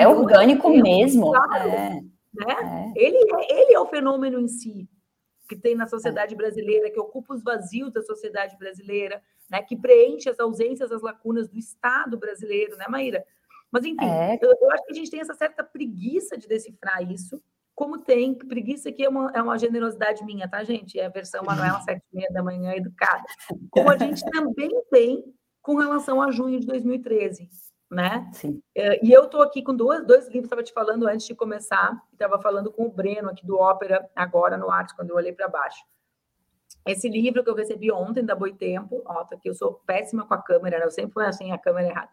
É 0.00 0.08
orgânico 0.08 0.70
mesmo. 0.70 1.30
Claro, 1.30 1.68
é. 1.68 2.00
Né? 2.32 2.46
É. 2.48 2.92
Ele, 2.96 3.18
é, 3.34 3.60
ele 3.60 3.74
é 3.74 3.80
o 3.80 3.86
fenômeno 3.86 4.40
em 4.40 4.48
si 4.48 4.88
que 5.48 5.56
tem 5.56 5.74
na 5.74 5.86
sociedade 5.86 6.36
brasileira, 6.36 6.90
que 6.90 7.00
ocupa 7.00 7.34
os 7.34 7.42
vazios 7.42 7.92
da 7.92 8.02
sociedade 8.02 8.56
brasileira, 8.58 9.22
né, 9.50 9.62
que 9.62 9.76
preenche 9.76 10.28
as 10.28 10.38
ausências, 10.38 10.92
as 10.92 11.00
lacunas 11.00 11.48
do 11.48 11.58
Estado 11.58 12.18
brasileiro, 12.18 12.76
né, 12.76 12.86
Maíra? 12.88 13.24
Mas, 13.70 13.84
enfim, 13.84 14.04
é. 14.04 14.38
eu, 14.40 14.54
eu, 14.60 14.70
acho 14.70 14.84
que 14.84 14.92
a 14.92 14.94
gente 14.94 15.10
tem 15.10 15.20
essa 15.20 15.34
certa 15.34 15.64
preguiça 15.64 16.36
de 16.36 16.46
decifrar 16.46 17.02
isso, 17.10 17.42
como 17.74 17.98
tem, 17.98 18.34
preguiça 18.34 18.90
que 18.90 19.04
é 19.04 19.08
uma, 19.08 19.30
é 19.34 19.42
uma 19.42 19.58
generosidade 19.58 20.24
minha, 20.24 20.48
tá, 20.48 20.64
gente? 20.64 20.98
É 20.98 21.06
a 21.06 21.10
versão 21.10 21.44
Manuela, 21.44 21.80
sete 21.82 22.02
e 22.12 22.16
meia 22.16 22.28
da 22.30 22.42
manhã, 22.42 22.74
educada. 22.74 23.24
Como 23.70 23.90
a 23.90 23.96
gente 23.96 24.22
também 24.30 24.70
tem 24.90 25.24
com 25.62 25.76
relação 25.76 26.20
a 26.20 26.30
junho 26.30 26.58
de 26.60 26.66
2013 26.66 27.48
né? 27.90 28.28
Sim. 28.32 28.62
É, 28.74 29.04
e 29.04 29.12
eu 29.12 29.24
estou 29.24 29.42
aqui 29.42 29.62
com 29.62 29.74
dois, 29.74 30.06
dois 30.06 30.26
livros, 30.26 30.44
estava 30.44 30.62
te 30.62 30.72
falando 30.72 31.06
antes 31.06 31.26
de 31.26 31.34
começar, 31.34 32.00
estava 32.12 32.40
falando 32.40 32.70
com 32.70 32.84
o 32.84 32.90
Breno 32.90 33.30
aqui 33.30 33.46
do 33.46 33.58
Ópera, 33.58 34.08
agora 34.14 34.56
no 34.56 34.70
Arte, 34.70 34.94
quando 34.94 35.10
eu 35.10 35.16
olhei 35.16 35.32
para 35.32 35.48
baixo. 35.48 35.82
Esse 36.86 37.08
livro 37.08 37.42
que 37.42 37.50
eu 37.50 37.54
recebi 37.54 37.90
ontem 37.90 38.24
da 38.24 38.34
Boitempo, 38.34 39.02
ó, 39.06 39.24
tá 39.24 39.36
aqui, 39.36 39.48
eu 39.48 39.54
sou 39.54 39.74
péssima 39.86 40.26
com 40.26 40.34
a 40.34 40.42
câmera, 40.42 40.78
né? 40.78 40.84
eu 40.84 40.90
sempre 40.90 41.12
fui 41.12 41.24
assim, 41.24 41.50
a 41.52 41.58
câmera 41.58 41.88
errada. 41.88 42.10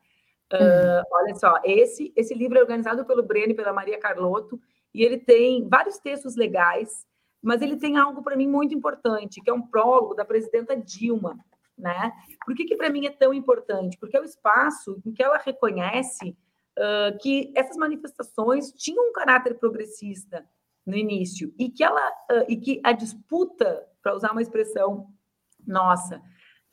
Uh, 0.53 1.03
olha 1.11 1.35
só, 1.35 1.59
esse, 1.63 2.13
esse 2.15 2.33
livro 2.33 2.57
é 2.57 2.61
organizado 2.61 3.03
pelo 3.05 3.23
Breno 3.23 3.51
e 3.51 3.55
pela 3.55 3.73
Maria 3.73 3.99
Carlotto, 3.99 4.59
e 4.93 5.03
ele 5.03 5.17
tem 5.17 5.67
vários 5.67 5.97
textos 5.97 6.35
legais, 6.35 7.05
mas 7.41 7.61
ele 7.61 7.77
tem 7.77 7.97
algo 7.97 8.23
para 8.23 8.35
mim 8.35 8.47
muito 8.47 8.73
importante, 8.73 9.41
que 9.41 9.49
é 9.49 9.53
um 9.53 9.61
prólogo 9.61 10.13
da 10.13 10.23
presidenta 10.23 10.75
Dilma, 10.75 11.37
né? 11.77 12.11
Por 12.45 12.55
que, 12.55 12.65
que 12.65 12.75
para 12.75 12.89
mim 12.89 13.05
é 13.05 13.11
tão 13.11 13.33
importante? 13.33 13.97
Porque 13.97 14.17
é 14.17 14.21
o 14.21 14.25
espaço 14.25 15.01
em 15.05 15.11
que 15.11 15.23
ela 15.23 15.37
reconhece 15.37 16.35
uh, 16.77 17.17
que 17.19 17.51
essas 17.55 17.77
manifestações 17.77 18.71
tinham 18.71 19.09
um 19.09 19.13
caráter 19.13 19.55
progressista 19.55 20.45
no 20.85 20.95
início 20.95 21.53
e 21.57 21.69
que 21.69 21.83
ela 21.83 22.09
uh, 22.31 22.45
e 22.47 22.55
que 22.57 22.79
a 22.83 22.91
disputa, 22.91 23.85
para 24.01 24.15
usar 24.15 24.31
uma 24.31 24.41
expressão 24.41 25.07
nossa, 25.65 26.17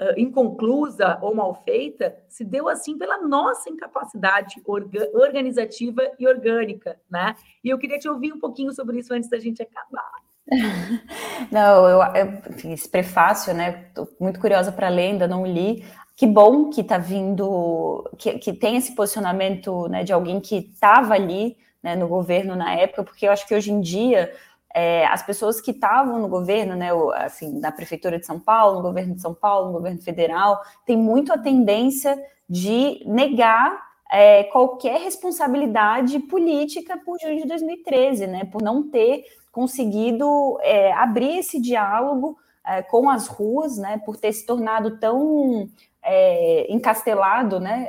uh, 0.00 0.18
inconclusa 0.18 1.18
ou 1.22 1.34
mal 1.34 1.55
feita, 1.64 2.16
se 2.28 2.44
deu 2.44 2.68
assim 2.68 2.96
pela 2.98 3.18
nossa 3.18 3.70
incapacidade 3.70 4.62
orga 4.64 5.11
organizativa 5.14 6.03
e 6.18 6.26
orgânica, 6.26 7.00
né? 7.11 7.34
E 7.64 7.70
eu 7.70 7.78
queria 7.78 7.98
te 7.98 8.09
ouvir 8.09 8.32
um 8.32 8.38
pouquinho 8.38 8.72
sobre 8.72 8.98
isso 8.98 9.12
antes 9.14 9.30
da 9.30 9.38
gente 9.38 9.62
acabar. 9.62 10.12
Não, 11.51 11.88
eu, 11.88 12.01
eu 12.14 12.72
esse 12.72 12.88
prefácio, 12.88 13.55
né? 13.55 13.86
Tô 13.95 14.09
muito 14.20 14.40
curiosa 14.40 14.72
para 14.72 14.88
ler, 14.88 15.12
ainda 15.12 15.28
não 15.28 15.47
li. 15.47 15.84
Que 16.16 16.26
bom 16.26 16.70
que 16.70 16.82
está 16.82 16.99
vindo, 16.99 18.09
que, 18.18 18.38
que 18.38 18.53
tem 18.53 18.76
esse 18.76 18.95
posicionamento 18.95 19.88
né, 19.88 20.05
de 20.05 20.12
alguém 20.12 20.40
que 20.40 20.57
estava 20.57 21.14
ali 21.14 21.57
né, 21.82 21.97
no 21.97 22.07
governo 22.07 22.55
na 22.55 22.74
época, 22.74 23.03
porque 23.03 23.26
eu 23.26 23.32
acho 23.32 23.47
que 23.47 23.55
hoje 23.55 23.72
em 23.72 23.80
dia 23.80 24.32
é, 24.74 25.07
as 25.07 25.22
pessoas 25.22 25.61
que 25.61 25.70
estavam 25.70 26.18
no 26.18 26.28
governo, 26.28 26.76
né, 26.76 26.90
assim, 27.16 27.59
na 27.59 27.72
prefeitura 27.72 28.18
de 28.18 28.26
São 28.26 28.38
Paulo, 28.38 28.76
no 28.76 28.82
governo 28.82 29.14
de 29.14 29.20
São 29.20 29.34
Paulo, 29.34 29.68
no 29.68 29.72
governo 29.72 30.01
federal, 30.01 30.61
tem 30.86 30.97
muito 30.97 31.32
a 31.32 31.38
tendência 31.38 32.18
de 32.49 33.03
negar 33.07 33.82
é, 34.11 34.45
qualquer 34.45 35.01
responsabilidade 35.01 36.18
política 36.20 36.99
por 37.05 37.18
junho 37.18 37.40
de 37.40 37.49
2013, 37.49 38.26
né, 38.26 38.45
por 38.45 38.62
não 38.62 38.88
ter 38.88 39.24
conseguido 39.53 40.59
é, 40.62 40.92
abrir 40.94 41.38
esse 41.38 41.61
diálogo 41.61 42.38
é, 42.64 42.82
com 42.82 43.09
as 43.11 43.28
ruas, 43.28 43.76
né, 43.76 44.00
por 44.05 44.16
ter 44.16 44.32
se 44.32 44.46
tornado 44.46 44.98
tão 44.98 45.68
é, 46.03 46.72
encastelado, 46.72 47.61
né, 47.61 47.88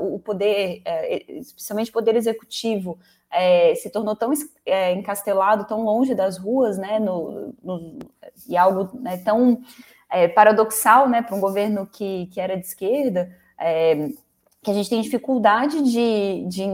o 0.00 0.18
poder, 0.18 0.82
é, 0.84 1.32
especialmente 1.32 1.90
o 1.90 1.94
poder 1.94 2.14
executivo, 2.14 2.98
é, 3.30 3.74
se 3.74 3.90
tornou 3.90 4.14
tão 4.14 4.32
é, 4.66 4.92
encastelado, 4.92 5.66
tão 5.66 5.82
longe 5.82 6.14
das 6.14 6.36
ruas, 6.36 6.76
né, 6.76 6.98
no, 6.98 7.54
no 7.62 7.98
e 8.46 8.56
algo 8.56 8.90
né, 9.00 9.16
tão 9.18 9.60
paradoxal, 10.34 11.08
né, 11.08 11.20
para 11.20 11.36
um 11.36 11.40
governo 11.40 11.86
que, 11.86 12.26
que 12.32 12.40
era 12.40 12.56
de 12.56 12.64
esquerda, 12.64 13.30
que 14.62 14.70
a 14.70 14.74
gente 14.74 14.88
tem 14.88 15.02
dificuldade 15.02 15.82
de, 15.82 16.46
de 16.46 16.64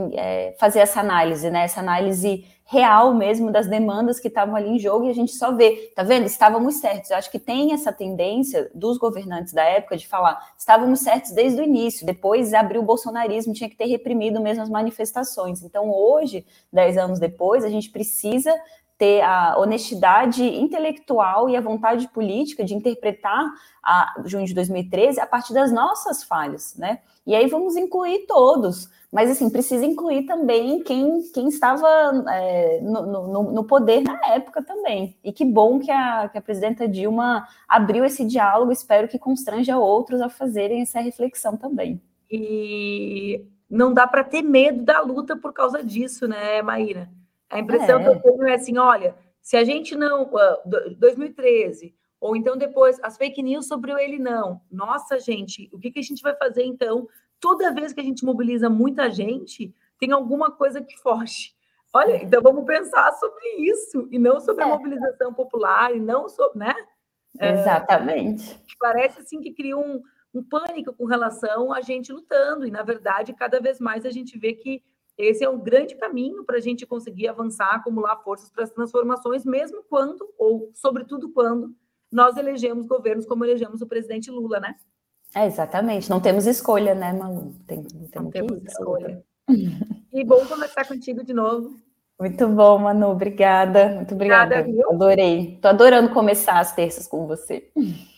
fazer 0.56 0.78
essa 0.78 1.00
análise, 1.00 1.50
né, 1.50 1.64
essa 1.64 1.80
análise 1.80 2.46
real 2.66 3.14
mesmo 3.14 3.50
das 3.50 3.66
demandas 3.66 4.18
que 4.18 4.28
estavam 4.28 4.56
ali 4.56 4.70
em 4.70 4.78
jogo 4.78 5.04
e 5.04 5.10
a 5.10 5.14
gente 5.14 5.32
só 5.32 5.52
vê, 5.52 5.92
tá 5.94 6.02
vendo? 6.02 6.24
Estávamos 6.24 6.76
certos. 6.76 7.10
Eu 7.10 7.16
acho 7.18 7.30
que 7.30 7.38
tem 7.38 7.72
essa 7.72 7.92
tendência 7.92 8.70
dos 8.74 8.96
governantes 8.96 9.52
da 9.52 9.62
época 9.62 9.96
de 9.96 10.08
falar, 10.08 10.52
estávamos 10.58 11.00
certos 11.00 11.32
desde 11.32 11.60
o 11.60 11.64
início, 11.64 12.06
depois 12.06 12.54
abriu 12.54 12.80
o 12.80 12.84
bolsonarismo, 12.84 13.52
tinha 13.52 13.68
que 13.68 13.76
ter 13.76 13.86
reprimido 13.86 14.40
mesmo 14.40 14.62
as 14.62 14.70
manifestações. 14.70 15.62
Então, 15.62 15.90
hoje, 15.90 16.46
dez 16.72 16.96
anos 16.96 17.18
depois, 17.18 17.64
a 17.64 17.68
gente 17.68 17.90
precisa 17.90 18.54
ter 18.96 19.22
a 19.22 19.58
honestidade 19.58 20.44
intelectual 20.44 21.48
e 21.48 21.56
a 21.56 21.60
vontade 21.60 22.08
política 22.08 22.64
de 22.64 22.74
interpretar 22.74 23.44
a 23.82 24.22
junho 24.24 24.46
de 24.46 24.54
2013 24.54 25.20
a 25.20 25.26
partir 25.26 25.52
das 25.52 25.72
nossas 25.72 26.22
falhas, 26.22 26.76
né? 26.76 27.00
E 27.26 27.34
aí 27.34 27.46
vamos 27.48 27.74
incluir 27.74 28.26
todos, 28.26 28.88
mas 29.10 29.30
assim, 29.30 29.48
precisa 29.48 29.84
incluir 29.84 30.26
também 30.26 30.82
quem, 30.82 31.22
quem 31.32 31.48
estava 31.48 31.86
é, 32.30 32.80
no, 32.82 33.06
no, 33.06 33.52
no, 33.52 33.64
poder 33.64 34.02
na 34.02 34.20
época 34.26 34.62
também. 34.62 35.16
E 35.24 35.32
que 35.32 35.44
bom 35.44 35.78
que 35.78 35.90
a, 35.90 36.28
que 36.28 36.36
a 36.36 36.42
presidenta 36.42 36.86
Dilma 36.86 37.48
abriu 37.66 38.04
esse 38.04 38.24
diálogo, 38.24 38.72
espero 38.72 39.08
que 39.08 39.18
constranja 39.18 39.78
outros 39.78 40.20
a 40.20 40.28
fazerem 40.28 40.82
essa 40.82 41.00
reflexão 41.00 41.56
também. 41.56 42.00
E 42.30 43.44
não 43.70 43.92
dá 43.92 44.06
para 44.06 44.22
ter 44.22 44.42
medo 44.42 44.84
da 44.84 45.00
luta 45.00 45.36
por 45.36 45.52
causa 45.52 45.82
disso, 45.82 46.28
né, 46.28 46.60
Maíra? 46.60 47.08
A 47.54 47.60
impressão 47.60 48.00
é. 48.00 48.02
que 48.02 48.08
eu 48.10 48.20
tenho 48.20 48.48
é 48.48 48.54
assim: 48.54 48.76
olha, 48.76 49.14
se 49.40 49.56
a 49.56 49.64
gente 49.64 49.94
não. 49.94 50.30
2013, 50.98 51.94
ou 52.20 52.34
então 52.34 52.56
depois, 52.56 52.98
as 53.02 53.16
fake 53.16 53.42
news 53.42 53.68
sobre 53.68 53.92
o 53.92 53.98
ele 53.98 54.18
não. 54.18 54.60
Nossa, 54.70 55.18
gente, 55.18 55.70
o 55.72 55.78
que, 55.78 55.90
que 55.90 56.00
a 56.00 56.02
gente 56.02 56.22
vai 56.22 56.34
fazer 56.36 56.64
então 56.64 57.06
toda 57.38 57.72
vez 57.72 57.92
que 57.92 58.00
a 58.00 58.04
gente 58.04 58.24
mobiliza 58.24 58.70
muita 58.70 59.10
gente, 59.10 59.74
tem 59.98 60.12
alguma 60.12 60.50
coisa 60.50 60.82
que 60.82 60.96
foge. 60.96 61.54
Olha, 61.92 62.16
então 62.16 62.42
vamos 62.42 62.64
pensar 62.64 63.12
sobre 63.12 63.46
isso, 63.58 64.08
e 64.10 64.18
não 64.18 64.40
sobre 64.40 64.64
é. 64.64 64.66
a 64.66 64.70
mobilização 64.70 65.32
popular, 65.32 65.94
e 65.94 66.00
não 66.00 66.28
sobre, 66.28 66.58
né? 66.58 66.74
É, 67.38 67.52
Exatamente. 67.52 68.50
É, 68.50 68.56
parece 68.80 69.20
assim 69.20 69.40
que 69.40 69.52
cria 69.52 69.76
um, 69.76 70.02
um 70.32 70.42
pânico 70.42 70.92
com 70.94 71.04
relação 71.04 71.72
a 71.72 71.82
gente 71.82 72.12
lutando, 72.12 72.66
e 72.66 72.70
na 72.70 72.82
verdade, 72.82 73.32
cada 73.34 73.60
vez 73.60 73.78
mais 73.78 74.04
a 74.04 74.10
gente 74.10 74.38
vê 74.38 74.54
que 74.54 74.82
esse 75.16 75.44
é 75.44 75.48
um 75.48 75.58
grande 75.58 75.94
caminho 75.94 76.44
para 76.44 76.56
a 76.56 76.60
gente 76.60 76.86
conseguir 76.86 77.28
avançar, 77.28 77.74
acumular 77.74 78.16
forças 78.18 78.50
para 78.50 78.64
as 78.64 78.70
transformações, 78.70 79.44
mesmo 79.44 79.82
quando, 79.88 80.28
ou 80.38 80.70
sobretudo 80.74 81.30
quando, 81.32 81.74
nós 82.10 82.36
elegemos 82.36 82.86
governos 82.86 83.26
como 83.26 83.44
elegemos 83.44 83.80
o 83.80 83.86
presidente 83.86 84.30
Lula, 84.30 84.60
né? 84.60 84.74
É, 85.34 85.46
exatamente. 85.46 86.08
Não 86.08 86.20
temos 86.20 86.46
escolha, 86.46 86.94
né, 86.94 87.12
Malu? 87.12 87.54
Tem, 87.66 87.84
não 88.14 88.30
temos 88.30 88.62
escolha. 88.64 89.24
E 90.12 90.24
bom 90.24 90.46
conversar 90.46 90.86
contigo 90.86 91.24
de 91.24 91.34
novo. 91.34 91.76
Muito 92.18 92.48
bom, 92.48 92.78
Manu. 92.78 93.08
Obrigada. 93.08 93.88
Muito 93.96 94.14
obrigada. 94.14 94.60
obrigada 94.60 94.94
Adorei. 94.94 95.58
Tô 95.60 95.68
adorando 95.68 96.14
começar 96.14 96.60
as 96.60 96.72
terças 96.72 97.08
com 97.08 97.26
você. 97.26 97.70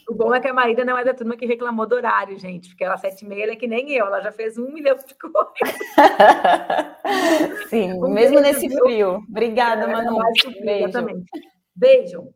O 0.09 0.15
bom 0.15 0.33
é 0.33 0.41
que 0.41 0.47
a 0.47 0.55
Maíra 0.55 0.85
não 0.85 0.97
é 0.97 1.05
da 1.05 1.13
turma 1.13 1.37
que 1.37 1.45
reclamou 1.47 1.85
do 1.85 1.97
horário, 1.97 2.39
gente, 2.39 2.69
porque 2.69 2.85
ela 2.85 2.97
sete 2.97 3.25
e 3.25 3.29
meia 3.29 3.51
é 3.51 3.57
que 3.57 3.67
nem 3.67 3.91
eu, 3.91 4.07
ela 4.07 4.21
já 4.21 4.31
fez 4.31 4.57
um 4.57 4.73
milhão 4.73 4.97
de 4.97 5.15
coisas. 5.17 5.77
Sim, 7.69 7.95
um 7.95 8.09
mesmo 8.09 8.41
beijo, 8.41 8.61
nesse 8.61 8.79
frio. 8.79 9.17
Obrigada, 9.29 9.83
é, 9.83 9.87
Manu. 9.89 10.19
Beijo. 10.63 10.89
Exatamente. 10.89 11.31
Beijo. 11.75 12.33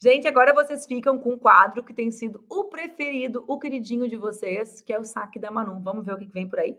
Gente, 0.00 0.26
agora 0.26 0.54
vocês 0.54 0.86
ficam 0.86 1.18
com 1.18 1.34
um 1.34 1.38
quadro 1.38 1.82
que 1.84 1.92
tem 1.92 2.10
sido 2.10 2.44
o 2.48 2.64
preferido, 2.64 3.44
o 3.46 3.58
queridinho 3.58 4.08
de 4.08 4.16
vocês, 4.16 4.80
que 4.80 4.92
é 4.92 4.98
o 4.98 5.04
saque 5.04 5.38
da 5.38 5.50
Manu. 5.50 5.80
Vamos 5.82 6.06
ver 6.06 6.14
o 6.14 6.18
que 6.18 6.26
vem 6.26 6.48
por 6.48 6.60
aí? 6.60 6.78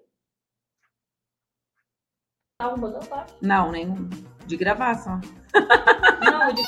Não, 3.39 3.71
nenhum. 3.71 4.09
De 4.47 4.57
gravação. 4.57 5.21
Não, 6.23 6.53
de... 6.53 6.61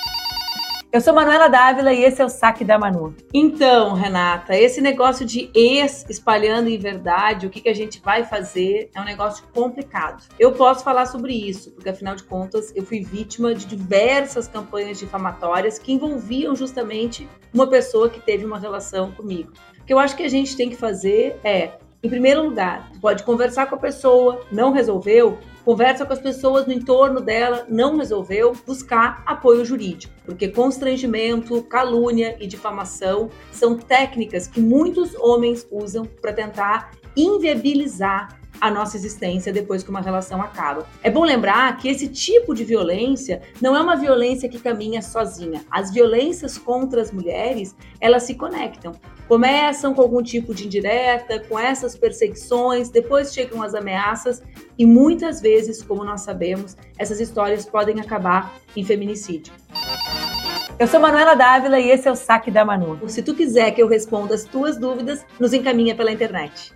Eu 0.92 1.02
sou 1.02 1.14
Manuela 1.14 1.48
Dávila 1.48 1.94
e 1.94 2.04
esse 2.04 2.20
é 2.20 2.26
o 2.26 2.30
Saque 2.30 2.66
da 2.66 2.80
Manu. 2.80 3.16
Então, 3.32 3.94
Renata, 3.94 4.58
esse 4.58 4.82
negócio 4.82 5.24
de 5.24 5.52
ex 5.54 6.04
espalhando 6.10 6.68
em 6.68 6.80
verdade, 6.80 7.46
o 7.46 7.50
que, 7.52 7.62
que 7.62 7.70
a 7.70 7.76
gente 7.76 8.02
vai 8.02 8.24
fazer, 8.24 8.90
é 8.96 9.00
um 9.00 9.06
negócio 9.06 9.46
complicado. 9.54 10.24
Eu 10.40 10.52
posso 10.52 10.84
falar 10.84 11.06
sobre 11.06 11.32
isso, 11.32 11.70
porque 11.74 11.90
afinal 11.90 12.16
de 12.16 12.24
contas 12.24 12.74
eu 12.76 12.84
fui 12.84 13.02
vítima 13.02 13.54
de 13.54 13.68
diversas 13.68 14.48
campanhas 14.48 14.98
difamatórias 14.98 15.78
que 15.78 15.94
envolviam 15.94 16.56
justamente 16.56 17.30
uma 17.54 17.68
pessoa 17.68 18.10
que 18.10 18.20
teve 18.20 18.44
uma 18.44 18.58
relação 18.58 19.12
comigo. 19.12 19.54
O 19.80 19.86
que 19.86 19.94
eu 19.94 20.00
acho 20.00 20.16
que 20.16 20.24
a 20.24 20.30
gente 20.30 20.58
tem 20.58 20.72
que 20.72 20.76
fazer 20.76 21.40
é 21.44 21.74
em 22.02 22.10
primeiro 22.10 22.44
lugar, 22.44 22.90
pode 23.02 23.24
conversar 23.24 23.68
com 23.68 23.76
a 23.76 23.80
pessoa, 23.80 24.42
não 24.50 24.72
resolveu, 24.72 25.38
conversa 25.66 26.06
com 26.06 26.14
as 26.14 26.20
pessoas 26.20 26.66
no 26.66 26.72
entorno 26.72 27.20
dela, 27.20 27.66
não 27.68 27.98
resolveu, 27.98 28.56
buscar 28.66 29.22
apoio 29.26 29.66
jurídico, 29.66 30.14
porque 30.26 30.48
constrangimento, 30.48 31.62
calúnia 31.64 32.38
e 32.40 32.48
difamação 32.48 33.30
são 33.52 33.78
técnicas 33.78 34.48
que 34.48 34.62
muitos 34.62 35.14
homens 35.16 35.68
usam 35.70 36.06
para 36.06 36.32
tentar 36.32 36.92
inviabilizar 37.18 38.40
a 38.62 38.72
nossa 38.72 38.98
existência 38.98 39.54
depois 39.54 39.84
que 39.84 39.90
uma 39.90 40.02
relação 40.02 40.42
acaba. 40.42 40.86
É 41.04 41.10
bom 41.10 41.24
lembrar 41.24 41.78
que 41.78 41.88
esse 41.88 42.08
tipo 42.08 42.54
de 42.54 42.64
violência 42.64 43.42
não 43.62 43.76
é 43.76 43.82
uma 43.82 43.96
violência 43.96 44.50
que 44.50 44.60
caminha 44.60 45.02
sozinha. 45.02 45.64
As 45.70 45.92
violências 45.92 46.58
contra 46.58 47.02
as 47.02 47.12
mulheres, 47.12 47.76
elas 48.02 48.24
se 48.24 48.36
conectam. 48.36 48.94
Começam 49.30 49.94
com 49.94 50.02
algum 50.02 50.24
tipo 50.24 50.56
de 50.56 50.66
indireta, 50.66 51.40
com 51.40 51.60
essas 51.60 51.96
perseguições, 51.96 52.90
depois 52.90 53.32
chegam 53.32 53.62
as 53.62 53.76
ameaças 53.76 54.42
e 54.76 54.88
muitas 54.88 55.40
vezes, 55.40 55.84
como 55.84 56.04
nós 56.04 56.22
sabemos, 56.22 56.76
essas 56.98 57.20
histórias 57.20 57.64
podem 57.64 58.02
acabar 58.02 58.60
em 58.76 58.84
feminicídio. 58.84 59.54
Eu 60.80 60.88
sou 60.88 61.00
Manuela 61.00 61.36
Dávila 61.36 61.80
e 61.80 61.92
esse 61.92 62.08
é 62.08 62.12
o 62.12 62.16
Saque 62.16 62.50
da 62.50 62.66
Manu. 62.66 63.08
Se 63.08 63.22
tu 63.22 63.36
quiser 63.36 63.70
que 63.70 63.84
eu 63.84 63.88
responda 63.88 64.34
as 64.34 64.46
tuas 64.46 64.80
dúvidas, 64.80 65.24
nos 65.40 65.54
encaminha 65.54 65.96
pela 65.96 66.12
internet. 66.12 66.74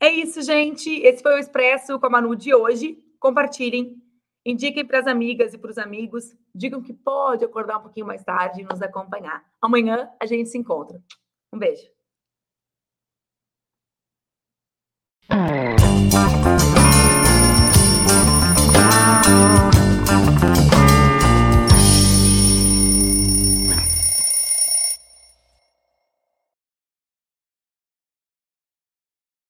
É 0.00 0.10
isso, 0.10 0.42
gente. 0.42 0.90
Esse 1.06 1.22
foi 1.22 1.36
o 1.36 1.38
Expresso 1.38 2.00
com 2.00 2.06
a 2.06 2.10
Manu 2.10 2.34
de 2.34 2.52
hoje. 2.52 2.98
Compartilhem, 3.20 3.94
indiquem 4.44 4.84
para 4.84 4.98
as 4.98 5.06
amigas 5.06 5.54
e 5.54 5.58
para 5.58 5.70
os 5.70 5.78
amigos. 5.78 6.36
Digam 6.54 6.82
que 6.82 6.92
pode 6.92 7.44
acordar 7.44 7.78
um 7.78 7.82
pouquinho 7.82 8.06
mais 8.06 8.24
tarde 8.24 8.60
e 8.60 8.64
nos 8.64 8.82
acompanhar. 8.82 9.44
Amanhã 9.60 10.10
a 10.20 10.26
gente 10.26 10.48
se 10.48 10.58
encontra. 10.58 11.00
Um 11.52 11.58
beijo. 11.58 11.88